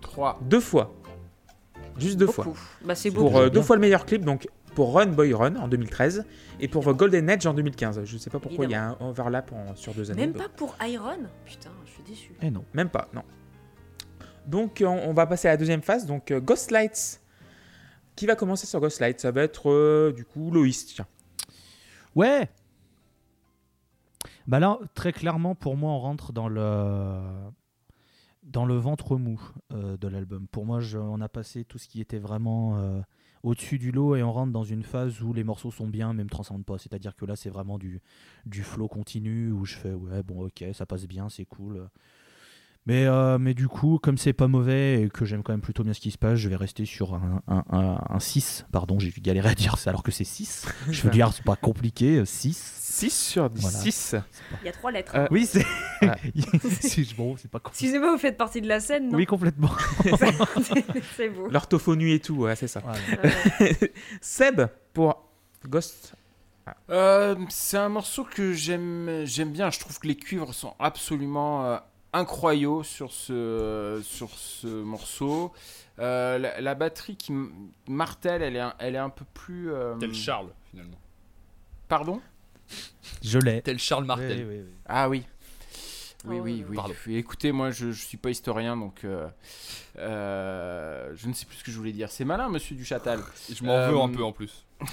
[0.01, 0.39] 3.
[0.41, 0.91] Deux fois.
[1.97, 2.45] Juste deux fois.
[2.83, 3.29] Bah, c'est beaucoup.
[3.29, 6.25] Pour euh, deux fois le meilleur clip, donc pour Run Boy Run en 2013
[6.59, 8.03] et pour The Golden Edge en 2015.
[8.05, 10.21] Je sais pas pourquoi il y a un overlap en- sur deux années.
[10.25, 11.27] Même pas pour Iron?
[11.45, 12.33] Putain, je suis déçu.
[12.41, 12.63] Eh non.
[12.73, 13.21] Même pas, non.
[14.47, 17.21] Donc on, on va passer à la deuxième phase, donc euh, Ghost Lights.
[18.15, 19.19] Qui va commencer sur Ghost Lights?
[19.19, 21.05] Ça va être euh, du coup Loïs, tiens.
[22.15, 22.49] Ouais
[24.47, 27.19] Bah là, très clairement, pour moi, on rentre dans le
[28.43, 29.41] dans le ventre mou
[29.71, 30.47] euh, de l'album.
[30.47, 33.01] Pour moi, on a passé tout ce qui était vraiment euh,
[33.43, 36.23] au-dessus du lot et on rentre dans une phase où les morceaux sont bien, mais
[36.23, 36.77] me transcendent pas.
[36.77, 38.01] C'est-à-dire que là, c'est vraiment du,
[38.45, 41.87] du flow continu où je fais ouais, bon, ok, ça passe bien, c'est cool.
[42.87, 45.83] Mais, euh, mais du coup, comme c'est pas mauvais et que j'aime quand même plutôt
[45.83, 48.65] bien ce qui se passe, je vais rester sur un, un, un- un 6.
[48.71, 50.65] Pardon, j'ai galéré à dire ça alors que c'est 6.
[50.89, 52.57] Je veux dire, c'est pas compliqué, 6.
[52.57, 53.61] 6 sur 10.
[53.61, 53.77] Voilà.
[53.77, 54.15] 6.
[54.63, 55.11] Il y a trois lettres.
[55.15, 55.63] Euh, Oui, c'est.
[56.01, 56.15] Ah.
[57.17, 57.85] bon, c'est pas compliqué.
[57.85, 59.69] Excusez-moi, vous faites partie de la scène, non Oui, complètement.
[61.15, 61.49] C'est beau.
[61.49, 62.81] L'orthophonie et tout, ouais, c'est ça.
[62.81, 63.73] Voilà.
[64.21, 64.61] Seb,
[64.93, 65.23] pour
[65.67, 66.13] Ghost.
[66.89, 69.69] Euh, c'est un morceau que j'aime j'aime bien.
[69.71, 71.79] Je trouve que les cuivres sont absolument
[72.13, 75.51] incroyables sur ce, sur ce morceau.
[75.99, 77.33] Euh, la, la batterie qui
[77.87, 79.71] martèle, elle est un, elle est un peu plus.
[79.71, 80.97] euh, Tel Charles, finalement.
[81.87, 82.21] Pardon?
[83.21, 83.61] Je l'ai.
[83.61, 84.45] Tel Charles Martel.
[84.47, 84.73] Oui, oui, oui.
[84.87, 85.23] Ah oui.
[86.25, 86.75] Oui, Oh, oui, oui.
[86.75, 86.93] Pardon.
[87.07, 89.27] Écoutez, moi, je, je suis pas historien, donc euh,
[89.97, 92.11] euh, je ne sais plus ce que je voulais dire.
[92.11, 93.19] C'est malin, monsieur Duchâtel.
[93.51, 94.65] Je m'en Euh, veux un peu en plus.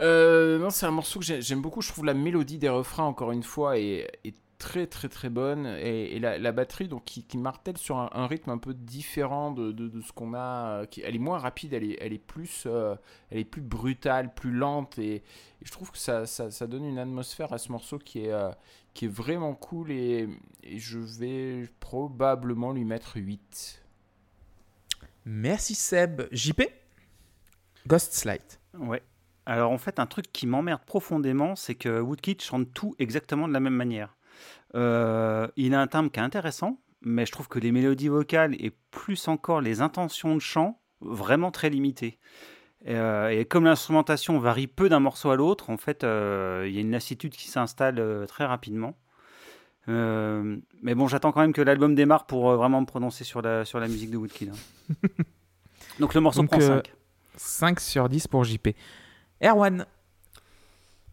[0.00, 1.80] Euh, non, c'est un morceau que j'ai- j'aime beaucoup.
[1.80, 5.66] Je trouve la mélodie des refrains, encore une fois, est, est très très très bonne.
[5.66, 8.74] Et, et la, la batterie, donc, qui, qui martèle sur un, un rythme un peu
[8.74, 10.82] différent de, de- de ce qu'on a.
[10.82, 12.94] euh, Qui, elle est moins rapide, elle est, elle est, plus, euh,
[13.30, 14.98] elle est plus brutale, plus lente.
[14.98, 15.22] Et, et
[15.64, 18.50] je trouve que ça, ça, ça donne une atmosphère à ce morceau qui est, euh,
[18.94, 19.90] qui est vraiment cool.
[19.90, 20.28] Et,
[20.62, 23.82] et je vais probablement lui mettre 8.
[25.24, 26.22] Merci Seb.
[26.32, 26.62] JP
[27.86, 28.40] Ghost Slide.
[28.78, 29.02] Ouais.
[29.44, 33.52] Alors en fait, un truc qui m'emmerde profondément, c'est que Woodkid chante tout exactement de
[33.52, 34.16] la même manière.
[34.74, 38.54] Euh, il a un timbre qui est intéressant, mais je trouve que les mélodies vocales
[38.58, 42.18] et plus encore les intentions de chant, vraiment très limitées.
[42.88, 46.78] Euh, et comme l'instrumentation varie peu d'un morceau à l'autre, en fait, euh, il y
[46.78, 48.96] a une lassitude qui s'installe euh, très rapidement.
[49.88, 53.40] Euh, mais bon, j'attends quand même que l'album démarre pour euh, vraiment me prononcer sur
[53.40, 54.50] la, sur la musique de Woodkid.
[54.50, 55.08] hein.
[56.00, 56.82] Donc le morceau Donc, prend euh,
[57.36, 57.76] 5.
[57.76, 58.68] 5 sur 10 pour JP.
[59.42, 59.86] Erwan.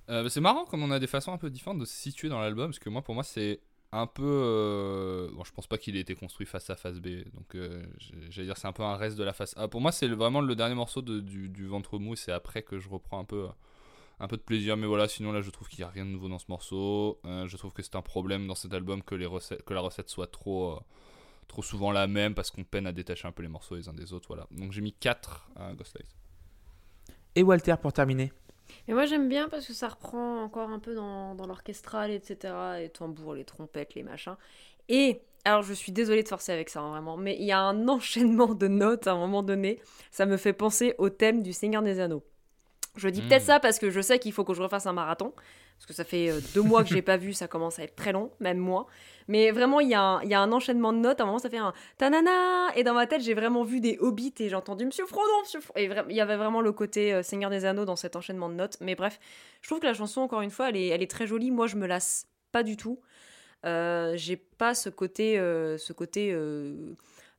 [0.10, 2.30] Euh, bah, c'est marrant comme on a des façons un peu différentes de se situer
[2.30, 3.62] dans l'album, parce que moi, pour moi, c'est
[3.92, 4.24] un peu.
[4.26, 7.84] euh, Bon, je pense pas qu'il ait été construit face à face B, donc euh,
[8.30, 9.68] j'allais dire c'est un peu un reste de la face A.
[9.68, 12.80] Pour moi, c'est vraiment le dernier morceau de- du, du ventre mou, c'est après que
[12.80, 13.48] je reprends un peu.
[14.20, 16.12] Un peu de plaisir, mais voilà, sinon là je trouve qu'il n'y a rien de
[16.12, 17.20] nouveau dans ce morceau.
[17.26, 20.10] Je trouve que c'est un problème dans cet album que, les recettes, que la recette
[20.10, 20.80] soit trop,
[21.48, 23.94] trop souvent la même parce qu'on peine à détacher un peu les morceaux les uns
[23.94, 24.28] des autres.
[24.30, 24.48] Voilà.
[24.52, 26.08] Donc j'ai mis 4 à Ghostlight.
[27.36, 28.32] Et Walter pour terminer.
[28.88, 32.54] Mais moi j'aime bien parce que ça reprend encore un peu dans, l'orchestral, etc.
[32.80, 34.36] Les tambours, les trompettes, les machins.
[34.90, 37.60] Et, alors je suis désolée de forcer avec ça, hein, vraiment, mais il y a
[37.60, 39.80] un enchaînement de notes à un moment donné.
[40.12, 42.24] Ça me fait penser au thème du Seigneur des Anneaux.
[42.96, 43.28] Je dis Mm.
[43.28, 45.34] peut-être ça parce que je sais qu'il faut que je refasse un marathon.
[45.78, 47.96] Parce que ça fait euh, deux mois que j'ai pas vu, ça commence à être
[47.96, 48.86] très long, même moi.
[49.28, 51.20] Mais vraiment, il y, a un- il y a un enchaînement de notes.
[51.20, 52.68] À un moment, ça fait un tanana.
[52.76, 55.60] Et dans ma tête, j'ai vraiment vu des hobbits et j'ai entendu Monsieur Frodon, Monsieur
[55.60, 55.80] Frodon.
[55.82, 58.54] Et il y avait vraiment le côté euh, Seigneur des Anneaux dans cet enchaînement de
[58.54, 58.78] notes.
[58.82, 59.20] Mais bref,
[59.62, 61.50] je trouve que la chanson, encore une fois, elle est, elle est très jolie.
[61.52, 63.00] Moi, je me lasse pas du tout.
[63.66, 66.94] Euh, j'ai pas ce côté, euh, ce côté euh,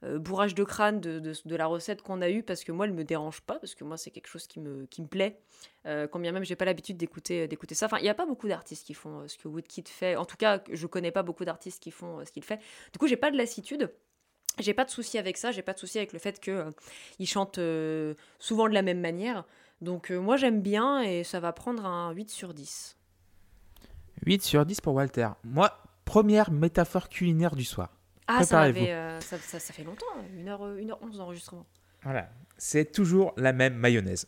[0.05, 2.93] euh, bourrage de crâne de, de- la recette qu'on a eue parce que moi, elle
[2.93, 5.41] me dérange pas parce que moi, c'est quelque chose qui me, qui me plaît.
[5.87, 7.87] Euh, quand bien même, j'ai pas l'habitude d'écouter, d'écouter ça.
[7.87, 10.17] Enfin, il n'y a pas beaucoup d'artistes qui font euh, ce que Woodkid fait.
[10.17, 12.61] En tout cas, je connais pas beaucoup d'artistes qui font euh, ce qu'il fait.
[12.93, 13.93] Du coup, j'ai pas de lassitude.
[14.61, 15.51] J'ai pas de souci avec ça.
[15.51, 16.71] J'ai pas de souci avec le fait que euh,
[17.19, 19.45] il chante euh, souvent de la même manière.
[19.81, 22.97] Donc, euh, moi, j'aime bien et ça va prendre un 8 sur 10.
[24.25, 25.29] 8 sur 10 pour Walter.
[25.43, 27.91] Moi, première métaphore culinaire du soir.
[28.27, 28.79] Ah, ça, Préparez-vous.
[28.79, 30.07] avait, euh, ça, ça, ça fait longtemps,
[30.39, 31.67] 1h, 1h11 d'enregistrement.
[32.03, 32.29] Voilà.
[32.57, 34.27] C'est toujours la même mayonnaise.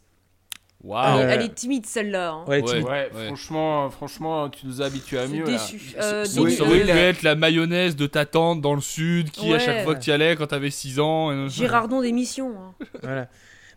[0.84, 1.18] Waouh!
[1.18, 2.30] Elle, est- Euh, elle est timide celle-là.
[2.32, 2.44] hein.
[2.46, 2.78] Ouais, Ouais.
[2.80, 3.26] tu- Ouais, ouais.
[3.26, 5.44] franchement, franchement, tu nous as habitués à Je suis mieux.
[5.46, 5.50] là.
[5.52, 5.94] déçu.
[5.98, 6.34] Euh, déçu.
[6.34, 9.52] ça aurait oui, pu la- être la mayonnaise de ta tante dans le sud qui,
[9.54, 11.32] à chaque fois que tu y allais quand t'avais 6 ans.
[11.32, 12.54] et- Girardon d'émission.
[12.60, 12.74] hein.
[13.02, 13.28] voilà.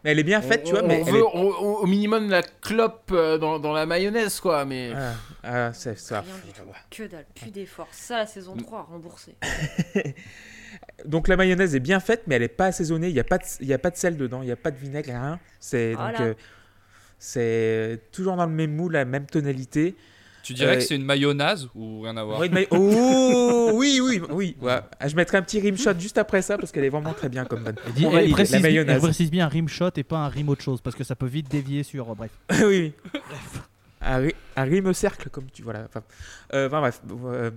[0.04, 0.84] Mais elle est bien faite, tu vois.
[0.84, 4.64] on, Mais veut est- au, minimum la clope euh, dans, dans la mayonnaise, quoi.
[4.66, 5.14] Mais Ah,
[5.44, 6.22] ah, c'est ça.
[6.22, 6.62] Rien du tout.
[6.90, 7.90] Que dalle, plus d'efforts.
[7.92, 9.36] Ça, la saison 3, remboursé.
[11.06, 13.08] Donc la mayonnaise est bien faite, mais elle est pas assaisonnée.
[13.08, 14.72] Il n'y a, pas de- y a pas de sel dedans, il n'y a pas
[14.72, 15.40] de vinaigre, rien.
[15.60, 16.34] C'est donc euh,
[17.18, 19.96] c'est toujours dans le même moule, la même tonalité.
[20.50, 24.20] Tu dirais Euh, que c'est une mayonnaise ou rien à voir maille- Oh oui, oui,
[24.32, 24.58] oui.
[24.60, 24.80] ouais.
[25.00, 27.46] Ah, Je mettrai un petit rimshot juste après ça parce qu'elle est vraiment très bien
[27.46, 27.76] comme vanne.
[27.86, 29.04] Elle dit- On valide, précise, la bien- elle mayonnaise.
[29.04, 31.52] précise bien un rimshot et pas un rim autre chose parce que ça peut vite
[31.52, 32.10] dévier sur.
[32.10, 32.32] euh, bref.
[32.66, 33.22] oui, oui.
[34.02, 35.84] Un, un rime au cercle, comme tu voilà.
[35.86, 36.02] Enfin,
[36.56, 37.00] euh, enfin, bref.
[37.26, 37.52] euh,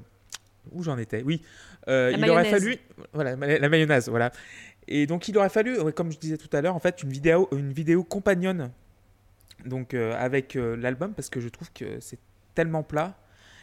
[0.71, 1.41] où j'en étais Oui.
[1.89, 2.63] Euh, il aurait mayonnaise.
[2.63, 2.77] fallu.
[3.15, 4.33] Voilà, la mayonnaise, voilà.
[4.87, 7.49] Et donc, il aurait fallu, comme je disais tout à l'heure, en fait, une vidéo,
[7.53, 8.71] une vidéo compagnonne
[9.65, 12.19] donc, euh, avec euh, l'album parce que je trouve que c'est
[12.55, 13.15] tellement plat.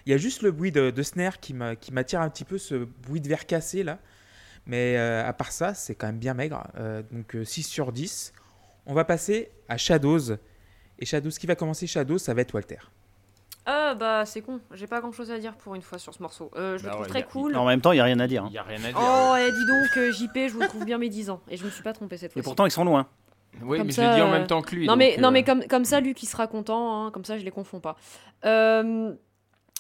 [0.06, 2.46] Il y a juste le bruit de, de snare qui m'a- qui m'attire un petit
[2.46, 4.00] peu, ce bruit de verre cassé là.
[4.66, 6.68] Mais euh, à part ça, c'est quand même bien maigre.
[6.78, 8.34] Euh, donc euh, 6 sur 10.
[8.86, 10.36] On va passer à Shadows.
[11.00, 12.78] Et Shadows, qui va commencer Shadows, ça va être Walter.
[13.66, 16.22] Ah bah c'est con, j'ai pas grand chose à dire pour une fois sur ce
[16.24, 16.50] morceau.
[16.56, 17.56] Euh, je le Bah trouve ouais, très a- cool.
[17.56, 18.46] En même temps, il n'y a rien à dire.
[18.46, 18.50] hein.
[18.52, 18.98] Y a rien à dire.
[19.00, 21.42] Oh, eh, dis donc, euh, JP, je vous trouve bien mes 10 ans.
[21.50, 22.44] Et je me suis pas trompé cette Et fois-ci.
[22.46, 23.08] pourtant, ils sont loin.
[23.62, 24.86] Oui, comme mais ça, je l'ai dit en euh, même temps que lui.
[24.88, 27.26] non, donc, mais, non, euh, mais comme, comme ça, lui qui sera content, hein, comme
[27.26, 27.96] ça, je les confonds pas.
[28.46, 29.14] Euh,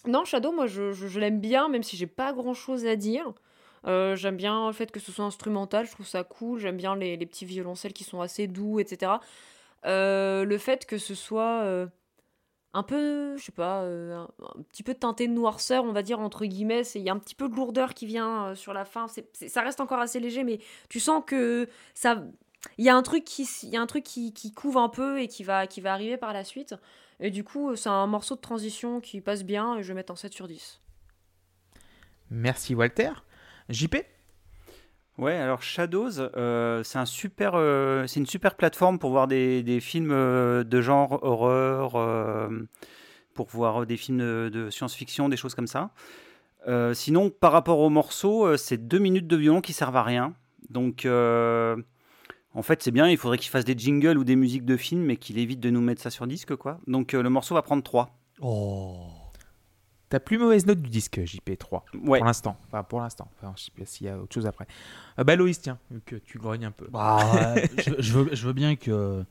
[0.08, 2.96] non, Shadow, moi, je, je- je l'aime bien, même si j'ai pas grand chose à
[2.96, 3.32] dire.
[3.88, 6.60] Euh, j'aime bien le fait que ce soit instrumental, je trouve ça cool.
[6.60, 9.14] J'aime bien les, les petits violoncelles qui sont assez doux, etc.
[9.86, 11.88] Euh, le fait que ce soit euh,
[12.74, 16.20] un peu, je sais pas, un, un petit peu teinté de noirceur, on va dire,
[16.20, 16.82] entre guillemets.
[16.96, 19.06] Il y a un petit peu de lourdeur qui vient sur la fin.
[19.34, 20.60] Ça reste encore assez léger, mais
[20.90, 22.22] tu sens que ça.
[22.78, 24.90] Il y a un truc qui, il y a un truc qui, qui couvre un
[24.90, 26.76] peu et qui va, qui va arriver par la suite.
[27.20, 30.14] Et du coup, c'est un morceau de transition qui passe bien et je vais mettre
[30.14, 30.82] un 7 sur 10.
[32.32, 33.12] Merci Walter.
[33.70, 33.98] JP
[35.18, 39.64] Ouais, alors Shadows, euh, c'est un super, euh, c'est une super plateforme pour voir des,
[39.64, 41.92] des films euh, de genre horreur,
[43.34, 45.92] pour voir des films de, de science-fiction, des choses comme ça.
[46.68, 50.04] Euh, sinon, par rapport au morceau, euh, c'est deux minutes de violon qui servent à
[50.04, 50.34] rien.
[50.70, 51.78] Donc, euh,
[52.54, 53.08] en fait, c'est bien.
[53.08, 55.70] Il faudrait qu'il fasse des jingles ou des musiques de films, mais qu'il évite de
[55.70, 56.80] nous mettre ça sur disque, quoi.
[56.88, 58.18] Donc, euh, le morceau va prendre 3.
[58.42, 59.08] Oh.
[60.10, 61.86] Ta plus mauvaise note du disque, JP 3.
[61.94, 62.20] Ouais.
[62.20, 62.58] Pour l'instant.
[62.68, 63.30] Enfin, pour l'instant.
[63.38, 64.66] Enfin, je sais pas s'il y a autre chose après.
[65.20, 66.88] Euh, bah, Loïs, tiens, vu que tu grognes un peu.
[66.90, 67.20] Bah,
[67.56, 69.24] ouais, je, je veux, je veux bien que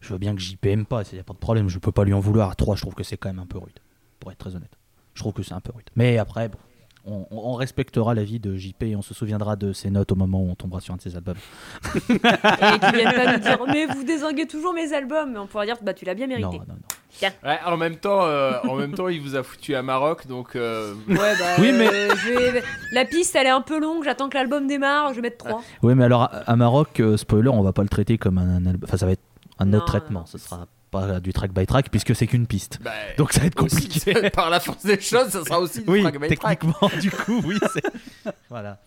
[0.00, 1.92] je veux bien que JP aime pas, il n'y a pas de problème, je peux
[1.92, 2.50] pas lui en vouloir.
[2.50, 3.78] À 3, je trouve que c'est quand même un peu rude,
[4.18, 4.78] pour être très honnête.
[5.14, 5.88] Je trouve que c'est un peu rude.
[5.96, 6.58] Mais après, bon,
[7.06, 10.40] on, on- respectera l'avis de JP et on se souviendra de ses notes au moment
[10.42, 11.36] où on tombera sur un de ses albums.
[11.94, 15.32] Et qu'ils viennent pas nous dire, mais vous désinguez toujours mes albums.
[15.32, 16.58] Mais on pourra dire, bah tu l'as bien Non, mérité.
[16.58, 17.28] non, non.
[17.44, 20.56] Ouais, en même temps, euh, en même temps, il vous a foutu à Maroc, donc.
[20.56, 22.62] euh, Ouais, bah, Oui, mais- euh, vais-
[22.92, 24.04] La piste, elle est un peu longue.
[24.04, 25.10] J'attends que l'album démarre.
[25.10, 25.62] Je vais mettre 3.
[25.82, 28.56] Oui, mais alors à, à Maroc, euh, spoiler, on va pas le traiter comme un,
[28.56, 28.82] un album.
[28.84, 29.22] Enfin, ça va être
[29.58, 30.20] un Non, autre traitement.
[30.20, 32.78] non, Ce sera pas du track by track puisque c'est qu'une piste.
[32.82, 34.30] bah, Donc ça va être aussi, compliqué.
[34.34, 36.58] par la force des choses, ça sera aussi du oui, track by track.
[36.60, 37.58] techniquement, du coup, oui,
[38.50, 38.80] voilà.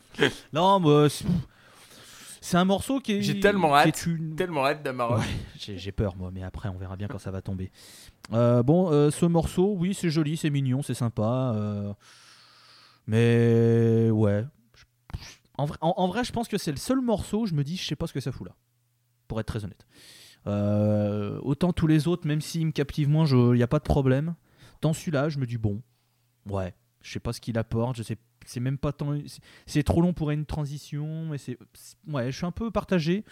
[0.52, 3.22] Non, mais c'est- un morceau qui est.
[3.22, 4.06] J'ai tellement hâte.
[4.06, 4.86] une- Tellement hâte.
[4.86, 5.24] Ouais,
[5.78, 7.72] j'ai peur moi, mais après on verra bien quand ça va tomber.
[8.34, 11.54] Euh, bon, euh, ce morceau, oui, c'est joli, c'est mignon, c'est sympa.
[11.56, 11.94] euh,
[13.08, 14.46] mais ouais.
[15.58, 17.64] En vrai, en- en vrai, je pense que c'est le seul morceau où je me
[17.64, 18.56] dis, je sais pas ce que ça fout là.
[19.28, 19.86] Pour être très honnête.
[20.48, 23.84] Euh, autant tous les autres, même s'ils me captivent moins, il n'y a pas de
[23.84, 24.36] problème.
[24.82, 25.82] Dans celui-là, je me dis, bon,
[26.50, 29.18] ouais, je sais pas ce qu'il apporte, je sais c'est même pas tant
[29.66, 31.58] c'est- trop long pour une transition mais c'est
[32.10, 33.24] ouais je suis un peu partagé.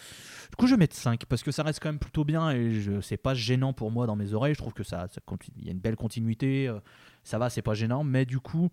[0.50, 2.80] Du coup je vais mettre 5 parce que ça reste quand même plutôt bien et
[2.80, 4.54] je c'est pas gênant pour moi dans mes oreilles.
[4.54, 5.20] Je trouve que ça, ça
[5.58, 6.80] il y a une belle continuité euh,
[7.26, 8.70] ça va c'est pas gênant mais du coup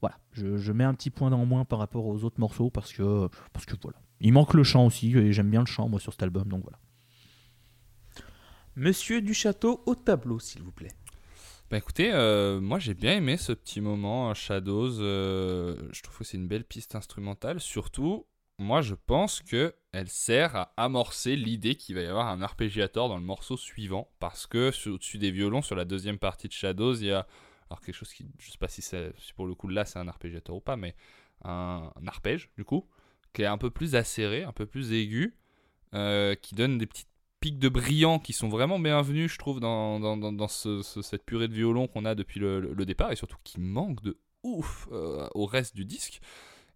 [0.00, 2.92] voilà je, je mets un petit point en moins par rapport aux autres morceaux parce
[2.92, 3.98] que parce que voilà.
[4.20, 6.62] Il manque le chant aussi et j'aime bien le chant moi sur cet album donc
[6.62, 6.78] voilà
[8.76, 10.92] Monsieur du château au tableau, s'il vous plaît.
[11.70, 15.00] Bah écoutez, euh, moi j'ai bien aimé ce petit moment Shadows.
[15.00, 17.60] euh, je trouve que c'est une belle piste instrumentale.
[17.60, 18.26] Surtout,
[18.58, 23.08] moi je pense que elle sert à amorcer l'idée qu'il va y avoir un arpégiator
[23.08, 24.10] dans le morceau suivant.
[24.20, 27.26] Parce que au-dessus des violons, sur la deuxième partie de Shadows, il y a
[27.68, 30.08] alors quelque chose qui, je sais pas si, si pour le coup là c'est un
[30.08, 30.94] arpégiator ou pas, mais
[31.44, 32.88] un, un arpège du coup,
[33.34, 35.36] qui est un peu plus acéré, un peu plus aigu,
[35.94, 37.11] euh, qui donne des petites
[37.42, 41.02] pics de brillant qui sont vraiment bienvenus, je trouve, dans, dans, dans, dans ce- ce-
[41.02, 44.88] cette purée de violon qu'on a depuis le, départ et surtout qui manque de ouf
[44.92, 46.20] euh, au reste du disque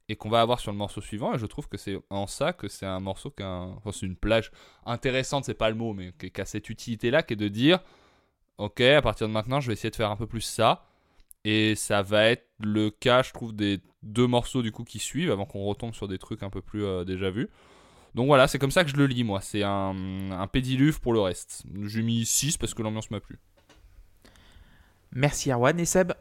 [0.09, 1.34] et qu'on va avoir sur le morceau suivant.
[1.34, 3.93] Et je trouve que c'est en ça que c'est un morceau qui a un- enfin,
[3.93, 4.51] c'est une plage
[4.84, 7.78] intéressante, c'est pas le mot, mais qui, qui a cette utilité-là qui est de dire
[8.59, 10.86] Ok, à partir de maintenant, je vais essayer de faire un peu plus ça.
[11.44, 15.30] Et ça va être le cas, je trouve, des deux morceaux du coup qui suivent
[15.30, 17.48] avant qu'on retombe sur des trucs un peu plus euh, déjà vus.
[18.16, 19.40] Donc voilà, c'est comme ça que je le lis, moi.
[19.43, 21.64] C'est un, un pédiluve pour le reste.
[21.84, 23.38] J'ai mis 6 parce que l'ambiance m'a plu.
[25.12, 26.12] Merci Erwan et Seb?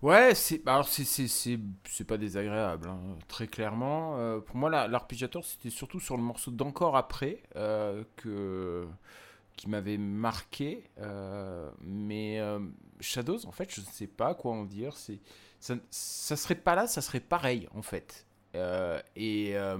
[0.00, 4.16] Ouais, c'est bah, alors c'est c'est c'est c'est pas désagréable hein, très clairement.
[4.18, 8.86] Euh, pour moi la- l'arpégiator c'était surtout sur le morceau d'encore après euh, que
[9.56, 10.84] qui m'avait marqué.
[11.00, 12.60] euh, mais euh,
[13.00, 14.96] Shadows, en fait, je ne sais pas quoi en dire.
[14.96, 15.20] C'est,
[15.60, 18.26] ça, ça serait pas là, ça serait pareil, en fait.
[18.56, 19.78] Euh, et, euh,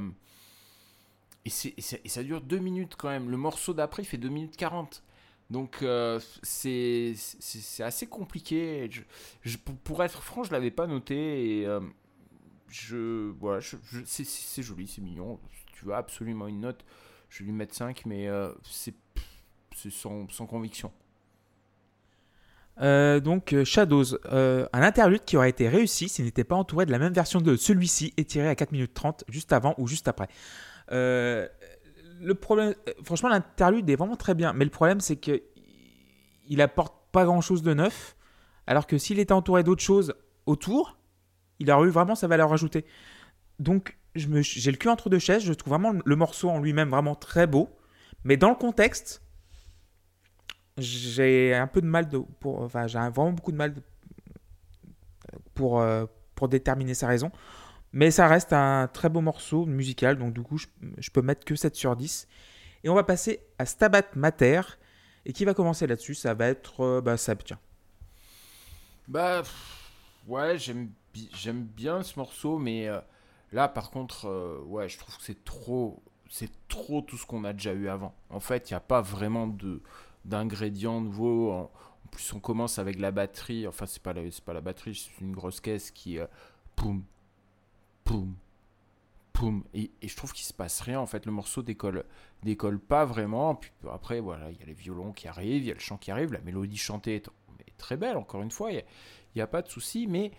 [1.49, 3.31] et, ça dure 2 minutes quand même.
[3.31, 5.03] Le morceau d'après, il fait 2 minutes 40.
[5.51, 7.15] Donc euh, c'est,
[7.81, 8.89] assez compliqué.
[9.85, 11.65] Pour, être franc, je l'avais pas noté.
[11.67, 11.81] Euh,
[12.69, 13.61] je, voilà,
[14.05, 15.39] c'est, joli, c'est mignon.
[15.73, 16.85] Tu veux absolument une note,
[17.31, 18.95] je vais lui mettre 5, mais euh, c'est,
[19.91, 20.93] sans, sans conviction.
[22.81, 27.13] Donc Shadows, un interlude qui aurait été réussi s'il n'était pas entouré de la même
[27.13, 30.29] version de celui-ci étiré à 4 minutes 30 juste avant ou juste après.
[30.93, 31.49] Euh,
[32.23, 32.75] euh,
[33.05, 35.43] franchement l'interlude est vraiment très bien, mais le problème c'est que
[36.49, 38.17] il apporte pas grand-chose de neuf,
[38.67, 40.15] alors que s'il était entouré d'autres choses
[40.47, 40.99] autour,
[41.59, 42.87] il aurait eu vraiment sa valeur ajoutée.
[43.59, 47.15] Donc j'ai le cul entre deux chaises, je trouve vraiment le morceau en lui-même vraiment
[47.15, 47.69] très beau,
[48.25, 49.23] mais dans le contexte,
[50.79, 52.09] j'ai un peu de mal
[52.41, 53.75] pour enfin j'ai vraiment beaucoup de mal
[55.55, 57.31] pour euh, pour déterminer sa raison
[57.93, 61.57] mais ça reste un très beau morceau musical donc du coup je, peux mettre que
[61.57, 62.29] 7 sur 10
[62.85, 64.61] et on va passer à Stabat Mater
[65.29, 66.15] et qui va commencer là-dessus?
[66.15, 67.59] Ça va être euh, bah Seb tiens
[69.07, 69.43] Bah,
[70.27, 73.01] ouais, j'aime bi- j'aime bien ce morceau, mais euh,
[73.53, 77.45] là, par contre, euh, ouais, je trouve que c'est trop, c'est trop tout ce qu'on
[77.45, 78.15] a déjà eu avant.
[78.31, 79.55] En fait, il n'y a pas vraiment
[80.25, 81.53] d'ingrédients nouveaux.
[81.53, 81.71] En,
[82.11, 83.67] plus, on commence avec la batterie.
[83.67, 86.27] Enfin, c'est pas c'est pas la batterie, c'est une grosse caisse qui, euh,
[86.77, 87.05] poum,
[88.09, 88.35] poum.
[89.75, 91.01] Et, je trouve qu'il se passe rien.
[91.01, 92.05] En fait, le morceau décolle,
[92.43, 93.55] décolle pas vraiment.
[93.55, 95.97] Puis après, voilà, il y a les violons qui arrivent, il y a le chant
[95.97, 97.31] qui arrive, la mélodie chantée est,
[97.77, 98.17] très belle.
[98.17, 98.83] Encore une fois, il
[99.37, 100.33] n'y a, pas de souci, mais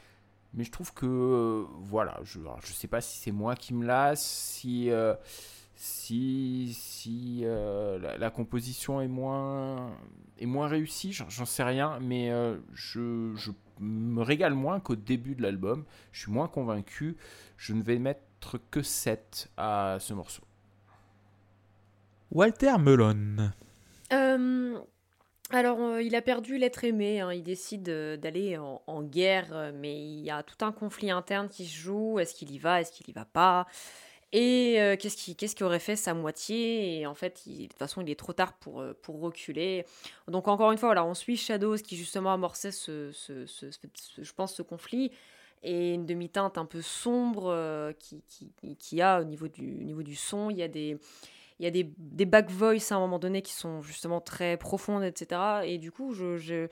[0.54, 4.26] mais je trouve que voilà, je je sais pas si c'est moi qui me lasse,
[4.26, 5.16] si euh,
[5.76, 9.96] si si euh, la, composition est moins
[10.38, 15.36] est moins réussie, j'en sais rien, mais euh, je, je me régale moins qu'au début
[15.36, 15.86] de l'album.
[16.12, 17.18] Je suis moins convaincu.
[17.58, 20.44] Je ne vais mettre que 7 à ce morceau.
[22.32, 23.52] Walter Melon
[24.14, 24.80] Euh,
[25.52, 27.22] alors, euh, il a perdu l'être aimé.
[27.22, 27.34] hein.
[27.34, 31.50] Il décide euh, d'aller en, en guerre, mais il y a tout un conflit interne
[31.50, 32.20] qui se joue.
[32.20, 32.82] Est-ce qu'il y va?
[32.82, 33.66] Est-ce qu'il y va pas?
[34.32, 37.00] Et euh, qu'est-ce qui, qu'est-ce qui aurait fait sa moitié?
[37.00, 39.86] Et en fait, de toute façon, il est trop tard pour, euh, pour reculer.
[40.28, 43.46] Donc, encore une fois, voilà, on suit Shadows qui justement amorçait ce, ce-
[44.22, 45.12] je pense, ce conflit.
[45.62, 49.84] Et une demi-teinte un peu sombre euh, qui, qui, qui a au niveau du, au
[49.84, 50.50] niveau du son.
[50.50, 50.98] Il y a des,
[51.60, 54.58] il y a des, des back voice à un moment donné qui sont justement très
[54.58, 55.66] profondes, etc.
[55.68, 56.68] Et du coup, je, je-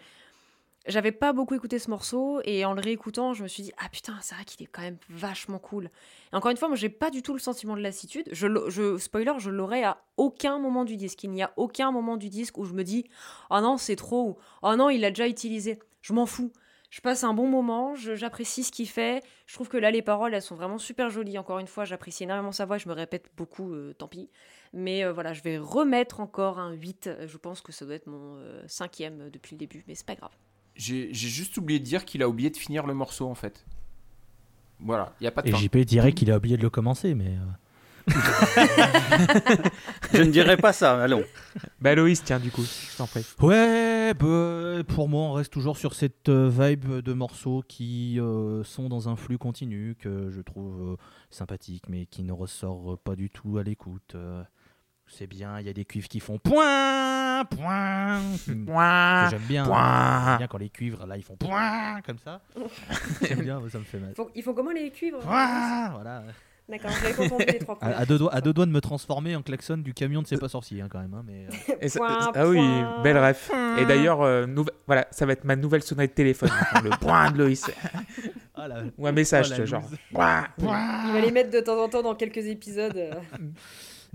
[0.88, 3.89] j'avais pas beaucoup écouté ce morceau et en le réécoutant, je me suis dit ah
[3.89, 5.89] putain, c'est vrai qu'il est quand même vachement cool.
[6.31, 8.27] Et encore une fois, moi j'ai pas du tout le sentiment de lassitude.
[8.31, 11.23] Je, spoiler, je l'aurai à aucun moment du disque.
[11.23, 13.05] Il n'y a aucun moment du disque où je me dis
[13.49, 15.80] oh non c'est trop ou oh non il l'a déjà utilisé.
[16.01, 16.51] Je m'en fous.
[16.89, 19.22] Je passe un bon moment, j'apprécie ce qu'il fait.
[19.45, 21.38] Je trouve que là, les paroles, elles sont vraiment super jolies.
[21.38, 22.77] Encore une fois, j'apprécie énormément sa voix.
[22.77, 24.30] Je me répète beaucoup, euh, tant pis.
[24.72, 27.09] Mais euh, voilà, je vais remettre encore un 8.
[27.26, 30.15] Je pense que ça doit être mon euh, cinquième depuis le début, mais c'est pas
[30.15, 30.31] grave.
[30.78, 33.66] J'ai juste oublié de dire qu'il a oublié de finir le morceau en fait.
[34.80, 35.58] Voilà, il y a pas de Et fin.
[35.58, 37.36] JP dirait qu'il a oublié de le commencer, mais.
[37.36, 37.45] euh,
[40.14, 41.24] Je ne dirais pas ça, allons.
[41.82, 45.78] bah Loïs tiens du coup je t'en prie Ouais, bah, pour moi, on reste toujours
[45.78, 50.41] sur cette euh, vibe de morceaux qui euh, sont dans un flux continu que je
[50.41, 50.95] trouve euh,
[51.32, 54.14] sympathique, mais qui ne ressort pas du tout à l'écoute.
[54.16, 54.44] Euh,
[55.08, 56.64] c'est bien, il y a des cuivres qui font point,
[57.45, 58.19] point.
[58.65, 59.65] Point, J'aime bien.
[59.65, 60.26] point.
[60.30, 62.41] J'aime bien quand les cuivres, là, ils font point, comme ça.
[63.22, 64.14] J'aime bien, ça me fait mal.
[64.35, 66.23] Il faut, comment les cuivres Point, voilà.
[66.69, 68.81] D'accord, j'avais pas entendu les trois À, à deux doigts, à deux doigts de me
[68.81, 71.14] transformer en klaxon du camion de C'est pas sorcier, hein, quand même.
[71.14, 73.01] hein, mais, euh, Et ça- Point, ah oui point.
[73.03, 73.49] belle ref
[73.80, 74.45] et d'ailleurs euh,
[74.85, 76.49] voilà ça va être ma nouvelle sonnerie de téléphone
[76.84, 77.72] le point de Loïs
[78.53, 79.97] ah, la- ou un message Oh, la tu vois, genre loose.
[80.11, 80.47] point,
[81.07, 82.97] Il va les mettre de temps en temps dans quelques épisodes.
[82.97, 83.14] euh.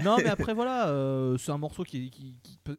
[0.04, 2.76] Non, mais après, voilà, euh, c'est un morceau qui, qui- qui peut.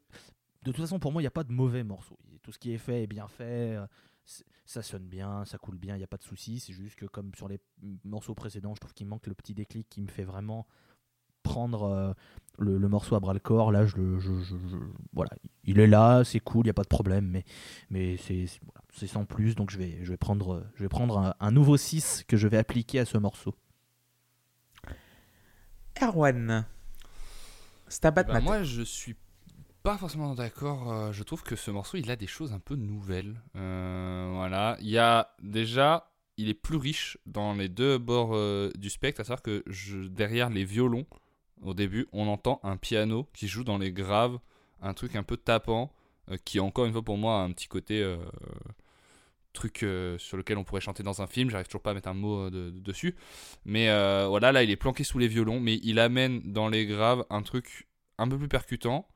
[0.63, 2.17] De toute façon, pour moi, il n'y a pas de mauvais morceau.
[2.41, 3.75] Tout ce qui est fait est bien fait.
[3.75, 3.85] euh,
[4.25, 6.59] c'est- Ça sonne bien, ça coule bien, il n'y a pas de souci.
[6.61, 7.59] C'est juste que, comme sur les
[8.05, 10.65] morceaux précédents, je trouve qu'il manque le petit déclic qui me fait vraiment
[11.43, 12.13] prendre euh,
[12.57, 13.73] le, le morceau à bras le corps.
[13.73, 14.77] Là, je, le- je- je- je-
[15.11, 15.31] voilà,
[15.65, 17.43] il est là, c'est cool, il n'y a pas de problème, mais,
[17.89, 19.53] mais c'est c'est- voilà, c'est sans plus.
[19.55, 22.47] Donc, je vais, je vais prendre, je vais prendre un, un nouveau 6 que je
[22.47, 23.53] vais appliquer à ce morceau.
[26.01, 26.65] Erwan
[27.87, 28.45] Stabat Bah, Mater.
[28.45, 29.15] moi, je suis
[29.83, 30.91] pas forcément d'accord.
[30.91, 33.41] euh, je trouve que ce morceau, il a des choses un peu nouvelles.
[33.55, 34.77] Euh, voilà.
[34.79, 39.21] Il y a déjà, il est plus riche dans les deux bords euh, du spectre.
[39.21, 39.63] À savoir que
[40.07, 41.05] derrière les violons,
[41.61, 44.39] au début, on entend un piano qui joue dans les graves
[44.81, 45.93] un truc un peu tapant,
[46.45, 48.05] qui encore une fois pour moi a un petit côté
[49.53, 49.85] truc
[50.17, 51.49] sur lequel on pourrait chanter dans un film.
[51.49, 53.15] J'arrive toujours pas à mettre un mot de- de- dessus.
[53.63, 53.87] Mais
[54.27, 57.43] voilà, là il est planqué sous les violons, mais il amène dans les graves un
[57.43, 57.87] truc
[58.17, 59.07] un peu plus percutant.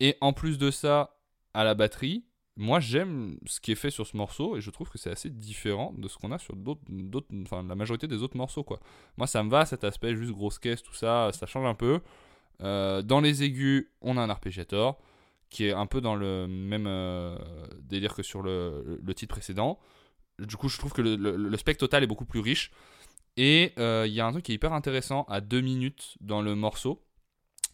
[0.00, 1.18] Et en plus de ça,
[1.54, 2.24] à la batterie,
[2.56, 5.30] moi j'aime ce qui est fait sur ce morceau et je trouve que c'est assez
[5.30, 8.80] différent de ce qu'on a sur d'autres, enfin la majorité des autres morceaux quoi.
[9.18, 12.00] Moi ça me va cet aspect juste grosse caisse, tout ça, ça change un peu.
[12.62, 14.98] Euh, dans les aigus, on a un arpégiator
[15.50, 17.38] qui est un peu dans le même euh,
[17.82, 19.78] délire que sur le, titre précédent.
[20.38, 22.72] Du coup, je trouve que le, le- le spectre total est beaucoup plus riche.
[23.36, 26.40] Et euh, il y a un truc qui est hyper intéressant à deux minutes dans
[26.42, 27.02] le morceau.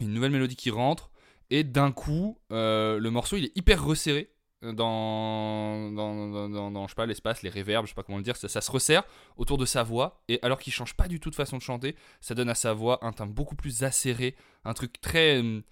[0.01, 1.12] Une nouvelle mélodie qui rentre.
[1.53, 4.31] Et d'un coup, euh, le morceau il est hyper resserré
[4.63, 8.25] dans, dans, dans, dans- je sais pas, l'espace, les réverbes, je sais pas comment le
[8.25, 8.37] dire.
[8.37, 9.03] Ça, se resserre
[9.37, 10.23] autour de sa voix.
[10.29, 12.73] Et alors qu'il change pas du tout de façon de chanter, ça donne à sa
[12.73, 14.35] voix un timbre beaucoup plus acéré.
[14.65, 15.63] Un truc très, hum,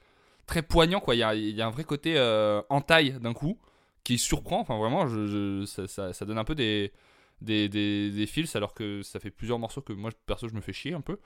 [0.45, 1.15] très poignant, quoi.
[1.15, 1.23] Il y
[1.63, 3.59] a, un vrai côté euh, en taille d'un coup
[4.05, 4.61] qui surprend.
[4.61, 5.07] Enfin, vraiment,
[5.65, 6.93] ça, donne un peu des,
[7.41, 10.93] des, des, alors que ça fait plusieurs morceaux que moi, perso, je me fais chier
[10.93, 11.19] un peu.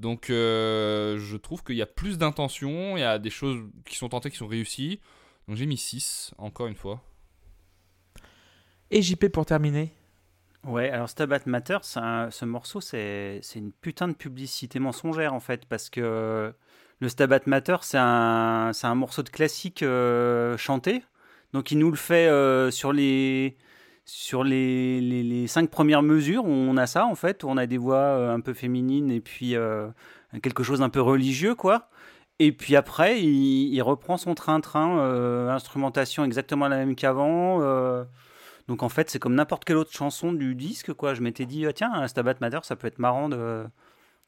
[0.00, 3.96] Donc, euh, je trouve qu'il y a plus d'intention, il y a des choses qui
[3.96, 4.98] sont tentées, qui sont réussies.
[5.46, 7.02] Donc, j'ai mis 6, encore une fois.
[8.90, 9.92] Et JP pour terminer.
[10.64, 15.40] Ouais, alors Stabat Matter, un- ce morceau, c'est c'est une putain de publicité mensongère en
[15.40, 16.52] fait, parce que
[16.98, 21.02] le Stabat Matter, c'est un, c'est un morceau de classique euh, chanté.
[21.54, 23.56] Donc il nous le fait euh, sur les
[24.04, 27.96] sur les, les, cinq premières mesures, on a ça en fait, on a des voix
[27.96, 29.88] euh, un peu féminines et puis euh,
[30.42, 31.88] quelque chose d'un peu religieux quoi.
[32.38, 37.60] Et puis après, il, reprend son train-train, euh, instrumentation exactement la même qu'avant.
[38.66, 41.12] donc en fait, c'est comme n'importe quelle autre chanson du disque, quoi.
[41.14, 43.66] Je m'étais dit, ah, tiens, un Stabat Mater, ça peut être marrant de,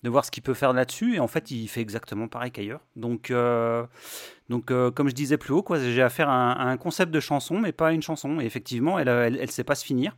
[0.02, 1.14] de voir ce qu'il peut faire là-dessus.
[1.16, 2.80] Et en fait, il fait exactement pareil qu'ailleurs.
[2.96, 3.84] Donc, euh,
[4.48, 7.12] donc euh, comme je disais plus haut, quoi, j'ai affaire à un, à un concept
[7.12, 8.40] de chanson, mais pas à une chanson.
[8.40, 10.16] Et effectivement, elle, elle, elle sait pas se finir.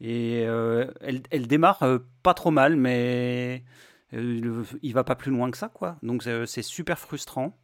[0.00, 1.82] Et euh, elle, elle démarre
[2.22, 3.64] pas trop mal, mais
[4.12, 5.96] le- il va pas plus loin que ça, quoi.
[6.02, 7.56] Donc c'est super frustrant.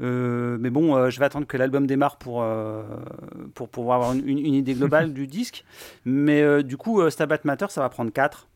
[0.00, 2.44] Mais bon, je vais attendre que l'album démarre pour,
[3.54, 5.64] pour pouvoir avoir une, une- idée globale du disque.
[6.04, 8.48] Mais du coup, Stabat Mater, ça va prendre 4.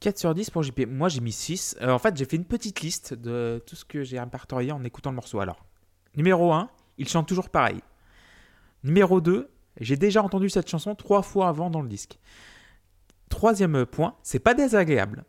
[0.00, 0.86] 4 sur 10 pour JP.
[0.86, 1.76] Moi, j'ai mis 6.
[1.80, 4.84] Euh, en fait, j'ai fait une petite liste de tout ce que j'ai répertorié en
[4.84, 5.40] écoutant le morceau.
[5.40, 5.64] Alors,
[6.16, 7.80] numéro 1, il chante toujours pareil.
[8.84, 9.50] Numéro 2,
[9.80, 12.18] j'ai déjà entendu cette chanson trois fois avant dans le disque.
[13.28, 15.24] Troisième point, c'est pas désagréable.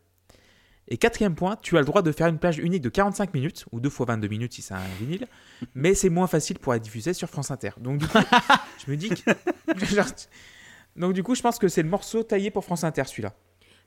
[0.87, 3.65] Et quatrième point, tu as le droit de faire une plage unique de 45 minutes,
[3.71, 5.27] ou 2 fois 22 minutes si c'est un vinyle,
[5.75, 7.71] mais c'est moins facile pour être diffusé sur France Inter.
[7.79, 8.17] Donc du coup,
[8.85, 9.31] je me dis que...
[10.95, 13.33] Donc du coup, je pense que c'est le morceau taillé pour France Inter, celui-là.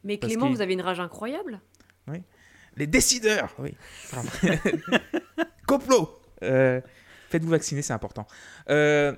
[0.04, 1.60] Mais Parce Clément, vous avez une rage incroyable.
[2.76, 3.74] Les décideurs Oui.
[5.66, 6.80] Complot Euh,
[7.28, 8.26] Faites-vous vacciner, c'est important.
[8.68, 9.14] Euh,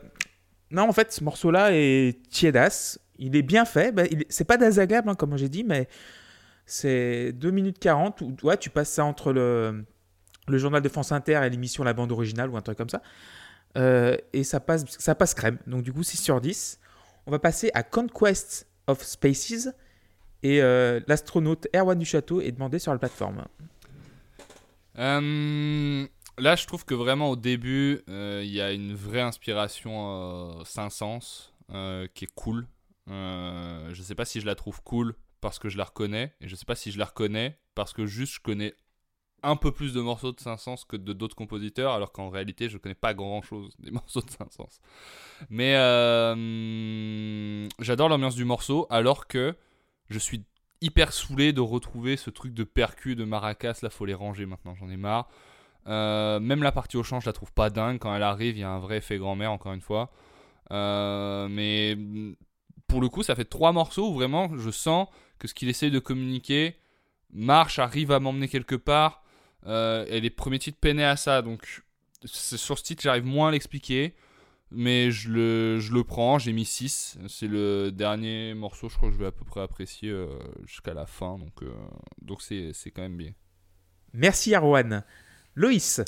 [0.71, 2.99] non, en fait, ce morceau-là est tiédasse.
[3.19, 3.93] Il est bien fait.
[3.93, 5.89] Ben, il est- c'est pas désagréable, hein, comme j'ai dit, mais
[6.67, 8.21] c'est 2 minutes 40.
[8.21, 9.85] Où, ouais, tu passes ça entre le,
[10.49, 13.03] le journal de France Inter et l'émission La Bande Originale ou un truc comme ça.
[13.77, 15.59] Euh, et ça passe, ça passe crème.
[15.67, 16.79] Donc, du coup, 6 sur 10.
[17.27, 19.69] On va passer à Conquest of Spaces.
[20.45, 23.47] Et euh, l'astronaute Erwan du Château est demandé sur la plateforme.
[24.99, 26.07] Euh,
[26.39, 30.65] là, je trouve que vraiment au début, euh, il y a une vraie inspiration euh,
[30.65, 32.67] Saint-Saëns euh, qui est cool.
[33.09, 36.57] Je sais pas si je la trouve cool parce que je la reconnais, et je
[36.57, 38.75] sais pas si je la reconnais parce que juste je connais
[39.43, 42.77] un peu plus de morceaux de Saint-Saëns que de d'autres compositeurs, alors qu'en réalité, je
[42.77, 44.81] connais pas grand-chose des morceaux de Saint-Saëns.
[45.49, 45.73] Mais
[47.79, 49.55] j'adore l'ambiance du morceau, alors que
[50.11, 50.45] je suis
[50.81, 53.79] hyper saoulé de retrouver ce truc de percu, de maracas.
[53.83, 55.29] Là, faut les ranger maintenant, j'en ai marre.
[55.87, 57.99] Euh, même la partie au chant, je la trouve pas dingue.
[57.99, 60.11] Quand elle arrive, il y a un vrai effet grand-mère, encore une fois.
[60.71, 62.35] Euh, mais mm,
[62.87, 65.09] pour le coup, ça fait trois morceaux où vraiment je sens
[65.39, 66.77] que ce qu'il essaye de communiquer
[67.33, 69.23] marche, arrive à m'emmener quelque part.
[69.67, 71.43] Euh, et les premiers titres peinaient à ça.
[71.43, 71.83] Donc,
[72.25, 74.15] sur ce titre, j'arrive moins à l'expliquer
[74.71, 77.19] mais je le, je le prends, j'ai mis 6.
[77.29, 80.15] C'est le dernier morceau, je crois que je vais à peu près apprécier
[80.67, 81.63] jusqu'à la fin, donc
[82.23, 83.33] donc c'est, c'est quand même bien.
[84.13, 85.05] Merci Arwan.
[85.55, 86.03] Loïs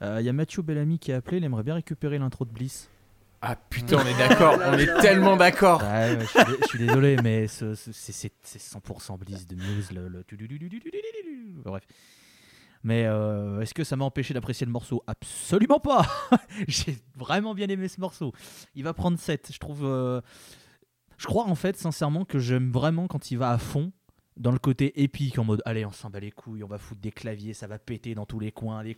[0.00, 2.88] Il y a Mathieu Bellamy qui a appelé, il aimerait bien récupérer l'intro de Bliss.
[3.42, 5.80] Ah putain, on est d'accord, on est tellement d'accord.
[5.80, 9.90] Je, suis, désolé, mais c'est, c'est, c'est 100% Bliss de Muse.
[11.64, 11.82] Bref.
[12.86, 15.02] Mais euh, est-ce que ça m'a empêché d'apprécier le morceau?
[15.08, 16.06] Absolument pas
[16.68, 18.32] J'ai vraiment bien aimé ce morceau.
[18.76, 19.50] Il va prendre 7.
[19.52, 19.84] Je trouve.
[19.84, 20.20] euh,
[21.18, 23.90] Je crois en fait, sincèrement, que j'aime vraiment quand il va à fond
[24.36, 27.00] dans le côté épique en mode allez on s'en bat les couilles on va foutre
[27.00, 28.94] des claviers ça va péter dans tous les coins les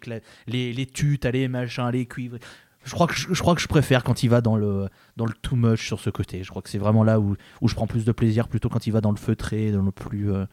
[0.48, 2.38] les les tutes les machins les cuivres
[2.84, 5.26] je crois que je, je crois que je préfère quand il va dans le dans
[5.26, 7.76] le too much sur ce côté je crois que c'est vraiment là où, où je
[7.76, 10.44] prends plus de plaisir plutôt quand il va dans le feutré dans le plus euh,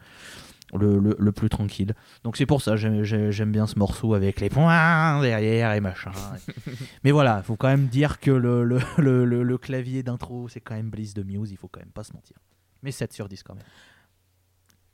[0.74, 1.94] le, le- le plus tranquille
[2.24, 5.80] donc c'est pour ça j'aime j'ai- j'aime bien ce morceau avec les points derrière et
[5.80, 6.10] machin
[7.04, 10.60] mais voilà faut quand même dire que le, le, le, le- le clavier d'intro c'est
[10.60, 12.36] quand même Bliss de Muse il faut quand même pas se mentir
[12.82, 13.64] mais 7 sur 10 quand même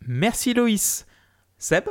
[0.06, 1.06] Merci Loïs.
[1.58, 1.84] Seb?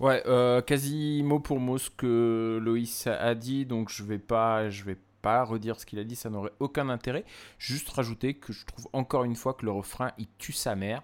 [0.00, 4.18] Ouais, euh, quasi mot pour mot ce que Loïs a a dit, donc je vais
[4.18, 7.24] pas, je vais pas redire ce qu'il a dit, ça n'aurait aucun intérêt.
[7.58, 11.02] Juste rajouter que je trouve encore une fois que le refrain il tue sa mère.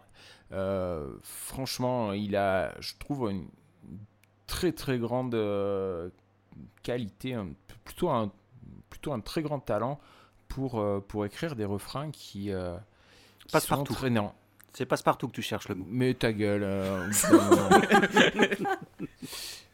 [0.53, 3.47] Euh, franchement, il a, je trouve une
[4.47, 6.11] très très grande euh,
[6.83, 7.49] qualité, un-
[7.85, 8.31] plutôt un
[8.91, 9.99] plutôt un très grand talent
[10.49, 12.77] pour euh, pour écrire des refrains qui, euh,
[13.47, 13.93] qui Passe sont partout.
[13.95, 14.35] entraînants.
[14.74, 15.85] C'est passe-partout que tu cherches le mot.
[15.89, 16.62] Mais ta gueule.
[16.65, 17.07] euh,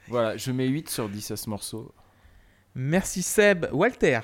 [0.09, 1.93] voilà, je mets 8 sur 10 à ce morceau.
[2.75, 3.67] Merci Seb.
[3.73, 4.21] Walter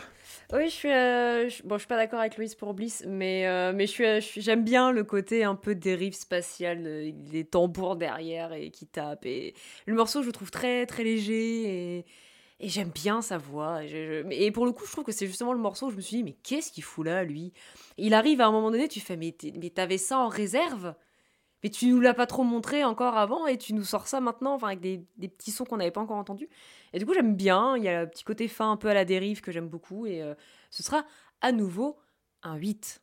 [0.53, 3.47] Oui, je suis, euh, je- bon, je suis pas d'accord avec Loïs pour Bliss, mais,
[3.47, 7.45] euh, mais je euh, je j'aime bien le côté un peu dérive spatiale, euh, les
[7.45, 9.25] tambours derrière et qui tapent.
[9.27, 9.55] Et
[9.87, 12.05] le morceau, je le trouve très très léger et,
[12.69, 13.83] j'aime bien sa voix.
[13.85, 16.19] Et, pour le coup, je trouve que c'est justement le morceau où je me suis
[16.19, 17.53] dit, mais qu'est-ce qu'il fout là, lui?
[17.99, 20.95] Il arrive à un moment donné, tu fais, mais mais t'avais ça en réserve?
[21.63, 24.55] Mais tu nous l'as pas trop montré encore avant et tu nous sors ça maintenant,
[24.55, 26.49] enfin avec des, des petits sons qu'on n'avait pas encore entendus.
[26.95, 27.77] Et du coup, j'aime bien.
[27.77, 30.07] Il y a le petit côté fin un peu à la dérive que j'aime beaucoup.
[30.07, 30.35] Et euh,
[30.71, 31.05] ce sera
[31.41, 31.99] à nouveau
[32.45, 33.03] un 8.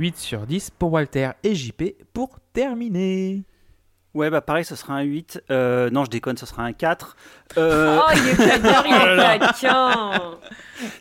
[0.00, 1.82] 8 sur 10 pour Walter et JP
[2.14, 3.44] pour terminer.
[4.14, 5.42] Ouais, bah pareil, ce sera un 8.
[5.50, 7.16] Euh, non, je déconne, ce sera un 4.
[7.58, 10.38] Euh, Oh, il est taquin, il est taquin.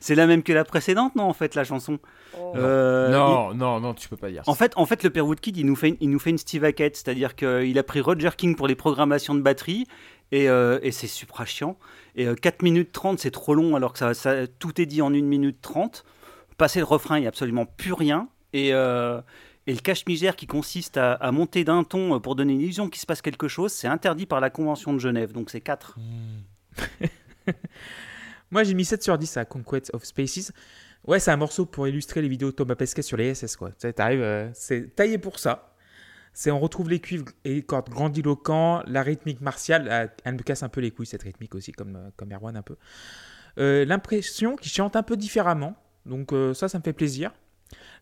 [0.02, 1.98] c'est la même que la précédente, non, en fait, la chanson?
[2.38, 2.54] Oh.
[2.58, 5.56] Euh, non, non, non, tu peux pas dire En fait, en fait, le père Woodkid,
[5.58, 8.56] il nous fait, il nous fait une Steve Hackett, c'est-à-dire qu'il a pris Roger King
[8.56, 9.86] pour les programmations de batterie,
[10.32, 11.78] et, euh, et c'est super chiant.
[12.16, 15.02] Et euh, 4 minutes 30, c'est trop long, alors que ça, ça- tout est dit
[15.02, 16.04] en 1 minute 30.
[16.60, 18.28] Passer le refrain, il n'y a absolument plus rien.
[18.54, 19.22] Et, euh,
[19.68, 23.06] et le cache-migère qui consiste à, monter d'un ton pour donner une illusion qu'il se
[23.06, 25.98] passe quelque chose, c'est interdit par la Convention de Genève, donc c'est 4.
[28.52, 30.52] Moi, j'ai mis 7 sur 10 à Conquest of Spaces.
[31.06, 33.72] Ouais, c'est un morceau pour illustrer les vidéos de Thomas Pesquet sur les SS, quoi.
[33.84, 35.70] Euh, c'est taillé pour ça.
[36.34, 39.88] C'est, on retrouve les cuivres et les cordes grandiloquents, la rythmique martiale.
[39.90, 42.56] euh, Elle me casse un peu les couilles, cette rythmique aussi, comme, euh, comme Erwan
[42.56, 42.76] un peu.
[43.58, 45.76] Euh, l'impression qu'il chante un peu différemment.
[46.06, 47.32] Donc, ça, ça me fait plaisir.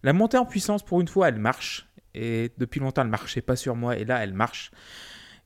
[0.03, 1.87] La montée en puissance, pour une fois, elle marche.
[2.13, 3.97] Et depuis longtemps, elle marchait pas sur moi.
[3.97, 4.71] Et là, elle marche.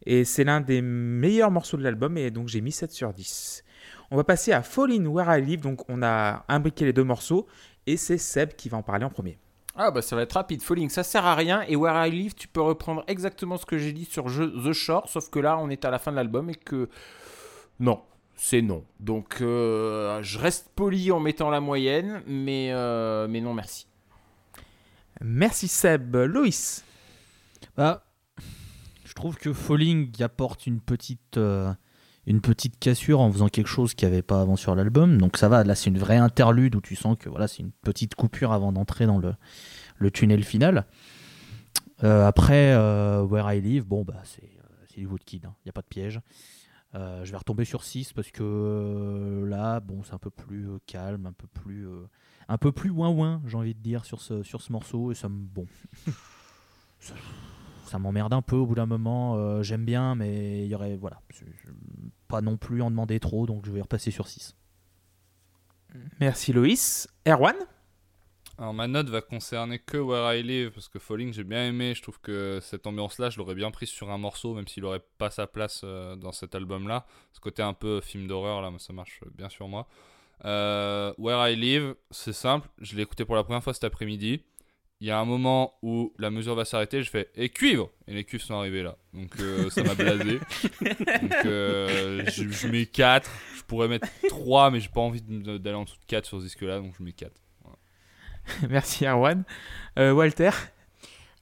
[0.06, 2.18] Et c'est l'un des meilleurs morceaux de l'album.
[2.18, 3.64] Et donc, j'ai mis 7 sur 10.
[4.10, 5.62] On va passer à Fall in Where I Live.
[5.62, 7.48] Donc, on a imbriqué les deux morceaux.
[7.88, 9.38] Et c'est Seb qui va en parler en premier.
[9.76, 11.64] Ah bah ça va être rapide, Falling, ça sert à rien.
[11.68, 15.08] Et Where I Live, tu peux reprendre exactement ce que j'ai dit sur The Shore,
[15.08, 16.90] sauf que là on est à la fin de l'album et que...
[17.80, 18.02] Non,
[18.36, 18.84] c'est non.
[19.00, 23.88] Donc euh, je reste poli en mettant la moyenne, mais, euh, mais non merci.
[25.24, 26.16] Merci Seb.
[26.16, 26.84] Loïs.
[27.78, 28.04] Bah,
[29.06, 31.72] je trouve que Falling apporte une petite, euh,
[32.26, 35.18] une petite cassure en faisant quelque chose qu'il n'y avait pas avant sur l'album.
[35.18, 37.72] Donc ça va, là c'est une vraie interlude où tu sens que voilà, c'est une
[37.72, 40.86] petite coupure avant d'entrer dans le, tunnel final.
[42.04, 44.50] Euh, après, euh, Where I Live, bon, bah, c'est
[44.98, 46.20] du Woodkid, il n'y a pas de piège.
[46.94, 51.32] Je vais retomber sur 6 parce que là, bon, c'est un peu plus calme, un
[51.32, 51.88] peu plus,
[52.52, 55.12] un peu plus ouin-ouin, j'ai envie de dire, sur ce, sur ce morceau.
[55.12, 55.36] Et ça me.
[55.36, 55.66] Bon.
[57.00, 57.14] ça,
[57.86, 59.36] ça m'emmerde un peu au bout d'un moment.
[59.38, 60.98] euh, J'aime bien, mais il y aurait.
[60.98, 61.22] Voilà.
[62.28, 64.56] pas non plus en demander trop, donc je vais repasser sur 6.
[66.20, 67.08] Merci Loïs.
[67.28, 67.56] Erwan?
[68.58, 71.96] Alors ma note va concerner que Where I Live parce que Falling j'ai bien aimé,
[71.96, 75.02] je trouve que cette ambiance-là je l'aurais bien prise sur un morceau même s'il aurait
[75.18, 77.08] pas sa place euh, dans cet album-là.
[77.34, 79.88] Ce côté un peu film d'horreur là, ça marche bien sur moi.
[80.46, 84.44] Euh, Where I Live, c'est simple, je l'ai écouté pour la première fois cet après-midi.
[85.00, 88.14] Il y a un moment où la mesure va s'arrêter, je fais et cuivre et
[88.14, 88.98] les cuivres sont arrivés là.
[89.14, 90.40] Donc euh, ça m'a blasé.
[90.80, 95.76] Donc euh, je, je mets 4, je pourrais mettre 3 mais j'ai pas envie d'aller
[95.76, 97.32] en dessous de 4 sur ce disque là donc je mets 4.
[98.70, 99.44] Merci Erwan.
[99.98, 100.52] Euh, Walter?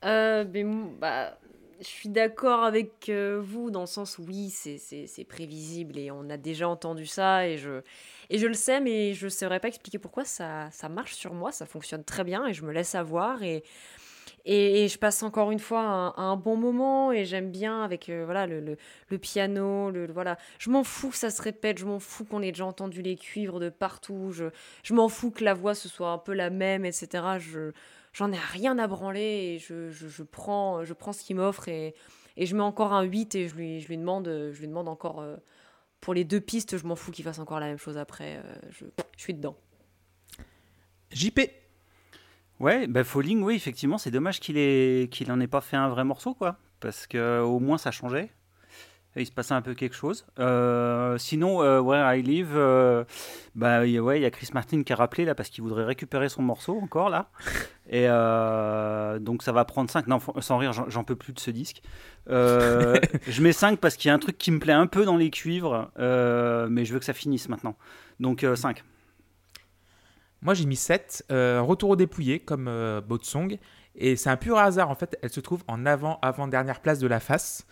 [0.06, 1.38] Euh, ben, bah,
[1.82, 6.38] je suis d'accord avec vous dans le sens où oui, c'est prévisible et on a
[6.38, 7.82] déjà entendu ça et je,
[8.30, 11.34] et je le sais, mais je ne saurais pas expliquer pourquoi ça, ça marche sur
[11.34, 13.64] moi, ça fonctionne très bien et je me laisse avoir et,
[14.46, 18.48] et, je passe encore une fois un, bon moment et j'aime bien avec euh, voilà,
[18.48, 18.78] le,
[19.10, 20.38] le, piano, le, voilà.
[20.60, 23.16] je m'en fous que ça se répète, je m'en fous qu'on ait déjà entendu les
[23.16, 24.46] cuivres de partout, je,
[24.84, 27.24] je m'en fous que la voix ce soit un peu la même, etc.
[27.40, 27.72] Je,
[28.14, 29.22] j'en ai rien à branler
[29.56, 31.96] et je, je, je prends, je prends ce qu'il m'offre et,
[32.38, 34.88] et je mets encore un 8 et je lui, je lui, demande, je lui demande
[34.88, 35.36] encore euh,
[36.02, 38.54] pour les deux pistes, je m'en fous qu'il fasse encore la même chose après, euh,
[38.72, 38.86] je,
[39.18, 39.58] je suis dedans.
[41.12, 41.40] JP.
[42.60, 45.90] Ouais, bah Falling, oui, effectivement, c'est dommage qu'il ait qu'il en ait pas fait un
[45.90, 46.58] vrai morceau, quoi.
[46.80, 48.32] Parce que au moins ça changeait.
[49.16, 50.26] Il se passait un peu quelque chose.
[50.38, 53.04] Euh, sinon, euh, Where I Live, euh,
[53.56, 56.30] bah ouais, il y a Chris Martin qui a rappelé là parce qu'il voudrait récupérer
[56.30, 57.30] son morceau encore là.
[57.90, 60.06] Et euh, donc ça va prendre 5.
[60.08, 61.82] Non, faut- sans rire, j'en- peux plus de ce disque.
[62.30, 62.96] Euh,
[63.28, 65.18] je mets 5 parce qu'il y a un truc qui me plaît un peu dans
[65.18, 67.76] les cuivres, euh, mais je veux que ça finisse maintenant.
[68.20, 68.84] Donc 5.
[70.42, 71.26] Moi j'ai mis 7.
[71.32, 73.58] Euh, retour au dépouillé comme euh, Boat Song.
[73.96, 75.18] Et c'est un pur hasard en fait.
[75.22, 77.66] Elle se trouve en avant, avant-dernière place de la face.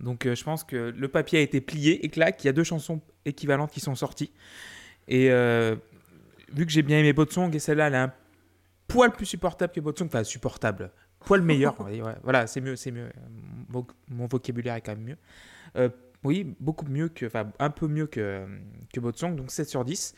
[0.00, 2.52] Donc euh, je pense que le papier a été plié et clac, il y a
[2.52, 4.32] deux chansons équivalentes qui sont sorties.
[5.08, 5.76] Et euh,
[6.52, 8.12] vu que j'ai bien aimé Boat Song et celle-là, elle est un
[8.88, 10.06] poil plus supportable que Boat Song.
[10.08, 10.90] Enfin, supportable.
[11.24, 11.74] Poil meilleur.
[11.78, 12.14] on va dire, ouais.
[12.22, 13.10] Voilà, c'est mieux, c'est mieux.
[13.68, 15.16] Mon, mon vocabulaire est quand même mieux.
[15.76, 15.88] Euh,
[16.24, 18.44] oui, beaucoup mieux que, enfin, un peu mieux que,
[18.92, 20.14] que Boat Song, donc 7 sur 10.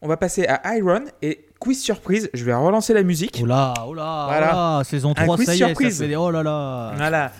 [0.00, 2.30] On va passer à Iron et quiz surprise.
[2.32, 3.40] Je vais relancer la musique.
[3.42, 4.50] Oh là, oh là, Voilà.
[4.52, 5.96] oh là, saison Un 3, quiz ça y est, surprise.
[5.98, 6.92] ça fait des- oh là là.
[6.96, 7.32] Voilà.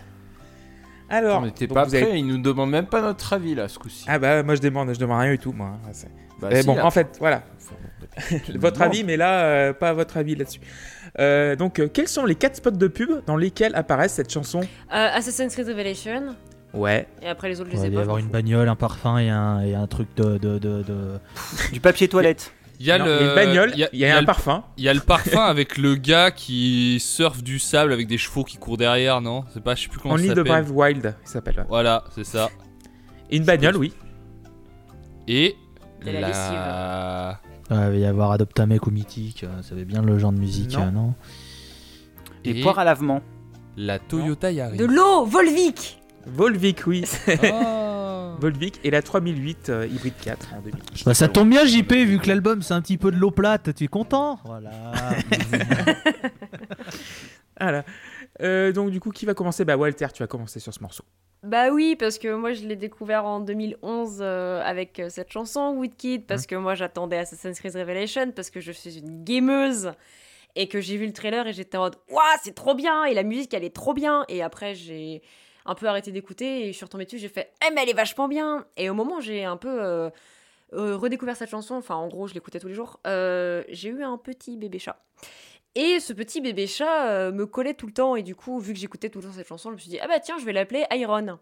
[1.11, 4.05] Alors, on pas avez- prêts, ils nous demandent même pas notre avis là ce coup-ci.
[4.09, 5.79] Ah bah moi je demande, je demande rien du tout moi.
[5.93, 6.09] C'est-
[6.41, 6.87] Bah, Mais si, bon, là.
[6.87, 7.43] en fait, voilà.
[8.55, 10.61] Votre avis, mais là, euh, pas votre avis là-dessus.
[11.19, 14.61] Euh, donc, euh, quels sont les quatre spots de pub dans lesquels apparaît cette chanson
[14.61, 14.67] Euh,
[15.15, 16.35] Assassin's Creed Revelation,
[16.75, 17.07] Ouais.
[17.23, 18.77] et après les autres, je Ouais, les ai il va y avoir une bagnole, un
[18.77, 20.39] parfum et un, et un truc de.
[20.39, 21.19] de, de, de-
[21.73, 22.53] Du papier toilette.
[22.81, 23.11] Il y a Non, le.
[23.11, 24.63] il y a une bagnole, il y a- il y a un le- parfum.
[24.77, 28.45] Il y a le parfum avec le gars qui surfe du sable avec des chevaux
[28.45, 29.45] qui courent derrière, non?
[29.53, 30.53] C'est pas, je sais plus comment Only ça the s'appelle.
[30.65, 31.57] Brave Wild, il s'appelle.
[31.59, 31.65] ouais.
[31.69, 32.51] Voilà, c'est ça.
[33.31, 33.93] Et une bagnole, oui.
[35.27, 35.57] Et
[36.05, 37.41] la la...
[37.71, 40.17] Ouais, il va y avoir Adopte un mec ou Mythique, euh, ça fait bien le
[40.19, 40.83] genre de musique, Non.
[40.87, 41.15] euh, non?
[42.45, 43.21] Et poires à lavement.
[43.77, 44.79] la Toyota Yaris.
[44.79, 47.05] De l'eau, Volvic Volvic, oui.
[47.29, 47.98] Oh.
[48.41, 50.83] Volvic et la 3008 euh, hybride 4 en 2000.
[51.05, 53.75] Bah, ça tombe bien, JP, vu que l'album c'est un petit peu de l'eau plate,
[53.75, 54.71] tu es content Voilà.
[57.61, 57.85] Voilà.
[58.41, 59.65] Euh, donc du coup, qui va commencer?
[59.65, 61.05] Bah Walter, tu vas commencer sur ce morceau.
[61.43, 65.73] Bah oui, parce que moi je l'ai découvert en 2011 euh, avec euh, cette chanson
[65.77, 69.93] Woodkid, parce que moi j'attendais Assassin's Creed Revelation, parce que je suis une gameuse
[70.57, 73.15] et que j'ai vu le trailer et j'étais en mode Waouh, c'est trop bien Et
[73.15, 75.23] la musique elle est trop bien Et après j'ai
[75.69, 77.95] un peu arrêté d'écouter et je suis retombée dessus, j'ai fait Eh, mais elle est
[77.95, 80.11] vachement bien Et au moment j'ai un peu euh,
[80.73, 84.03] euh, redécouvert cette chanson, enfin en gros je l'écoutais tous les jours, euh, j'ai eu
[84.03, 84.99] un petit bébé chat.
[85.75, 88.79] Et ce petit bébé chat me collait tout le temps et du coup, vu que
[88.79, 90.53] j'écoutais tout le temps cette chanson, je me suis dit ah bah tiens, je vais
[90.53, 91.39] l'appeler Iron.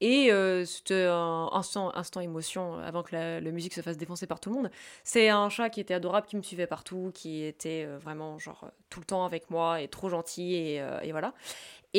[0.00, 0.30] Et
[0.64, 4.54] c'était un instant, instant émotion avant que la, musique se fasse défoncer par tout le
[4.54, 4.70] monde.
[5.02, 9.00] C'est un chat qui était adorable, qui me suivait partout, qui était vraiment genre tout
[9.00, 11.34] le temps avec moi et trop gentil et voilà.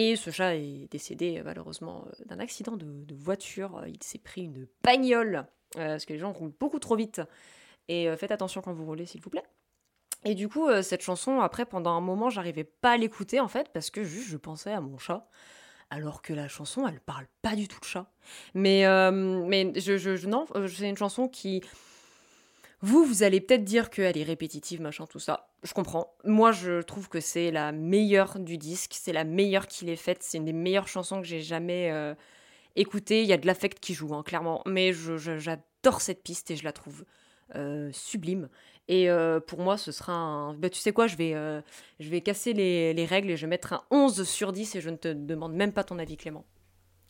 [0.01, 3.83] Et ce chat est décédé euh, malheureusement euh, d'un accident de, voiture.
[3.85, 5.45] Il s'est pris une bagnole
[5.75, 7.21] euh, parce que les gens roulent beaucoup trop vite.
[7.89, 9.43] Et euh, faites attention quand vous roulez, s'il vous plaît.
[10.23, 13.49] Et du coup, euh, cette chanson, après, pendant un moment, j'arrivais pas à l'écouter, en
[13.49, 15.27] fait, parce que juste, je pensais à mon chat.
[15.89, 18.09] Alors que la chanson, elle parle pas du tout de chat.
[18.53, 21.61] Mais, euh, mais je, non, euh, c'est une chanson qui...
[22.81, 25.49] Vous, vous allez peut-être dire qu'elle est répétitive, machin, tout ça.
[25.63, 26.13] Je comprends.
[26.23, 28.91] Moi, je trouve que c'est la meilleure du disque.
[28.93, 30.19] C'est la meilleure qu'il ait faite.
[30.21, 32.15] C'est une des meilleures chansons que j'ai jamais euh,
[32.75, 33.21] écoutées.
[33.21, 34.61] Il y a de l'affect qui joue, hein, clairement.
[34.65, 37.03] Mais j'adore cette piste et je la trouve
[37.55, 38.47] euh, sublime.
[38.87, 40.53] Et euh, pour moi, ce sera un.
[40.53, 41.33] Bah, tu sais quoi, je vais,
[41.99, 44.81] je vais casser les, les règles et je vais mettre un 11 sur 10 et
[44.81, 46.45] je ne te demande même pas ton avis, Clément.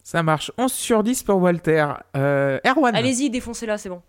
[0.03, 0.51] Ça marche.
[0.57, 1.85] 11 sur 10 pour Walter.
[2.17, 2.95] Euh, Erwan.
[2.95, 4.01] Allez-y, défoncez-la, c'est bon.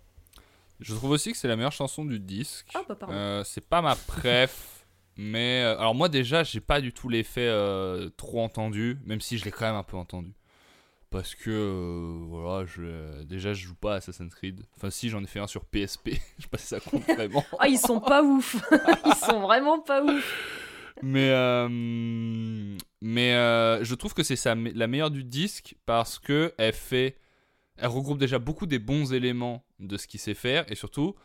[0.81, 2.71] Je trouve aussi que c'est la meilleure chanson du disque.
[2.73, 2.97] Ah, bah.
[3.09, 4.85] Euh, c'est pas ma préf,
[5.15, 9.37] mais euh, alors moi déjà j'ai pas du tout l'effet euh, trop entendu, même si
[9.37, 10.33] je l'ai quand même un peu entendu.
[11.11, 14.65] Parce que voilà, je, déjà je joue pas à Assassin's Creed.
[14.75, 17.45] Enfin si j'en ai fait un sur PSP, je sais pas si ça compte vraiment.
[17.59, 18.55] Ah, ils sont pas ouf.
[19.05, 20.67] ils sont vraiment pas ouf.
[21.03, 21.29] Mais,
[23.01, 23.31] mais
[23.83, 27.17] je trouve que c'est la meilleure du disque parce que elle fait,
[27.81, 31.15] elle regroupe déjà beaucoup des bons éléments de ce qu'il sait faire et surtout,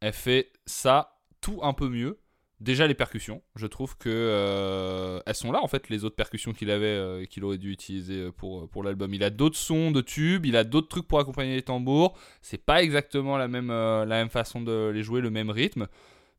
[0.00, 2.18] elle fait ça tout un peu mieux.
[2.60, 6.52] Déjà les percussions, je trouve que euh, elles sont là en fait les autres percussions
[6.52, 9.14] qu'il avait euh, qu'il aurait dû utiliser euh, pour, pour l'album.
[9.14, 12.18] Il a d'autres sons de tubes, il a d'autres trucs pour accompagner les tambours.
[12.42, 15.86] C'est pas exactement la même euh, la même façon de les jouer, le même rythme.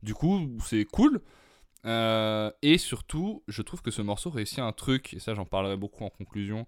[0.04, 1.22] Du coup, c'est cool.
[1.86, 6.04] Et surtout, je trouve que ce morceau réussit un truc, et ça j'en parlerai beaucoup
[6.04, 6.68] en conclusion.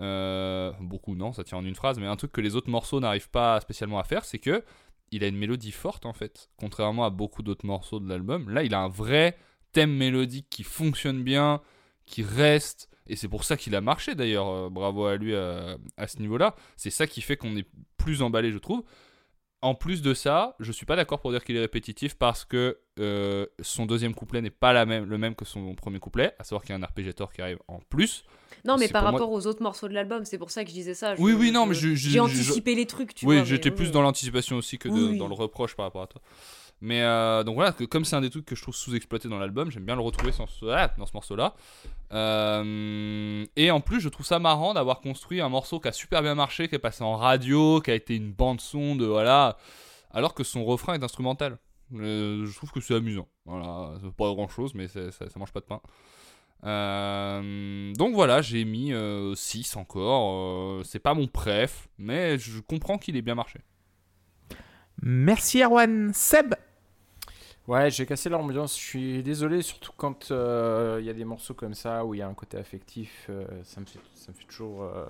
[0.00, 3.00] Euh, beaucoup non, ça tient en une phrase, mais un truc que les autres morceaux
[3.00, 4.64] n'arrivent pas spécialement à faire, c'est que
[5.10, 8.50] il a une mélodie forte en fait, contrairement à beaucoup d'autres morceaux de l'album.
[8.50, 9.36] Là, il a un vrai
[9.72, 11.60] thème mélodique qui fonctionne bien,
[12.06, 14.48] qui reste, et c'est pour ça qu'il a marché d'ailleurs.
[14.48, 16.54] euh, bravo à lui à, à ce niveau-là.
[16.76, 17.66] C'est ça qui fait qu'on est
[17.96, 18.84] plus emballé, je trouve.
[19.60, 22.78] En plus de ça, je suis pas d'accord pour dire qu'il est répétitif parce que
[23.00, 26.44] euh, son deuxième couplet n'est pas la même, le même que son premier couplet, à
[26.44, 28.24] savoir qu'il y a un arpégiator qui arrive en plus.
[28.64, 30.74] Non, mais par moi- rapport aux autres morceaux de l'album, c'est pour ça que je
[30.74, 31.16] disais ça.
[31.16, 33.44] Je- Oui, oui, non, mais je- J'ai je- anticipé les trucs, tu oui, vois.
[33.44, 33.90] j'étais mais plus oui.
[33.92, 35.18] dans l'anticipation aussi que de- Oui, oui.
[35.18, 36.20] dans le reproche par rapport à toi.
[36.80, 39.38] Mais euh, donc voilà, que comme c'est un des trucs que je trouve sous-exploité dans
[39.38, 40.32] l'album, j'aime bien le retrouver
[40.70, 41.54] ah, dans ce morceau-là.
[42.12, 46.22] Euh, et en plus, je trouve ça marrant d'avoir construit un morceau qui a super
[46.22, 49.56] bien marché, qui est passé en radio, qui a été une bande-son de voilà,
[50.12, 51.58] alors que son refrain est instrumental.
[51.94, 53.26] Euh, je trouve que c'est amusant.
[53.44, 55.80] Voilà, c'est pas grand-chose, mais ça, ça mange pas de pain.
[57.94, 58.92] Donc voilà, j'ai mis
[59.34, 60.84] 6 encore.
[60.84, 63.58] C'est pas mon préf, mais je comprends qu'il ait bien marché.
[65.02, 66.12] Merci Erwan.
[66.12, 66.54] Seb.
[67.68, 68.76] Ouais, j'ai cassé l'ambiance.
[68.78, 72.18] Je suis désolé, surtout quand euh, il y a des morceaux comme ça où il
[72.18, 73.26] y a un côté affectif.
[73.28, 75.04] euh, ça, me fait, ça me fait toujours euh,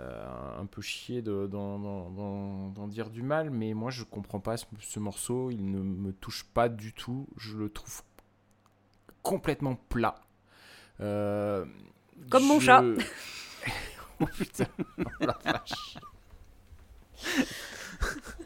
[0.00, 3.50] euh, un peu chier de- d'en dire du mal.
[3.50, 5.50] Mais moi, je comprends pas ce, ce morceau.
[5.52, 7.28] Il ne me touche pas du tout.
[7.36, 8.02] Je le trouve
[9.22, 10.16] complètement plat.
[11.00, 11.64] Euh,
[12.30, 12.82] Comme mon chat.
[14.20, 14.66] oh putain,
[14.98, 15.98] oh la vache.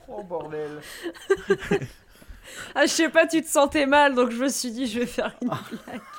[0.08, 0.80] Oh bordel.
[2.74, 5.06] Ah, je sais pas, tu te sentais mal, donc je me suis dit, je vais
[5.06, 6.00] faire une blague.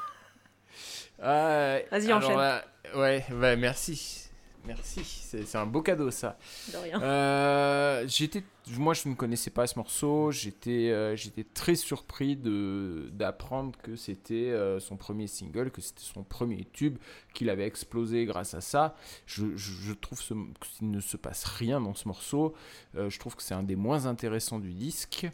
[1.22, 2.38] Euh, Vas-y, enchaîne.
[2.38, 2.64] là,
[2.96, 4.30] ouais, ouais, merci.
[4.66, 6.38] Merci, c'est un beau cadeau ça.
[6.72, 7.02] De rien.
[7.02, 8.44] Euh, j'étais,
[8.78, 10.32] moi je ne connaissais pas ce morceau.
[10.32, 16.24] J'étais, euh, j'étais très surpris d'apprendre que c'était euh, son premier single, que c'était son
[16.24, 16.98] premier tube,
[17.34, 18.96] qu'il avait explosé grâce à ça.
[19.26, 22.54] Je, je, je trouve qu'il ne se passe rien dans ce morceau.
[22.96, 25.28] Euh, je trouve que c'est un des moins intéressants du disque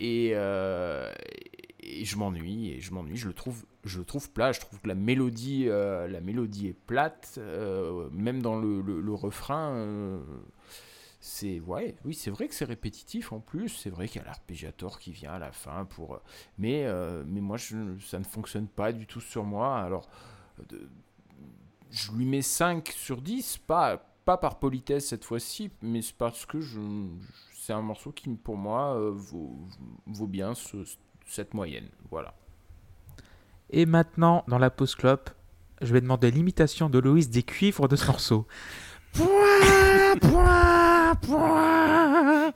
[0.00, 1.12] et, euh,
[1.78, 3.16] et je m'ennuie et je m'ennuie.
[3.16, 4.52] Je le trouve, je le trouve plat.
[4.52, 10.20] Je trouve que la mélodie, euh, la mélodie est plate, euh, même dans le, refrain.
[11.20, 13.68] c'est ouais, oui, c'est vrai que c'est répétitif en plus.
[13.68, 16.20] C'est vrai qu'il y a l'arpégiator qui vient à la fin pour,
[16.58, 16.86] mais
[17.26, 19.78] mais moi ça ne fonctionne pas du tout sur moi.
[19.78, 20.08] Alors
[21.90, 26.46] je lui mets 5 sur 10, pas pas par politesse cette fois-ci, mais c'est parce
[26.46, 26.78] que je,
[27.62, 29.54] c'est un morceau qui pour moi euh, vaut,
[30.06, 30.84] vaut bien ce-
[31.26, 31.88] cette moyenne.
[32.10, 32.32] Voilà.
[33.70, 35.30] Et maintenant, dans la pause clope,
[35.82, 38.46] je vais demander l'imitation de Loïs des cuivres de ce morceau.
[39.12, 42.52] Pouah, pouah, pouah,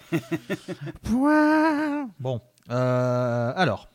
[1.02, 2.06] pouah.
[2.18, 2.40] Bon,
[2.70, 3.88] euh, alors.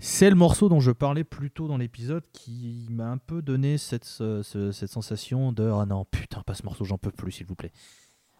[0.00, 3.78] C'est le morceau dont je parlais plus tôt dans l'épisode qui m'a un peu donné
[3.78, 7.32] cette, ce- ce- cette sensation de Ah non, putain, pas ce morceau, j'en peux plus,
[7.32, 7.72] s'il vous plaît.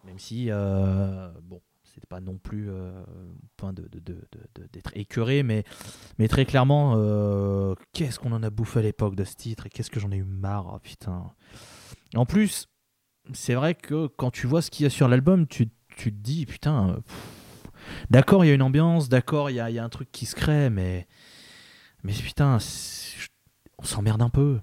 [0.05, 3.05] Même si, euh, bon, c'est pas non plus euh,
[3.57, 5.65] point de, de- de- de- d'être écœuré, mais,
[6.19, 9.71] mais très clairement, euh, qu'est-ce qu'on en a bouffé à l'époque de ce titre et
[9.71, 11.33] qu'est-ce que j'en ai eu marre, oh, putain.
[12.15, 12.69] En plus,
[13.33, 16.17] c'est vrai que quand tu vois ce qu'il y a sur l'album, tu, tu te
[16.19, 17.01] dis, putain,
[18.11, 20.27] d'accord, il y a une ambiance, d'accord, il y a, y a un truc qui
[20.27, 21.07] se crée, mais,
[22.05, 22.59] mais putain,
[23.79, 24.61] on s'emmerde un peu.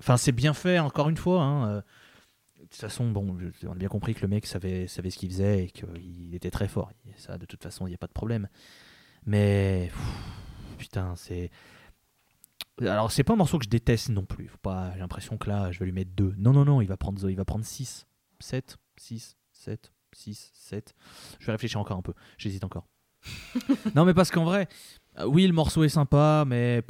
[0.00, 1.42] Enfin, c'est bien fait, encore une fois.
[1.42, 1.82] hein,
[2.80, 3.36] toute façon, bon,
[3.66, 6.50] on a bien compris que le mec savait, savait ce qu'il faisait et qu'il était
[6.50, 6.90] très fort.
[7.06, 8.48] Et ça, de toute façon, il n'y a pas de problème.
[9.26, 11.50] Mais, pff, putain, c'est.
[12.80, 14.46] Alors, c'est pas un morceau que je déteste non plus.
[14.48, 14.92] Faut pas...
[14.92, 16.34] J'ai l'impression que là, je vais lui mettre 2.
[16.38, 18.06] Non, non, non, il va prendre, il va prendre 6,
[18.38, 20.94] 7, 6, 7, 6, 7.
[21.40, 22.14] Je vais réfléchir encore un peu.
[22.38, 22.86] J'hésite encore.
[23.96, 24.68] non, mais parce qu'en vrai,
[25.18, 26.82] euh, oui, le morceau est sympa, mais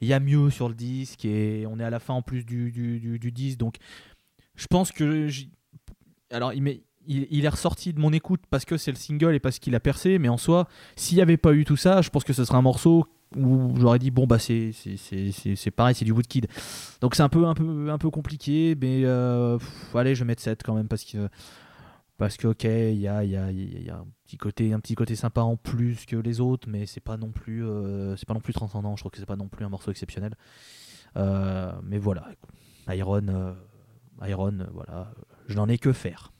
[0.00, 2.44] il y a mieux sur le disque et on est à la fin en plus
[2.44, 3.58] du, du, du- du disque.
[3.58, 3.78] Donc,
[4.58, 5.28] je pense que.
[5.28, 5.50] j'y-
[6.30, 9.74] Alors, il, est ressorti de mon écoute parce que c'est le single et parce qu'il
[9.74, 12.34] a percé, mais en soi, s'il n'y avait pas eu tout ça, je pense que
[12.34, 13.06] ce serait un morceau
[13.36, 16.46] où j'aurais dit bon bah c'est c'est- pareil c'est du Woodkid.
[17.02, 20.26] Donc c'est un peu un peu un peu compliqué mais euh, pff, allez je vais
[20.28, 21.28] mettre 7 quand même parce que
[22.16, 24.94] parce que ok il y a, y, a, y a un petit côté un petit
[24.94, 28.34] côté sympa en plus que les autres mais c'est pas non plus euh, c'est pas
[28.34, 28.96] non plus transcendant.
[28.96, 30.34] Je trouve que c'est pas non plus un morceau exceptionnel.
[31.16, 32.26] Euh, mais voilà.
[32.88, 33.52] Iron euh,
[34.22, 35.10] Iron euh, voilà
[35.48, 36.32] je n'en ai que faire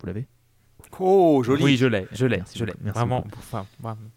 [0.00, 0.26] vous l'avez?
[1.00, 1.64] Oh, joli.
[1.64, 2.74] Oui, je l'ai, je l'ai, je l'ai.
[2.80, 4.10] Vraiment, enfin, vraiment.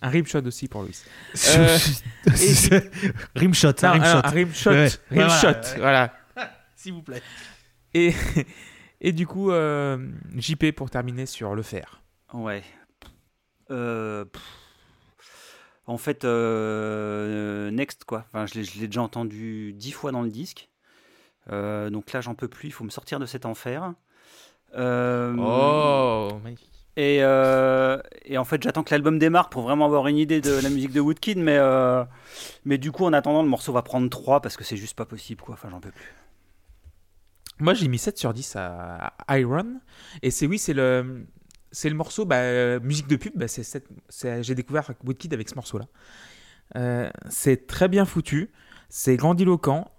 [0.00, 0.96] Un rimshot aussi pour Louis.
[1.56, 1.78] Euh,
[3.36, 6.10] rimshot Non, un rimshot un rimshot, Ouais, rimshot, voilà, ouais.
[6.34, 6.52] voilà.
[6.76, 7.22] s'il vous plaît
[7.94, 8.14] Et,
[9.00, 12.02] et du coup, euh, JP pour terminer sur le fer.
[12.32, 12.62] Ouais.
[13.70, 14.24] Euh,
[15.86, 18.24] en fait, euh, Next, quoi.
[18.28, 20.68] Enfin, je l'ai déjà entendu dix fois dans le disque.
[21.50, 22.68] Euh, donc là, j'en peux plus.
[22.68, 23.94] Il faut me sortir de cet enfer.
[24.76, 26.68] Euh, Oh, magnifique.
[26.96, 30.52] Et, euh, et en fait, j'attends que l'album démarre pour vraiment avoir une idée de
[30.62, 31.38] la musique de Woodkid.
[31.38, 31.58] Mais,
[32.64, 35.06] mais du coup, en attendant, le morceau va prendre 3 parce que c'est juste pas
[35.06, 35.54] possible, quoi.
[35.54, 36.14] Enfin, j'en peux plus.
[37.58, 39.80] Moi, j'ai mis 7 sur 10 à Iron.
[40.22, 41.26] Et c'est oui, c'est le,
[41.70, 43.32] c'est le morceau, bah, musique de pub.
[43.36, 45.86] Bah, c'est j'ai découvert Woodkid avec ce morceau-là.
[46.76, 48.50] Euh, c'est très bien foutu.
[48.88, 49.90] C'est grandiloquent.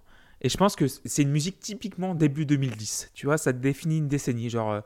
[0.44, 3.12] Et je pense que c'est une musique typiquement début 2010.
[3.14, 4.50] Tu vois, ça définit une décennie.
[4.50, 4.82] Genre, euh,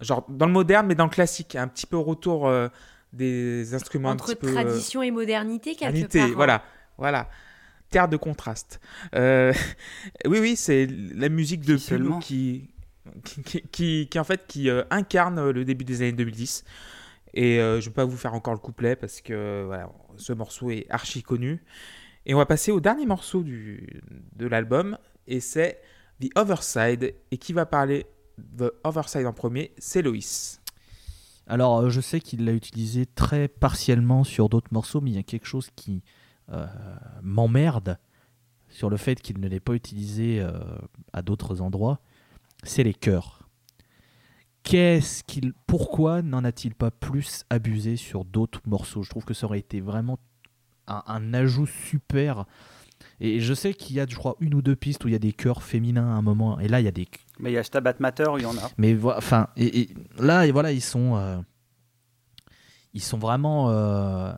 [0.00, 1.56] genre dans le moderne, mais dans le classique.
[1.56, 2.68] Un petit peu retour euh,
[3.12, 4.48] des instruments Entre un petit peu.
[4.48, 6.28] euh, tradition et modernité, quelque Modernité, part.
[6.28, 6.32] hein.
[6.36, 6.62] voilà,
[6.98, 7.30] voilà.
[7.90, 8.80] Terre de contraste.
[9.16, 9.52] Euh,
[10.26, 12.20] oui, oui, c'est la musique de seulement.
[12.20, 12.70] qui,
[13.24, 16.64] qui, qui, qui- qui, en fait, qui euh, incarne le début des années 2010.
[17.34, 20.32] Et euh, je ne vais pas vous faire encore le couplet parce que voilà, ce
[20.32, 21.60] morceau est archi connu.
[22.26, 24.02] Et on va passer au dernier morceau du,
[24.36, 25.80] de l'album, et c'est
[26.20, 27.14] The Other Side.
[27.30, 28.06] Et qui va parler
[28.58, 29.72] The Other Side en premier?
[29.78, 30.60] C'est Loïs.
[31.46, 35.18] Alors, euh, je sais qu'il l'a utilisé très partiellement sur d'autres morceaux, mais il y
[35.18, 36.02] a quelque chose qui
[36.50, 36.66] euh,
[37.22, 37.98] m'emmerde
[38.68, 40.52] sur le fait qu'il ne l'ait pas utilisé euh,
[41.12, 42.00] à d'autres endroits.
[42.62, 43.48] C'est les chœurs.
[44.62, 49.02] Qu'est-ce qu'il, pourquoi n'en a-t-il pas plus abusé sur d'autres morceaux?
[49.02, 50.18] Je trouve que ça aurait été vraiment
[50.90, 52.44] un, un ajout super.
[53.20, 55.16] Et je sais qu'il y a, je crois, une ou deux pistes où il y
[55.16, 56.58] a des chœurs féminins à un moment.
[56.58, 57.06] Et là, il y a des,
[57.38, 58.70] Mais il y a Stabat Matter, il y en a.
[58.78, 61.38] mais enfin, et, et là, et voilà, ils sont, euh,
[62.94, 64.32] ils sont vraiment, euh,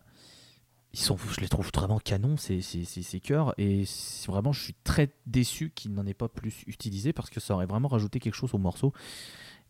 [0.92, 3.84] ils sont, je les trouve vraiment canons ces, ces, ces, ces chœurs et
[4.26, 7.66] vraiment je suis très déçu qu'ils n'en aient pas plus utilisé parce que ça aurait
[7.66, 8.92] vraiment rajouté quelque chose au morceau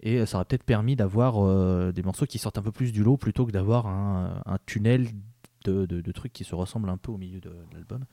[0.00, 3.04] et ça aurait peut-être permis d'avoir euh, des morceaux qui sortent un peu plus du
[3.04, 5.06] lot plutôt que d'avoir un, un tunnel
[5.62, 8.04] de, trucs qui se ressemblent un peu au milieu de, l'album.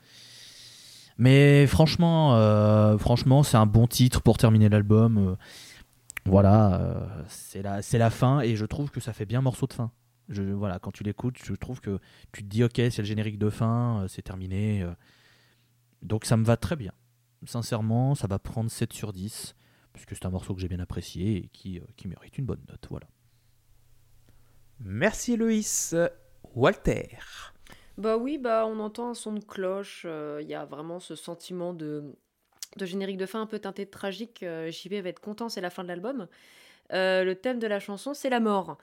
[1.18, 5.18] Mais franchement, euh, franchement, c'est un bon titre pour terminer l'album.
[5.18, 5.36] euh,
[6.26, 9.72] voilà, euh, c'est la, la fin et je trouve que ça fait bien morceau de
[9.72, 9.90] fin.
[10.28, 11.98] Je, voilà, quand tu l'écoutes, je trouve que
[12.32, 14.86] tu te dis ok, c'est le générique de fin, c'est terminé.
[16.02, 16.92] donc ça me va très bien.
[17.46, 19.54] Sincèrement, ça va prendre 7 sur 10,
[19.92, 22.86] puisque c'est un morceau que j'ai bien apprécié et qui, qui mérite une bonne note.
[22.90, 23.08] Voilà.
[24.80, 25.94] Merci Loïs.
[26.54, 27.18] Walter.
[27.98, 30.02] Bah oui, bah on entend un son de cloche.
[30.06, 32.04] euh, Il y a vraiment ce sentiment de,
[32.76, 34.42] de générique de fin un peu teinté de tragique.
[34.42, 36.26] euh, JB va être content, c'est la fin de l'album.
[36.92, 38.78] Euh, le thème de la chanson, c'est la mort.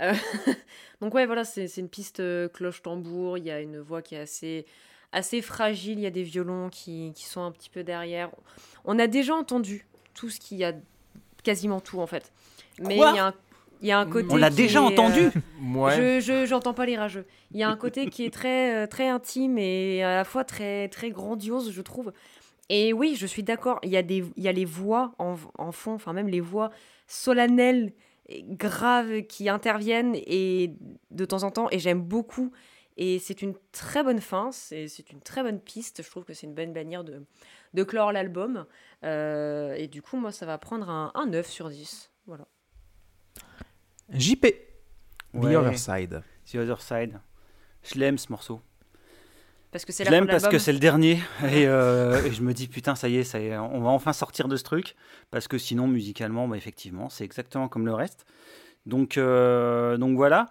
[0.00, 0.12] Euh,
[1.00, 3.38] Donc ouais, voilà, c'est une piste euh, cloche-tambour.
[3.38, 4.66] Il y a une voix qui est assez,
[5.12, 5.98] assez fragile.
[5.98, 8.30] Il y a des violons qui, qui sont un petit peu derrière.
[8.84, 10.72] On a déjà entendu tout ce qu'il y a,
[11.44, 12.32] quasiment tout en fait.
[12.80, 13.34] Mais il y a un,
[13.82, 14.28] il y a un côté.
[14.30, 15.30] On l'a qui déjà est, entendu euh,
[15.80, 15.96] Ouais.
[15.96, 17.26] je je- j'entends pas les rageux.
[17.52, 20.44] Il y a un côté qui est très euh, très intime et à la fois
[20.44, 22.12] très très grandiose, je trouve.
[22.68, 23.78] Et oui, je suis d'accord.
[23.82, 26.40] Il y a des il y a les voix en, en fond, enfin même les
[26.40, 26.70] voix
[27.06, 27.92] solennelles,
[28.28, 30.72] et graves qui interviennent et
[31.10, 31.68] de temps en temps.
[31.70, 32.50] Et j'aime beaucoup.
[32.98, 34.50] Et c'est une très bonne fin.
[34.52, 36.02] C'est c'est une très bonne piste.
[36.02, 37.22] Je trouve que c'est une bonne manière de
[37.74, 38.64] de clore l'album.
[39.04, 42.10] Euh, et du coup, moi, ça va prendre un, un 9 sur 10.
[42.26, 42.46] Voilà.
[44.12, 44.46] JP.
[45.34, 45.44] The.
[45.44, 46.22] Other Side.
[46.50, 47.20] The Other Side.
[47.82, 48.60] Je l'aime ce morceau.
[49.72, 52.54] Parce que c'est Je l'aime parce que c'est le dernier et, euh, et je me
[52.54, 54.94] dis putain ça y est, ça y est, on va enfin sortir de ce truc
[55.30, 58.24] parce que sinon musicalement bah, effectivement c'est exactement comme le reste.
[58.86, 60.46] Donc euh, donc voilà.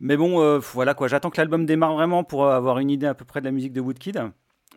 [0.00, 3.14] Mais bon euh, voilà quoi, j'attends que l'album démarre vraiment pour avoir une idée à
[3.14, 4.22] peu près de la musique de Woodkid.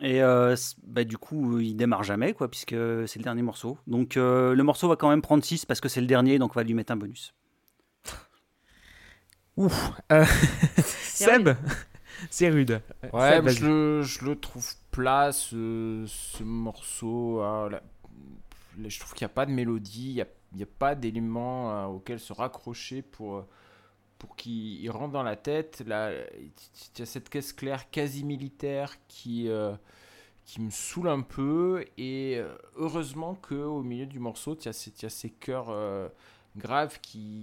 [0.02, 0.56] Et euh,
[0.86, 2.74] bah, du coup il démarre jamais quoi puisque
[3.06, 3.78] c'est le dernier morceau.
[3.86, 6.50] Donc euh, le morceau va quand même prendre 6 parce que c'est le dernier donc
[6.54, 7.34] on va lui mettre un bonus.
[9.56, 9.90] Ouf.
[10.12, 10.24] Euh,
[10.84, 11.50] Seb.
[12.30, 12.82] C'est rude.
[13.12, 17.40] Ouais, Seb, mais je le, je le trouve plat, ce, ce morceau.
[17.42, 17.82] ah, là,
[18.78, 20.66] là, je trouve qu'il n'y a pas de mélodie, il n'y a, il y a
[20.66, 23.48] pas d'éléments euh, auxquels se raccrocher pour, euh,
[24.18, 24.52] pour qu'il
[24.82, 25.82] il rentre dans la tête.
[25.86, 26.52] Là, il
[26.98, 29.74] y a cette caisse claire quasi militaire qui, euh,
[30.44, 31.84] qui me saoule un peu.
[31.98, 35.30] Et euh, heureusement qu'au milieu du morceau, il y, a ces- il y a ces
[35.30, 36.08] chœurs euh,
[36.56, 37.42] graves qui,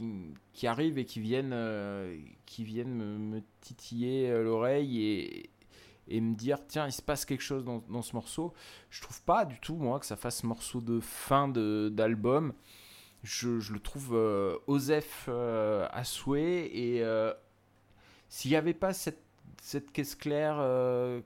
[0.53, 5.49] qui arrivent et qui viennent, euh, qui viennent me, titiller euh, l'oreille et,
[6.09, 8.53] et me dire tiens il se passe quelque chose dans, dans ce morceau.
[8.89, 12.53] Je trouve pas du tout moi que ça fasse morceau de fin de- d'album.
[13.23, 17.03] Je, je le trouve euh, osef euh, à souhait et
[18.29, 19.21] s'il n'y avait pas cette,
[19.61, 20.61] cette caisse claire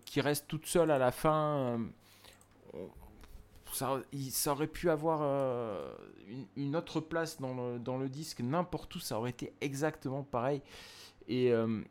[0.06, 1.80] qui reste toute seule à la fin
[3.74, 4.02] ça,
[4.48, 5.94] aurait pu avoir euh,
[6.56, 10.62] une, autre place dans le, dans le disque, n'importe où, ça aurait été exactement pareil.
[11.28, 11.82] Et, euh,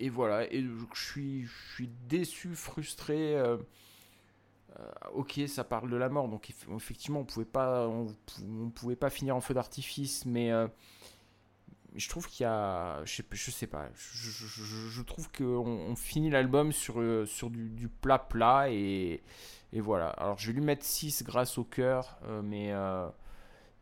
[0.00, 3.36] et voilà, et je suis, je suis déçu, frustré.
[3.36, 3.56] euh,
[5.12, 8.08] ok, ça parle de la mort, donc eff- effectivement, on pouvait pas, on,
[8.70, 10.50] pouvait pas finir en feu d'artifice, mais
[11.94, 17.00] je trouve qu'il y a, je sais, pas, je, trouve qu'on on finit l'album sur,
[17.50, 19.22] du plat plat et,
[19.74, 20.08] et voilà.
[20.10, 23.06] Alors je vais lui mettre 6 grâce au cœur, euh, mais, euh,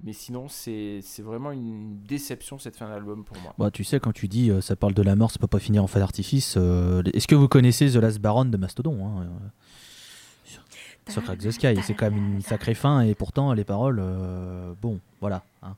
[0.03, 3.55] mais sinon c'est vraiment une déception cette fin d'album pour moi.
[3.59, 5.59] Bah, tu sais, quand tu dis euh, ça parle de la mort, ça peut pas
[5.61, 6.55] finir en feu d'artifice.
[6.57, 9.29] euh, Est-ce que vous connaissez The Last Baron de Mastodon hein, euh,
[11.09, 14.01] sur- Crack the Sky, c'est quand même une sacrée fin et pourtant les paroles,
[14.81, 15.43] bon, voilà.
[15.63, 15.77] hein.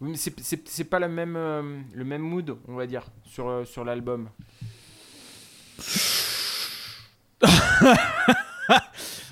[0.00, 1.34] Oui, mais c'est- pas le même,
[1.92, 4.28] le même mood, on va dire, sur, sur l'album.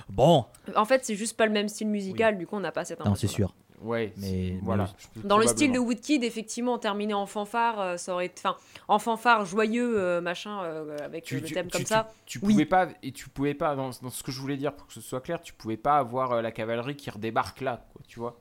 [0.08, 0.44] Bon,
[0.76, 3.00] En fait, c'est juste pas le même style musical, du coup, on n'a pas cette
[3.00, 3.48] non, c'est impression.
[3.48, 3.54] sûr.
[3.82, 4.88] Ouais, Mais- voilà.
[5.24, 5.78] Dans le style de.
[5.78, 8.56] Woodkid, effectivement, terminer en fanfare, euh, ça aurait été, enfin,
[8.88, 12.08] en fanfare joyeux, euh, machin, euh, avec Tu- le tu- thème tu- comme tu- ça.
[12.24, 12.52] Tu Oui.
[12.54, 14.94] pouvais pas, et tu pouvais pas, dans, dans ce que je voulais dire pour que
[14.94, 18.18] ce soit clair, tu pouvais pas avoir euh, la cavalerie qui redébarque là, quoi, tu
[18.18, 18.40] vois.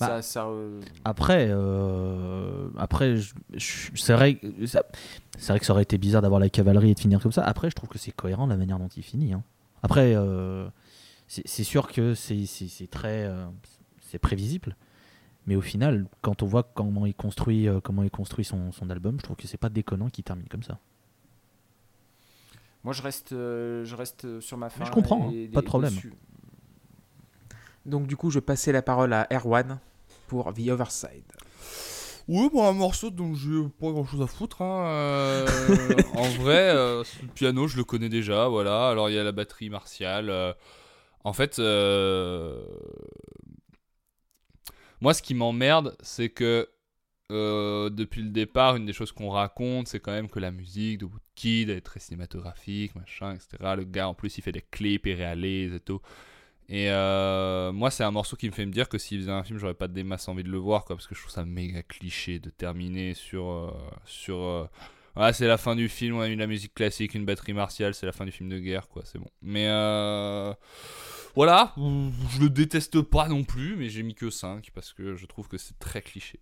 [0.00, 3.14] Bah, ça, ça, euh, Après, euh, après,
[3.58, 4.84] c'est vrai, que ça-
[5.38, 7.44] c'est vrai que ça aurait été bizarre d'avoir la cavalerie et de finir comme ça.
[7.44, 9.32] Après, je trouve que c'est cohérent de la manière dont il finit.
[9.32, 9.42] hein.
[9.82, 10.68] Après, euh,
[11.26, 12.46] c'est sûr que c'est
[12.90, 13.46] très, euh,
[14.00, 14.76] c'est prévisible.
[15.46, 18.90] Mais au final, quand on voit comment il construit, euh, comment il construit son, son
[18.90, 20.78] album, je trouve que c'est pas déconnant qu'il termine comme ça.
[22.84, 24.84] moi, je reste, euh, je reste sur ma fin.
[24.84, 25.94] je comprends, et- hein, pas de problème.
[25.94, 26.12] dessus.
[27.86, 29.78] Donc du coup, je passais la parole à Erwan
[30.26, 30.90] pour The Other
[32.28, 34.60] Oui, bon, un morceau dont j'ai pas grand chose à foutre.
[34.62, 35.46] hein, euh,
[36.14, 38.48] en vrai, euh, le piano, je le connais déjà.
[38.48, 38.88] Voilà.
[38.90, 40.28] Alors, il y a la batterie martiale.
[40.30, 40.52] euh,
[41.24, 42.62] en fait, euh,
[45.00, 46.68] moi, ce qui m'emmerde, c'est que
[47.30, 50.98] euh, depuis le départ, une des choses qu'on raconte, c'est quand même que la musique
[50.98, 53.74] de Woodkid elle est très cinématographique, machin, etc.
[53.76, 56.00] Le gars, en plus, il fait des clips, il réalise et tout.
[56.70, 59.42] Et euh, moi, c'est un morceau qui me fait me dire que s'il faisait un
[59.42, 61.44] film, j'aurais pas des masses envie de le voir, quoi, parce que je trouve ça
[61.44, 63.48] méga cliché de terminer sur.
[63.50, 63.70] euh,
[64.04, 64.66] sur euh,
[65.16, 67.52] ah, c'est la fin du film, on a eu de la musique classique, une batterie
[67.54, 69.28] martiale, c'est la fin du film de guerre, quoi, c'est bon.
[69.42, 70.52] Mais euh,
[71.34, 75.26] voilà, je le déteste pas non plus, mais j'ai mis que 5 parce que je
[75.26, 76.38] trouve que c'est très cliché.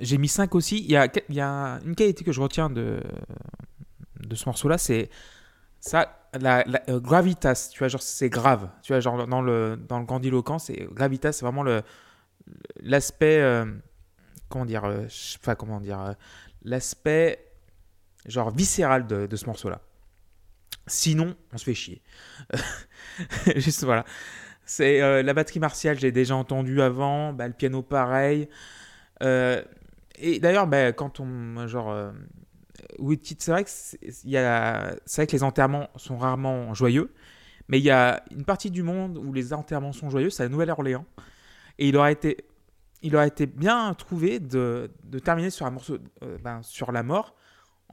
[0.00, 0.78] J'ai mis 5 aussi.
[0.78, 3.02] Il y a, y a une qualité que je retiens de,
[4.20, 5.10] de ce morceau-là, c'est
[5.80, 7.70] ça, la, euh, gravitas.
[7.72, 8.68] Tu vois, genre, c'est grave.
[8.82, 11.64] Tu vois, genre, dans le, dans le grandiloquent, c'est gravitas, c'est vraiment
[12.80, 13.40] l'aspect.
[13.40, 13.66] euh,
[14.48, 15.06] comment dire euh,
[15.40, 16.12] Enfin, comment dire euh,
[16.62, 17.52] L'aspect,
[18.26, 19.80] genre, viscéral de, ce morceau-là.
[20.86, 22.02] Sinon, on se fait chier.
[23.56, 24.04] Juste, voilà.
[24.66, 27.34] C'est la batterie martiale, j'ai déjà entendu avant.
[27.34, 28.48] Bah, le piano, pareil.
[29.20, 31.66] Et d'ailleurs, bah, quand on.
[31.66, 32.12] Genre.
[32.98, 37.12] Woodkid, c'est vrai que les enterrements sont rarement joyeux,
[37.68, 40.48] mais il y a une partie du monde où les enterrements sont joyeux, c'est la
[40.48, 41.04] Nouvelle-Orléans.
[41.78, 44.90] Et il aurait été, bien trouvé de,
[45.24, 47.34] terminer euh, ben, sur la mort,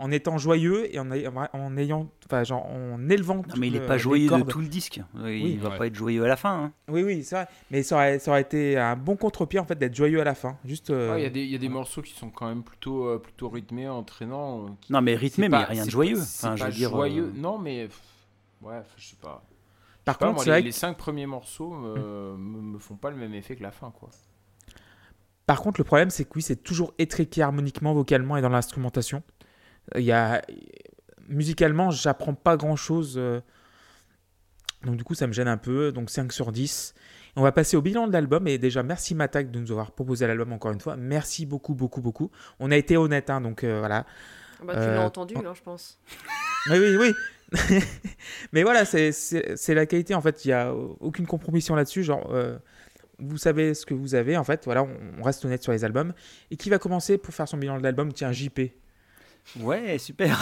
[0.02, 1.10] en étant joyeux et en,
[1.53, 3.36] en ayant, enfin, genre, en élevant.
[3.38, 4.99] Non, mais il tout est le- pas joyeux de tout le disque.
[5.15, 5.57] Il Oui.
[5.57, 5.78] va Ouais.
[5.78, 6.64] pas être joyeux à la fin.
[6.65, 6.73] hein.
[6.90, 7.48] Oui, oui, c'est vrai.
[7.69, 10.36] Mais ça aurait, ça aurait été un bon contre-pied en fait d'être joyeux à la
[10.36, 10.57] fin.
[10.65, 10.90] Juste.
[10.90, 12.64] euh, Ouais, Il y a des, il y a des morceaux qui sont quand même
[12.64, 14.65] plutôt, euh, plutôt rythmés, entraînant.
[14.65, 16.15] euh, qui- Non, mais rythmé, c'est mais pas- rien de joyeux.
[16.18, 17.32] pas- Enfin, je pas veux dire, joyeux.
[17.36, 17.88] euh, Non, mais.
[18.61, 19.44] Ouais, je sais pas.
[20.03, 22.80] Par Pas, contre, moi, c'est les, vrai les que- cinq premiers morceaux me, me, me
[22.80, 24.10] font pas le même effet que la fin, quoi.
[25.45, 29.22] Par contre, le problème, c'est que oui, c'est toujours étriqué harmoniquement, vocalement et dans l'instrumentation.
[29.95, 30.41] Il y a...
[31.28, 33.16] Musicalement, j'apprends pas grand-chose.
[33.18, 33.40] euh,
[34.84, 35.91] Donc du coup, ça me gêne un peu.
[35.91, 36.94] Donc 5 sur 10.
[37.38, 38.48] On va passer au bilan de l'album.
[38.48, 40.95] Et déjà, merci Matak de nous avoir proposé l'album encore une fois.
[40.98, 42.32] Merci beaucoup, beaucoup, beaucoup.
[42.60, 44.06] On a été honnête, hein, donc euh, voilà.
[44.66, 45.99] Bah, tu Euh, l'as entendu, hein, je pense.
[46.70, 47.14] Oui, oui, oui.
[48.52, 50.14] Mais voilà, c'est- la qualité.
[50.14, 52.03] En fait, il n'y a aucune compromission là-dessus.
[52.03, 52.58] Genre, euh,
[53.18, 54.38] vous savez ce que vous avez.
[54.38, 56.14] En fait, voilà, on, on reste honnête sur les albums.
[56.52, 58.14] Et qui va commencer pour faire son bilan de l'album?
[58.14, 58.60] Tiens, JP.
[59.59, 60.41] Ouais, super.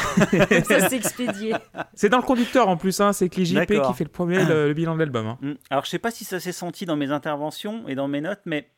[0.65, 1.55] ça s'est expédié.
[1.93, 3.87] C'est dans le conducteur en plus, hein, c'est Cli JP D'accord.
[3.87, 5.27] qui fait le premier le, le bilan de l'album.
[5.27, 5.37] hein.
[5.41, 5.53] Mm.
[5.69, 8.41] Alors, je sais pas si ça s'est senti dans mes interventions et dans mes notes,
[8.45, 8.69] mais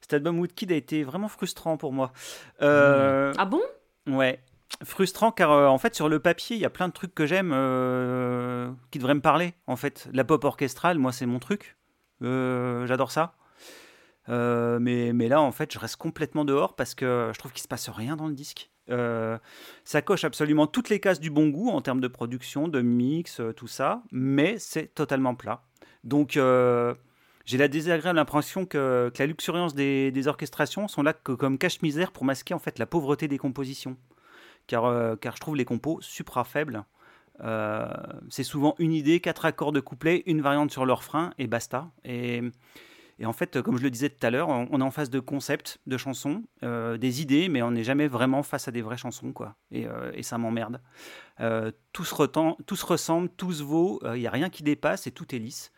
[0.00, 2.12] cet album Woodkid a été vraiment frustrant pour moi.
[2.62, 3.60] Euh, Ah bon?
[4.06, 4.40] Ouais.
[4.84, 7.26] Frustrant car euh, en fait sur le papier il y a plein de trucs que
[7.26, 11.76] j'aime euh, qui devraient me parler en fait la pop orchestrale moi c'est mon truc
[12.22, 13.34] Euh, j'adore ça
[14.28, 17.62] Euh, mais, mais là en fait je reste complètement dehors parce que je trouve qu'il
[17.62, 19.38] se passe rien dans le disque Euh,
[19.84, 23.38] ça coche absolument toutes les cases du bon goût en termes de production de mix
[23.40, 25.62] euh, tout ça mais c'est totalement plat
[26.02, 26.94] donc euh,
[27.44, 32.24] j'ai la désagréable impression que, la luxuriance des, orchestrations sont là que, comme cache-misère pour
[32.24, 33.96] masquer en fait la pauvreté des compositions
[34.66, 36.84] car, car je trouve les compos supra faibles.
[38.28, 41.90] C'est souvent une idée, quatre accords de couplet, une variante sur le refrain et basta.
[42.04, 42.42] Et,
[43.20, 45.20] et en fait, comme je le disais tout à l'heure, on, est en face de
[45.20, 48.96] concepts, de chansons, euh, des idées, mais on n'est jamais vraiment face à des vraies
[48.96, 49.56] chansons, quoi.
[49.70, 50.80] Et, euh, ça m'emmerde.
[51.40, 55.34] Euh, tout, se ressemble, tout se vaut, il n'y a rien qui dépasse et tout
[55.34, 55.70] est lisse.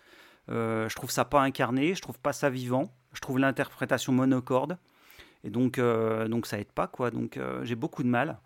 [0.48, 4.78] Je trouve ça pas incarné, je trouve pas ça vivant, je trouve l'interprétation monocorde.
[5.42, 5.80] Et donc,
[6.44, 7.10] ça aide pas, quoi.
[7.10, 8.38] Donc j'ai beaucoup de mal.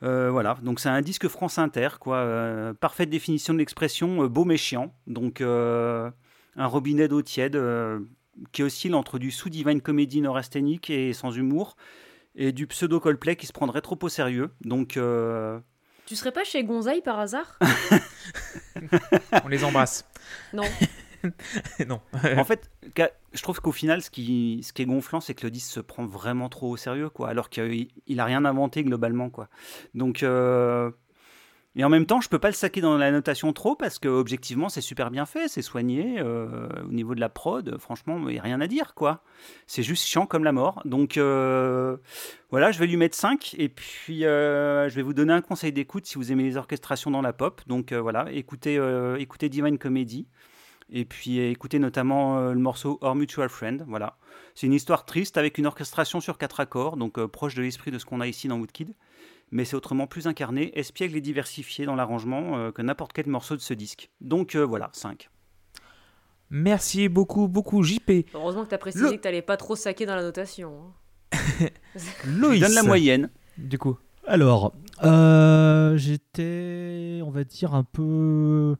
[0.00, 2.72] Voilà, donc c'est un disque France Inter, quoi.
[2.80, 4.94] Parfaite définition de l'expression beau mais chiant.
[5.06, 5.42] Donc
[6.58, 8.00] un robinet d'eau tiède euh,
[8.52, 11.76] qui oscille entre du sous-divine comédie neurasthénique et sans humour
[12.34, 14.50] et du pseudo Coldplay qui se prendrait trop au sérieux.
[14.60, 15.58] Donc euh,
[16.06, 17.58] Tu serais pas chez Gonzaï par hasard
[19.44, 20.04] On les embrasse.
[20.52, 20.64] Non.
[21.88, 22.00] non.
[22.36, 22.70] en fait,
[23.32, 25.80] je trouve qu'au final, ce qui, ce qui est gonflant, c'est que le disque se
[25.80, 27.28] prend vraiment trop au sérieux, quoi.
[27.28, 29.48] Alors qu'il il a rien inventé globalement, quoi.
[29.94, 30.90] Donc, euh,
[31.76, 34.08] et en même temps, je peux pas le saquer dans la notation trop parce que
[34.08, 37.76] objectivement, c'est super bien fait, c'est soigné euh, au niveau de la prod.
[37.78, 39.22] Franchement, il y a rien à dire, quoi.
[39.66, 40.82] C'est juste chiant comme la mort.
[40.86, 41.96] Donc euh,
[42.50, 45.70] voilà, je vais lui mettre 5 et puis euh, je vais vous donner un conseil
[45.72, 47.60] d'écoute si vous aimez les orchestrations dans la pop.
[47.66, 48.78] Donc voilà, écoutez,
[49.48, 50.26] Divine Comedy.
[50.90, 53.84] Et puis écoutez notamment le morceau Our Mutual Friend.
[53.86, 54.16] Voilà.
[54.54, 57.98] C'est une histoire triste avec une orchestration sur quatre accords, donc proche de l'esprit de
[57.98, 58.94] ce qu'on a ici dans Woodkid.
[59.50, 63.56] Mais c'est autrement plus incarné, espiègle et diversifié dans l'arrangement euh, que n'importe quel morceau
[63.56, 64.10] de ce disque.
[64.20, 65.28] Donc euh, voilà, 5.
[66.50, 68.10] Merci beaucoup, beaucoup, JP.
[68.34, 70.92] Heureusement que t'as précisé Le- que t'allais pas trop saquer dans la notation.
[71.32, 71.68] hein.
[72.26, 72.60] Loïs.
[72.60, 73.30] Donne la moyenne.
[73.58, 73.98] Du coup.
[74.26, 78.76] Alors, euh, j'étais, on va dire, un peu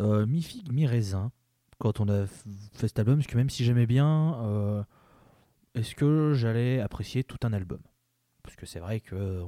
[0.00, 1.30] euh, mi-figue, mi-raisin
[1.78, 4.82] quand on a fait cet album, parce que même si j'aimais bien, euh,
[5.74, 7.78] est-ce que j'allais apprécier tout un album?
[8.48, 9.44] Parce que c'est vrai que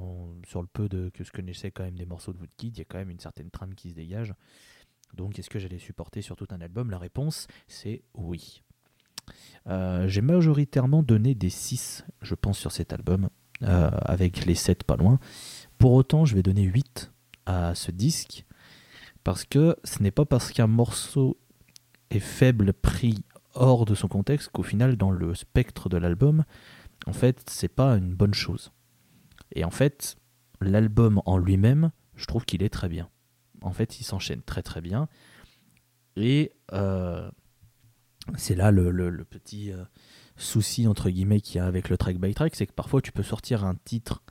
[0.47, 2.81] sur le peu de, que je connaissais quand même des morceaux de Woodkid, il y
[2.83, 4.35] a quand même une certaine trame qui se dégage.
[5.15, 6.91] Donc, est-ce que j'allais supporter sur tout un album?
[6.91, 8.61] La réponse, c'est oui.
[9.65, 13.29] Euh, J'ai majoritairement donné des 6, je pense, sur cet album,
[13.63, 15.17] euh, avec les 7 pas loin.
[15.79, 17.11] Pour autant, je vais donner 8
[17.47, 18.45] à ce disque,
[19.23, 21.39] parce que ce n'est pas parce qu'un morceau
[22.11, 23.23] est faible pris
[23.55, 26.43] hors de son contexte qu'au final, dans le spectre de l'album,
[27.07, 28.71] en fait, c'est pas une bonne chose.
[29.53, 30.15] Et en fait,
[30.59, 33.09] l'album en lui-même, je trouve qu'il est très bien.
[33.61, 35.07] En fait, il s'enchaîne très très bien.
[36.15, 37.29] Et euh,
[38.37, 39.83] c'est là le, petit euh,
[40.35, 43.11] souci entre guillemets qu'il y a avec le track by track, c'est que parfois tu
[43.11, 44.23] peux sortir un titre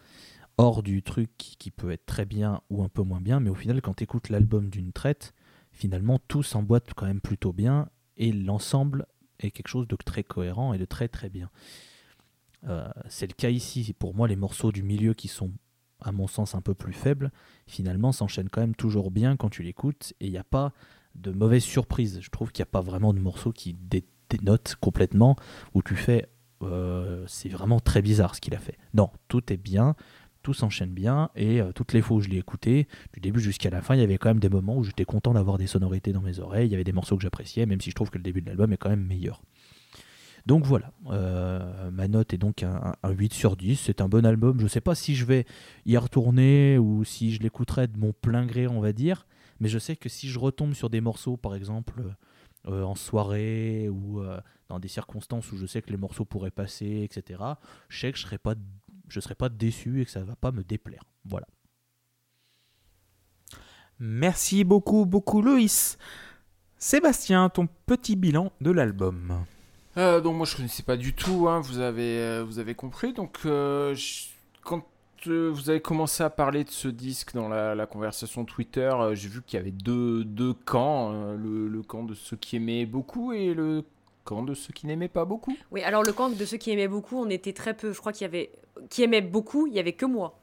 [0.58, 3.50] hors du truc qui, qui peut être très bien ou un peu moins bien, mais
[3.50, 5.32] au final quand tu écoutes l'album d'une traite,
[5.72, 9.06] finalement tout s'emboîte quand même plutôt bien et l'ensemble
[9.38, 11.50] est quelque chose de très cohérent et de très très bien.
[12.68, 13.94] Euh, c'est le cas ici.
[13.98, 15.50] Pour moi, les morceaux du milieu qui sont,
[16.00, 17.30] à mon sens, un peu plus faibles,
[17.66, 20.72] finalement s'enchaînent quand même toujours bien quand tu l'écoutes et il n'y a pas
[21.14, 22.20] de mauvaise surprise.
[22.20, 25.36] Je trouve qu'il n'y a pas vraiment de morceaux qui dé- dénotent complètement
[25.74, 26.28] où tu fais
[26.62, 28.76] euh, c'est vraiment très bizarre ce qu'il a fait.
[28.94, 29.94] Non, tout est bien,
[30.42, 33.70] tout s'enchaîne bien et euh, toutes les fois où je l'ai écouté, du début jusqu'à
[33.70, 36.12] la fin, il y avait quand même des moments où j'étais content d'avoir des sonorités
[36.12, 38.18] dans mes oreilles, il y avait des morceaux que j'appréciais, même si je trouve que
[38.18, 39.42] le début de l'album est quand même meilleur.
[40.46, 44.24] Donc voilà, euh, ma note est donc un, un 8 sur 10, c'est un bon
[44.24, 45.44] album, je ne sais pas si je vais
[45.86, 49.26] y retourner ou si je l'écouterai de mon plein gré, on va dire,
[49.60, 52.02] mais je sais que si je retombe sur des morceaux, par exemple,
[52.68, 56.50] euh, en soirée ou euh, dans des circonstances où je sais que les morceaux pourraient
[56.50, 57.42] passer, etc.,
[57.88, 58.26] je sais que je
[59.08, 61.02] je serai pas déçu et que ça va pas me déplaire.
[61.24, 61.46] Voilà.
[63.98, 65.98] Merci beaucoup, beaucoup, Loïs.
[66.78, 69.44] Sébastien, ton petit bilan de l'album.
[69.96, 73.12] Euh, donc moi je connaissais pas du tout, hein, vous, avez, euh, vous avez compris.
[73.12, 74.26] Donc euh, je-
[74.62, 74.84] quand
[75.26, 79.42] vous avez commencé à parler de ce disque dans la, la conversation Twitter, j'ai vu
[79.42, 83.32] qu'il y avait deux, deux camps, euh, le, le camp de ceux qui aimaient beaucoup
[83.32, 83.84] et le
[84.24, 85.54] camp de ceux qui n'aimaient pas beaucoup.
[85.72, 87.92] Oui, alors le camp de ceux qui aimaient beaucoup, on était très peu.
[87.92, 88.50] Je crois qu'il y avait.
[88.88, 90.38] Qui aimaient beaucoup, il y avait que moi.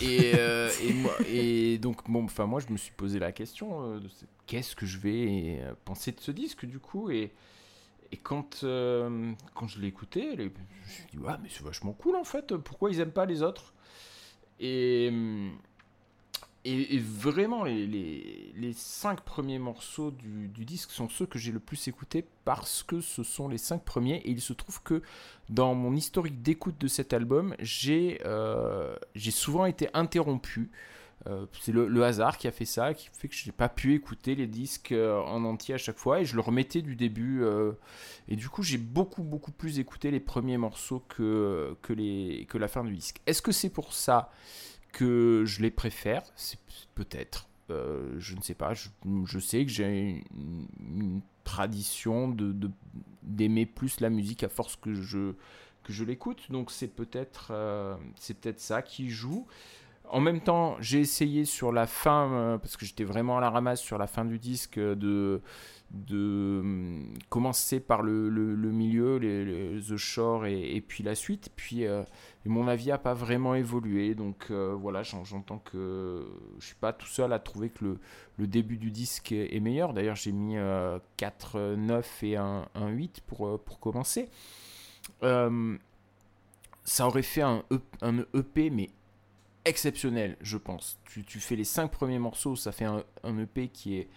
[0.00, 4.08] Et, et, moi, et donc bon, enfin moi je me suis posé la question de
[4.46, 7.32] qu'est-ce que je vais penser de ce disque du coup et
[8.16, 10.50] et quand euh, quand je l'ai écouté, je me
[10.88, 12.56] suis dit ouais mais c'est vachement cool en fait.
[12.56, 13.74] Pourquoi ils aiment pas les autres?
[14.58, 15.58] Et hum,
[16.64, 21.38] et, et vraiment, les, les, les cinq premiers morceaux du, du disque sont ceux que
[21.38, 24.16] j'ai le plus écoutés parce que ce sont les cinq premiers.
[24.16, 25.00] Et il se trouve que
[25.48, 28.96] dans mon historique d'écoute de cet album, j'ai euh,
[29.30, 30.72] souvent été interrompu.
[31.26, 33.94] Euh, c'est le, hasard qui a fait ça, qui fait que je n'ai pas pu
[33.94, 37.42] écouter les disques euh, en entier à chaque fois et je le remettais du début.
[37.42, 37.72] euh,
[38.28, 42.58] et du coup, j'ai beaucoup, beaucoup plus écouté les premiers morceaux que, que, les, que
[42.58, 43.20] la fin du disque.
[43.26, 44.30] Est-ce que c'est pour ça
[44.92, 46.22] que je les préfère?
[46.94, 47.48] Peut-être.
[47.68, 48.72] Je ne sais pas.
[48.74, 52.54] Je, sais que j'ai une, une tradition de
[53.22, 55.32] d'aimer plus la musique à force que je,
[55.82, 56.50] que je l'écoute.
[56.50, 57.52] Donc c'est peut-être
[58.14, 59.48] c'est peut-être ça qui joue.
[60.10, 63.50] En même temps, j'ai essayé sur la fin, euh, parce que j'étais vraiment à la
[63.50, 65.40] ramasse sur la fin du disque, euh, de,
[65.90, 71.50] de hum, commencer par le, le- milieu, les, The Shore et, puis la suite.
[71.56, 72.02] Puis euh,
[72.44, 74.14] mon avis n'a pas vraiment évolué.
[74.14, 76.24] Donc voilà, j'en- j'entends que
[76.60, 77.98] je suis pas tout seul à trouver que le,
[78.38, 79.92] le début du disque est meilleur.
[79.92, 84.28] D'ailleurs, j'ai mis euh, 4, euh, 9 et un, un 8 pour, pour commencer.
[86.84, 88.90] Ça aurait fait un, E- un EP, mais
[89.66, 90.98] exceptionnel, je pense.
[91.04, 93.04] Tu, fais les 5 premiers morceaux, ça fait un,
[93.38, 94.08] EP qui est,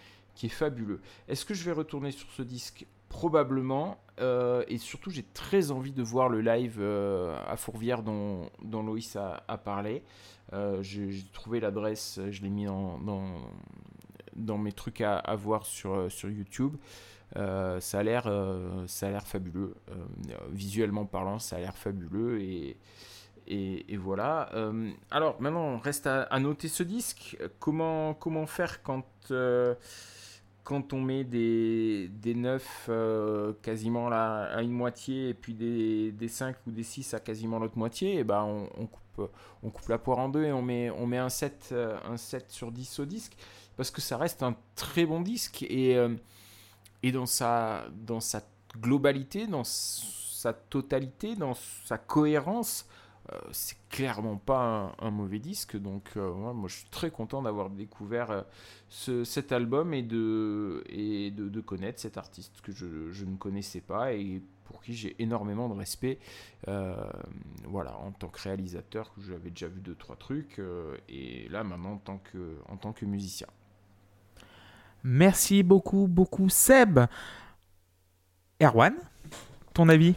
[0.48, 1.02] fabuleux.
[1.28, 2.86] Est-ce que je vais retourner sur ce disque?
[3.10, 3.98] Probablement.
[4.22, 9.18] euh, et surtout, j'ai très envie de voir le live euh, à Fourvière dont, Loïs
[9.18, 10.04] a, parlé.
[10.54, 16.78] Euh, j'ai trouvé l'adresse, je l'ai mis dans, mes trucs à, voir sur, sur YouTube.
[17.36, 19.76] Ça a l'air fabuleux.
[20.52, 22.40] Visuellement parlant, ça a l'air fabuleux.
[22.42, 22.78] Et,
[23.50, 24.50] et, voilà.
[24.54, 27.38] Euh, alors maintenant, on reste à, noter ce disque.
[27.60, 29.74] Comment, comment faire quand, euh,
[30.64, 36.12] quand on met des, des 9 euh, quasiment là, à une moitié et puis des,
[36.12, 38.20] des 5 ou des 6 à quasiment l'autre moitié?
[38.20, 39.32] Et ben on, coupe,
[39.64, 42.18] on coupe la poire en deux et on met, on met un, 7, euh, un
[42.18, 43.36] 7 sur 10 au disque
[43.78, 45.98] parce que ça reste un très bon disque et,
[47.02, 48.42] et dans, sa, dans sa
[48.78, 51.54] globalité, dans sa totalité, dans
[51.86, 52.86] sa cohérence,
[53.52, 55.78] c'est clairement pas un, un mauvais disque.
[55.78, 58.42] Donc, euh, ouais, moi, je suis très content d'avoir découvert euh,
[58.90, 63.36] ce- cet album et de, et de, de connaître cet artiste que je, je ne
[63.38, 66.20] connaissais pas et pour qui j'ai énormément de respect.
[66.68, 66.96] euh,
[67.66, 71.64] voilà, en tant que réalisateur, que j'avais déjà vu deux trois trucs, euh, et là
[71.64, 73.48] maintenant en tant que, en tant que musicien.
[75.04, 77.00] Merci beaucoup, beaucoup, Seb.
[78.62, 78.94] Erwan,
[79.74, 80.16] ton avis?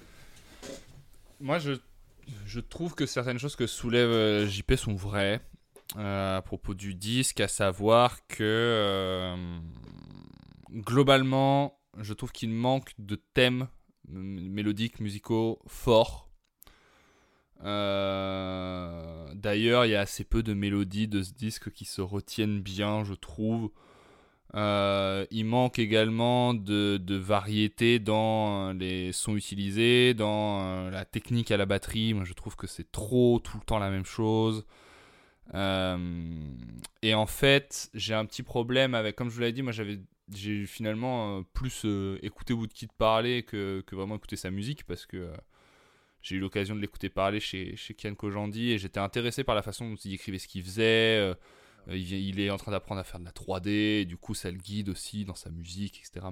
[1.40, 1.72] Moi, je,
[2.46, 5.40] je trouve que certaines choses que soulève euh, JP sont vraies
[5.96, 9.36] euh, à propos du disque, à savoir que euh,
[10.70, 13.68] globalement, je trouve qu'il manque de thèmes
[14.08, 16.28] mélodiques, musicaux forts.
[17.60, 23.04] D'ailleurs, il y a assez peu de mélodies de ce disque qui se retiennent bien,
[23.04, 23.70] je trouve.
[24.54, 31.50] Euh, il manque également de, variété dans euh, les sons utilisés, dans euh, la technique
[31.50, 32.12] à la batterie.
[32.12, 34.64] Moi, je trouve que c'est trop tout le temps la même chose.
[35.54, 40.00] Et en fait, j'ai un petit problème avec, comme je vous l'avais dit, moi j'avais,
[40.34, 45.30] j'ai finalement plus euh, écouté Woodkid parler que, vraiment écouter sa musique parce que
[46.22, 49.62] j'ai eu l'occasion de l'écouter parler chez, chez Kian Kojandi et j'étais intéressé par la
[49.62, 51.34] façon dont il écrivait ce qu'il faisait.
[51.88, 54.50] Euh, il, est en train d'apprendre à faire de la 3D, et du coup ça
[54.50, 56.26] le guide aussi dans sa musique, etc.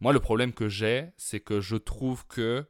[0.00, 2.66] Moi, le problème que j'ai, c'est que je trouve que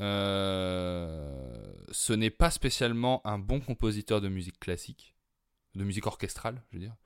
[0.00, 5.14] euh, ce n'est pas spécialement un bon compositeur de musique classique,
[5.74, 6.96] de musique orchestrale, je veux dire,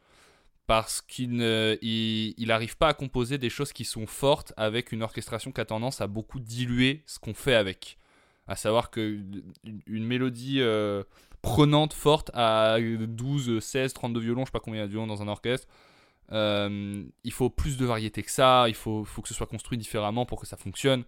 [0.66, 4.92] parce qu'il ne, il, il arrive pas à composer des choses qui sont fortes avec
[4.92, 7.98] une orchestration qui a tendance à beaucoup diluer ce qu'on fait avec.
[8.46, 9.20] À savoir que
[9.86, 11.04] une mélodie euh,
[11.42, 14.92] prenante, forte, à 12, 16, 32 violons, je sais pas combien il y a de
[14.92, 15.66] violons dans un orchestre,
[16.32, 19.78] euh, il faut plus de variété que ça, il faut, faut que ce soit construit
[19.78, 21.04] différemment pour que ça fonctionne.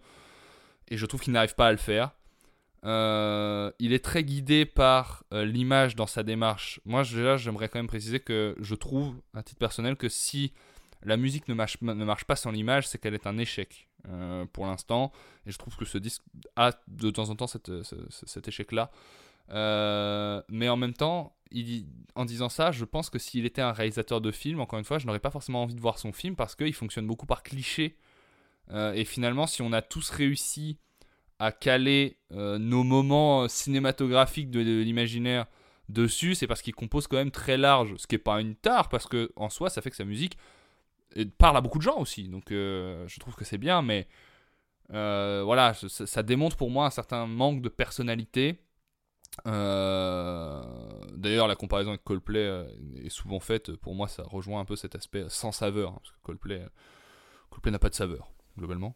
[0.89, 2.11] Et je trouve qu'il n'arrive pas à le faire.
[2.83, 6.79] Euh, il est très guidé par euh, l'image dans sa démarche.
[6.85, 10.53] Moi, je- déjà, j'aimerais quand même préciser que je trouve, à titre personnel, que si
[11.03, 13.87] la musique ne marche, ne marche pas sans l'image, c'est qu'elle est un échec
[14.53, 15.11] pour l'instant.
[15.45, 16.23] Et je trouve que ce disque
[16.55, 18.89] a de temps en temps cette- ce- ce- cet échec-là.
[19.49, 21.35] Euh, mais en même temps,
[22.15, 24.99] en disant ça, je pense que s'il était un réalisateur de film, encore une fois,
[24.99, 27.97] je n'aurais pas forcément envie de voir son film parce qu'il fonctionne beaucoup par cliché.
[28.71, 30.77] Euh, et finalement, si on a tous réussi
[31.39, 35.47] à caler euh, nos moments cinématographiques de, l'imaginaire
[35.89, 38.87] dessus, c'est parce qu'il compose quand même très large, ce qui est pas une tare
[38.87, 40.37] parce que en soi, ça fait que sa musique
[41.37, 42.29] parle à beaucoup de gens aussi.
[42.29, 44.07] Donc, je trouve que c'est bien, mais
[44.89, 48.61] voilà, ça démontre pour moi un certain manque de personnalité.
[49.47, 50.63] Euh,
[51.15, 52.65] D'ailleurs, la comparaison avec Coldplay euh,
[53.03, 53.75] est souvent faite.
[53.77, 55.91] Pour moi, ça rejoint un peu cet aspect sans saveur.
[55.91, 56.65] hein, parce que Coldplay,
[57.49, 58.95] Coldplay n'a pas de saveur, globalement.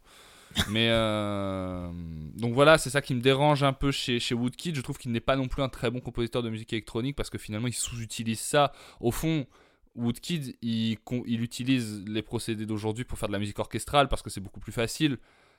[0.69, 1.89] Mais euh,
[2.37, 4.75] donc voilà, c'est ça qui me dérange un peu chez, chez Woodkid.
[4.75, 7.29] Je trouve qu'il n'est pas non plus un très bon compositeur de musique électronique parce
[7.29, 8.71] que finalement il sous-utilise ça.
[9.01, 9.47] Au fond,
[9.95, 10.97] Woodkid il,
[11.41, 14.71] utilise les procédés d'aujourd'hui pour faire de la musique orchestrale parce que c'est beaucoup plus
[14.71, 15.17] facile.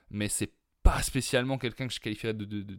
[0.09, 2.77] Mais c'est pas spécialement quelqu'un que je qualifierais de, de- de-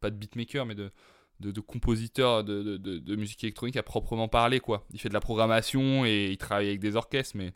[0.00, 0.90] pas de beatmaker, mais de,
[1.40, 4.60] de, de compositeur de, de- musique électronique à proprement parler.
[4.60, 4.86] quoi.
[4.92, 7.52] Il fait de la programmation et il travaille avec des orchestres, mais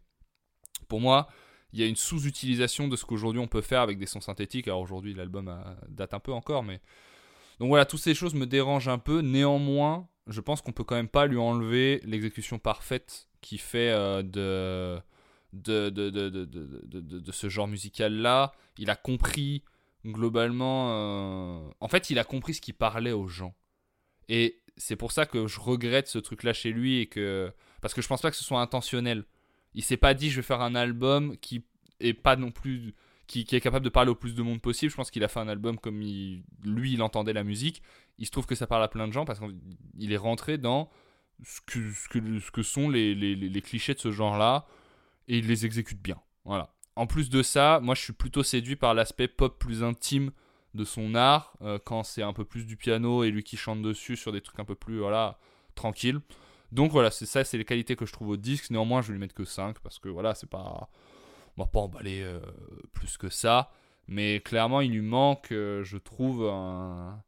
[0.88, 1.28] pour moi,
[1.72, 4.68] il y a une sous-utilisation de ce qu'aujourd'hui on peut faire avec des sons synthétiques.
[4.68, 5.54] Alors aujourd'hui, l'album
[5.88, 6.80] date un peu encore, mais.
[7.60, 9.20] Donc voilà, toutes ces choses me dérangent un peu.
[9.20, 14.22] Néanmoins, je pense qu'on peut quand même pas lui enlever l'exécution parfaite qui fait euh,
[14.22, 15.00] de,
[15.52, 18.52] de- de- de ce genre musical-là.
[18.78, 19.62] Il a compris
[20.06, 20.88] globalement.
[20.92, 23.54] euh, En fait, il a compris ce qui parlait aux gens.
[24.28, 27.52] Et c'est pour ça que je regrette ce truc-là chez lui et que.
[27.80, 29.24] Parce que je pense pas que ce soit intentionnel.
[29.74, 31.64] Il s'est pas dit je vais faire un album qui
[32.00, 32.94] est pas non plus
[33.26, 34.90] qui, est capable de parler au plus de monde possible.
[34.90, 37.82] Je pense qu'il a fait un album comme lui il entendait la musique.
[38.18, 40.90] Il se trouve que ça parle à plein de gens parce qu'il est rentré dans
[41.44, 44.66] ce que, ce que, ce que sont les, les, les- les clichés de ce genre-là
[45.28, 46.20] et il les exécute bien.
[46.44, 46.74] Voilà.
[46.96, 50.32] En plus de ça, moi je suis plutôt séduit par l'aspect pop plus intime
[50.78, 53.82] de son art euh, quand c'est un peu plus du piano et lui qui chante
[53.82, 55.38] dessus sur des trucs un peu plus voilà
[55.74, 56.20] tranquilles.
[56.72, 58.70] Donc voilà, c'est ça, c'est les qualités que je trouve au disque.
[58.70, 60.88] Néanmoins, je vais lui mettre que 5 parce que voilà, c'est pas.
[61.56, 62.40] On va pas emballer euh,
[62.92, 63.72] plus que ça.
[64.06, 67.22] Mais clairement, il lui manque, euh, je trouve, un.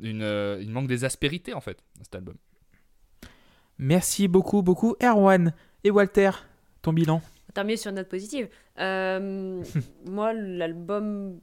[0.00, 2.36] Une, euh, il manque des aspérités en fait, à cet album.
[3.78, 5.52] Merci beaucoup, beaucoup, Erwan.
[5.84, 6.30] Et Walter,
[6.82, 7.22] ton bilan?
[7.54, 8.48] Terminer sur une note positive.
[8.78, 9.62] Euh,
[10.06, 11.40] moi, l'album,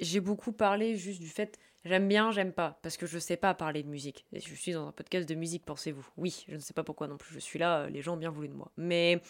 [0.00, 3.54] j'ai beaucoup parlé juste du fait j'aime bien, j'aime pas, parce que je sais pas
[3.54, 4.26] parler de musique.
[4.34, 6.06] Et je suis dans un podcast de musique, pensez-vous.
[6.18, 7.32] Oui, je ne sais pas pourquoi non plus.
[7.32, 8.70] Je suis là, euh, les gens ont bien voulu de moi.
[8.76, 9.22] Mais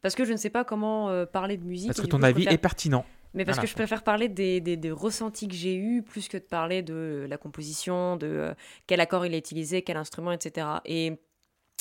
[0.00, 1.88] parce que je ne sais pas comment euh, parler de musique.
[1.88, 3.04] Parce que ton coup, avis préfère- est pertinent.
[3.34, 3.66] Mais parce Voilà.
[3.66, 6.80] que je préfère parler des, des- des ressentis que j'ai eus plus que de parler
[6.82, 8.54] de la composition, de euh,
[8.86, 10.66] quel accord il a utilisé, quel instrument, etc.
[10.86, 11.18] Et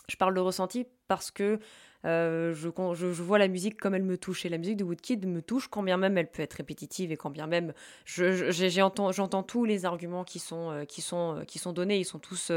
[0.09, 1.59] je parle de ressenti parce que
[2.05, 2.67] euh, je,
[3.07, 4.45] vois la musique comme elle me touche.
[4.45, 7.17] Et la musique de Woodkid me touche quand bien même elle peut être répétitive et
[7.17, 7.73] quand bien même
[8.05, 11.99] j'entends tous les arguments qui sont, euh, euh, donnés.
[11.99, 12.51] Ils sont tous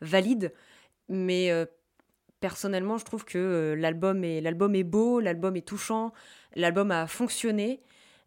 [0.00, 0.52] valides.
[1.08, 1.50] Mais
[2.40, 6.12] personnellement, je trouve que l'album est, beau, l'album est touchant,
[6.54, 7.80] l'album a fonctionné.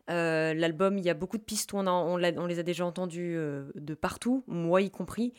[0.10, 3.38] L'album, il y a beaucoup de pistes on, on, les a déjà entendues
[3.76, 5.34] de partout, moi y compris.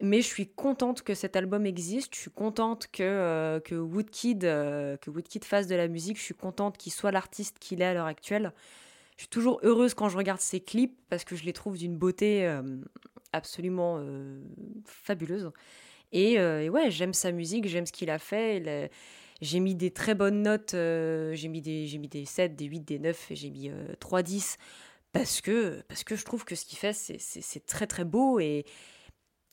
[0.00, 2.14] Mais je suis contente que cet album existe.
[2.14, 6.18] Je suis contente que, euh, que, Woodkid, euh, que Woodkid fasse de la musique.
[6.18, 8.52] Je suis contente qu'il soit l'artiste qu'il est à l'heure actuelle.
[9.16, 11.96] Je suis toujours heureuse quand je regarde ses clips parce que je les trouve d'une
[11.96, 12.62] beauté euh,
[13.32, 14.00] absolument
[14.84, 15.50] fabuleuse.
[16.12, 18.90] Et, ouais, j'aime sa musique, j'aime ce qu'il a fait.
[19.40, 20.70] J'ai mis des très bonnes notes.
[20.72, 24.22] j'ai mis, des- mis des 7, des 8, des 9 et j'ai mis euh, 3,
[24.22, 24.58] 10
[25.12, 28.40] parce que, parce que je trouve que ce qu'il fait, c'est très très beau.
[28.40, 28.64] Et,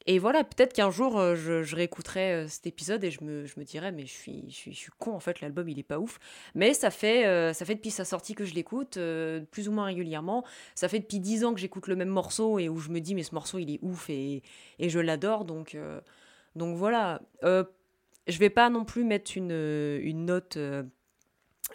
[0.08, 3.46] et voilà, peut-être qu'un jour, euh, je, je réécouterai euh, cet épisode et je me,
[3.46, 5.80] je me dirais, mais je suis, je, suis, je suis con, en fait, l'album, il
[5.80, 6.20] est pas ouf.
[6.54, 9.00] Mais ça fait, euh, ça fait depuis sa sortie que je l'écoute,
[9.52, 10.46] plus ou moins régulièrement.
[10.76, 13.16] Ça fait depuis 10 ans que j'écoute le même morceau et où je me dis,
[13.16, 14.44] mais ce morceau, il est ouf et,
[14.78, 15.44] et je l'adore.
[15.44, 15.76] Donc,
[16.56, 17.22] donc voilà.
[17.44, 20.58] Je vais pas non plus mettre une, une note.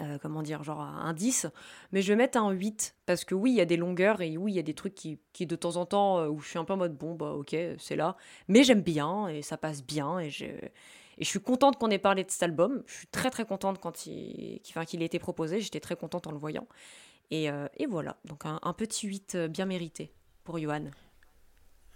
[0.01, 1.47] Euh, comment dire, genre un 10,
[1.93, 4.36] mais je vais mettre un 8, parce que oui, il y a des longueurs, et
[4.36, 6.48] oui, il y a des trucs qui, qui de temps en temps, euh, où je
[6.48, 8.16] suis un peu en mode, bon, bah ok, c'est là,
[8.48, 11.98] mais j'aime bien, et ça passe bien, et je, et je suis contente qu'on ait
[11.98, 15.60] parlé de cet album, je suis très très contente quand il, qu'il ait été proposé,
[15.60, 16.66] j'étais très contente en le voyant,
[17.31, 20.12] et, euh, et voilà, donc un, petit 8 euh, bien mérité
[20.44, 20.85] pour Johan.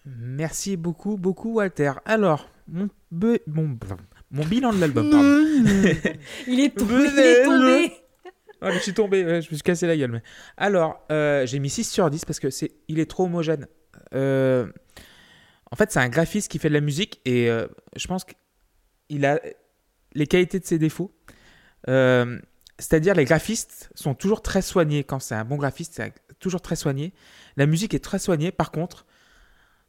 [0.06, 1.93] Merci beaucoup, beaucoup, Walter.
[2.05, 3.78] Alors, mon, be- mon,
[4.35, 5.28] mon bilan de l'album, pardon.
[6.48, 7.93] Il est tombé, il est tombé
[8.61, 10.11] Ah, je suis tombé, ouais, je me suis cassé la gueule.
[10.11, 10.23] Mais...
[10.56, 13.69] Alors, euh, j'ai mis 6 sur 10 parce que c'est, il est trop homogène.
[14.12, 14.66] Euh,
[15.70, 19.24] en fait, c'est un graphiste qui fait de la musique et euh, je pense qu'il
[19.24, 19.40] a
[20.15, 21.12] les qualités de ses défauts.
[21.86, 25.05] C'est-à-dire, les graphistes sont toujours très soignés.
[25.05, 27.12] Quand c'est un bon graphiste, c'est toujours très soigné.
[27.56, 28.51] La musique est très soignée.
[28.51, 29.06] Par contre,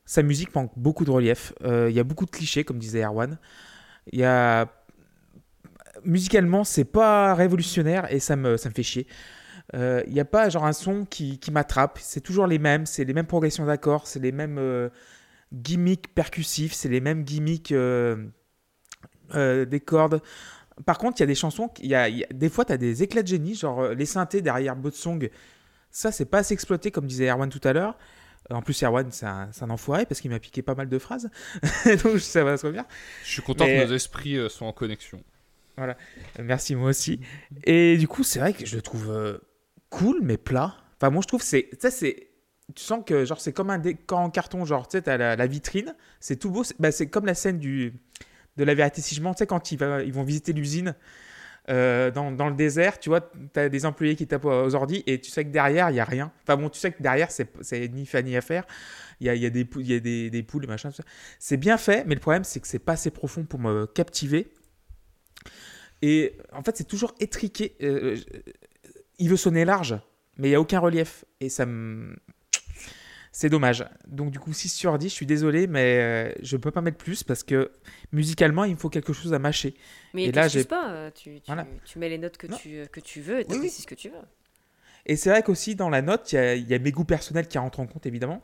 [0.06, 1.52] sa musique manque beaucoup de relief.
[1.64, 3.40] Il y a beaucoup de clichés, comme disait Erwan.
[4.12, 4.68] Il y a
[6.04, 9.08] musicalement, c'est pas révolutionnaire et ça me, ça me fait chier.
[9.74, 12.00] Il n'y a pas genre un son qui, qui m'attrape.
[12.02, 14.90] C'est toujours les mêmes, c'est les mêmes progressions d'accords, c'est les mêmes euh,
[15.54, 18.18] gimmicks percussifs, c'est les mêmes gimmicks euh,
[19.34, 20.22] euh, des cordes.
[20.86, 23.04] Par contre, il y a des chansons, y y a- des fois, tu as des
[23.04, 25.30] éclats de génie, genre euh, les synthés derrière Bot Song.
[25.92, 27.98] Ça, c'est pas assez exploité, comme disait Erwan tout à l'heure.
[28.52, 31.30] En plus, Erwan, c'est un, un enfoiré parce qu'il m'a piqué pas mal de phrases.
[32.04, 32.86] Donc, ça va se revenir.
[33.24, 35.24] Je suis content Mais- que nos esprits euh, soient en connexion.
[36.40, 37.20] Merci, moi aussi.
[37.66, 39.38] Et du coup, c'est vrai que je le trouve euh,
[39.90, 40.76] cool, mais plat.
[40.98, 41.70] Enfin, moi, je trouve que c'est.
[41.90, 42.30] C'est.
[42.76, 45.36] Tu sens que genre c'est comme un décor en carton, genre tu sais, t'as la,
[45.36, 46.64] la vitrine, c'est tout beau.
[46.64, 47.94] C'est bah, c'est comme la scène du,
[48.58, 50.96] de la vérité si je mens, tu sais, quand ils, va- ils vont visiter l'usine
[51.70, 53.22] euh, dans, le désert, tu vois,
[53.54, 56.06] t'as des employés qui tapent aux ordi et tu sais que derrière, il n'y a
[56.06, 56.32] rien.
[56.44, 58.66] Enfin bon, tu sais que derrière, c'est ni fait ni à faire.
[59.20, 61.04] Il y a, y a des y a des, des poules machin, tout ça.
[61.40, 64.52] C'est bien fait, mais le problème, c'est que c'est pas assez profond pour me captiver.
[66.02, 67.76] Et en fait, c'est toujours étriqué.
[67.82, 68.40] Euh, euh,
[69.18, 69.98] il veut sonner large,
[70.38, 71.26] mais il n'y a aucun relief.
[71.40, 72.16] Et ça me.
[73.38, 73.84] C'est dommage.
[74.08, 76.80] Donc, du coup, 6 sur 10, je suis désolé, mais euh, je ne peux pas
[76.80, 77.70] mettre plus parce que
[78.14, 79.76] musicalement, il me faut quelque chose à mâcher.
[80.14, 81.68] Mais Et là, j'ai- pas, euh, tu, tu, Voilà.
[81.84, 82.56] tu mets les notes que, Non.
[82.56, 83.70] tu, que tu veux et Oui, oui.
[83.70, 84.16] ce que tu veux.
[85.06, 87.58] Et c'est vrai qu'aussi, dans la note, il y y a mes goûts personnels qui
[87.58, 88.42] rentrent en compte, évidemment.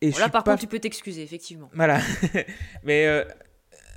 [0.00, 1.70] Et Bon, là, par pas contre, tu peux t'excuser, effectivement.
[1.72, 2.00] Voilà.
[2.82, 3.24] mais euh,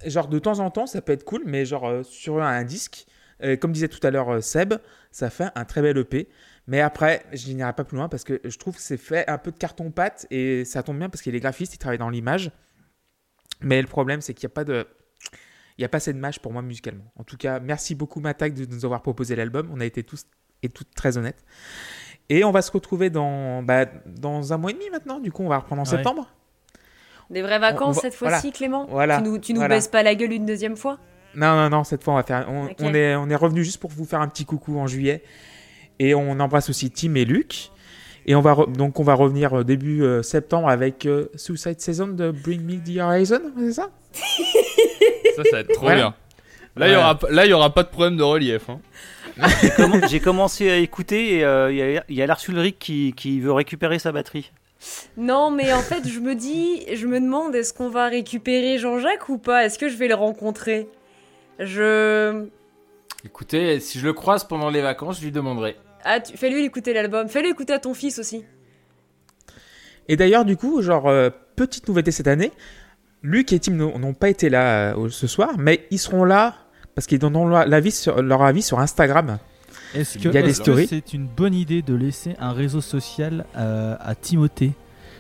[0.06, 3.08] genre de temps en temps, ça peut être cool, mais genre euh, sur un disque,
[3.44, 4.76] euh, comme disait tout à l'heure Seb,
[5.10, 6.30] ça fait un très bel EP.
[6.67, 9.38] Mais après, je n'irai pas plus loin parce que je trouve que c'est fait un
[9.38, 12.51] peu de carton-pâte et ça tombe bien parce qu'il est graphiste, il travaille dans l'image.
[13.61, 14.88] Mais le problème, c'est qu'il n'y a pas de.
[15.77, 17.05] Il n'y a pas assez de match pour moi musicalement.
[17.17, 19.69] En tout cas, merci beaucoup Matak de nous avoir proposé l'album.
[19.73, 20.25] On a été tous
[20.61, 21.43] et toutes très honnêtes.
[22.29, 25.19] Et on va se retrouver dans, bah, dans un mois et demi maintenant.
[25.19, 25.89] Du coup, on va reprendre en Ouais.
[25.89, 26.31] septembre.
[27.29, 28.85] Des vraies vacances va- cette fois-ci, Clément?
[28.89, 29.17] Voilà.
[29.17, 29.75] Tu nous, tu nous Voilà.
[29.75, 30.99] baisses pas la gueule une deuxième fois?
[31.33, 32.45] Non, non, non, cette fois, on va faire.
[32.49, 35.23] On est, on est revenu juste pour vous faire un petit coucou en juillet.
[36.03, 37.69] Et on embrasse aussi Tim et Luc.
[38.26, 41.80] Et on va re- donc on va revenir euh, début euh, septembre avec euh, Suicide
[41.80, 43.90] Season de Bring Me the Horizon, c'est ça?
[45.36, 46.14] Ça, ça va être trop bien.
[46.76, 46.98] Là, il y Ouais.
[46.99, 48.69] aura, pas- là, il y aura pas de problème de relief.
[48.69, 48.80] hein.
[49.61, 52.41] J'ai commen- J'ai commencé à écouter et euh, il y a, il y a Lars
[52.48, 54.52] Ulrich qui, qui veut récupérer sa batterie.
[55.18, 59.30] Non, mais en fait, je me dis, je me demande, est-ce qu'on va récupérer Jean-Jacques
[59.30, 59.65] ou pas?
[59.65, 60.88] Est-ce que je vais le rencontrer?
[61.60, 62.45] Je.
[63.26, 65.76] Écoutez, si je le croise pendant les vacances, je lui demanderai.
[66.03, 66.38] Ah, tu...
[66.38, 67.28] fais-lui écouter l'album.
[67.28, 68.44] Fais-le écouter à ton fils aussi.
[70.07, 72.52] Et d'ailleurs, du coup, genre, euh, petite nouveauté cette année,
[73.23, 76.56] Luc et Tim n'ont pas été là euh, ce soir, mais ils seront là
[76.95, 79.38] parce qu'ils donneront leur avis sur, leur avis sur Instagram.
[79.94, 84.73] Est-ce que c'est une bonne idée de laisser un réseau social euh, à Timothée?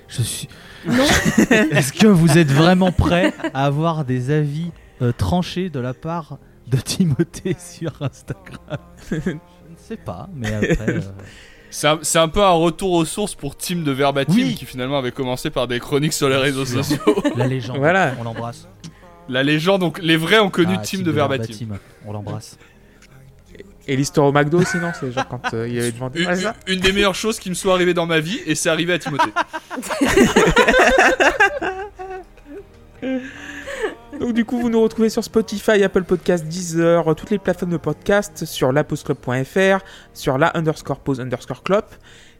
[0.07, 0.49] Je suis.
[0.85, 1.03] Non.
[1.71, 4.71] Est-ce que vous êtes vraiment prêt à avoir des avis
[5.01, 6.37] euh, tranchés de la part
[6.67, 8.79] de Timothée sur Instagram?
[9.95, 10.77] sais pas, mais après.
[10.89, 11.01] euh,
[11.69, 14.55] C'est un, c'est un peu un retour aux sources pour Team de Verbatim Oui.
[14.55, 16.97] qui finalement avait commencé par des chroniques sur les réseaux sociaux.
[17.37, 17.77] la légende.
[17.77, 18.13] Voilà.
[18.19, 18.67] On l'embrasse.
[19.29, 21.77] La légende, donc les vrais ont connu Ah, Team de Verbatim.
[22.05, 22.57] On l'embrasse.
[23.87, 26.21] Et l'histoire au McDo, sinon, c'est genre quand euh, il avait demandé.
[26.23, 28.53] Une, ça une- une des meilleures choses qui me soit arrivée dans ma vie et
[28.55, 29.31] c'est arrivé à Timothée.
[34.19, 37.77] Donc du coup, vous nous retrouvez sur Spotify, Apple Podcast, Deezer, toutes les plateformes de
[37.77, 39.83] podcast, sur lapostclub.fr,
[40.13, 41.85] sur la underscore pause underscore club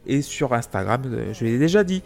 [0.06, 2.02] et sur Instagram, euh, je l'ai déjà dit.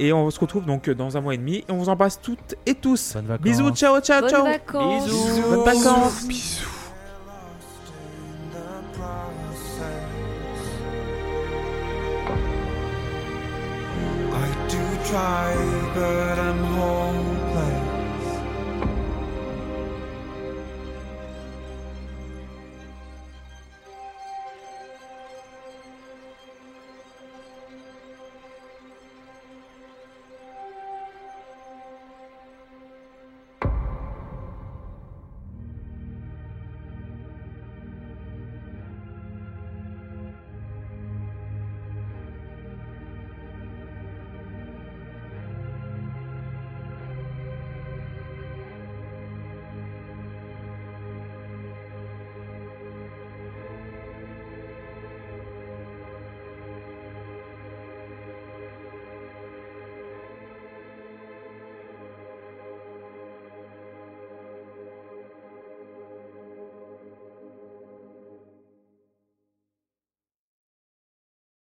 [0.00, 1.58] Et on se retrouve donc euh, dans un mois et demi.
[1.58, 3.14] Et on vous embrasse toutes et tous.
[3.14, 3.44] Bonnes vacances.
[3.44, 4.44] Bisous, ciao, ciao, Bonnes ciao.
[4.44, 5.10] vacances.
[5.48, 6.26] Bonnes vacances.
[14.32, 15.54] I do try,
[15.94, 16.38] but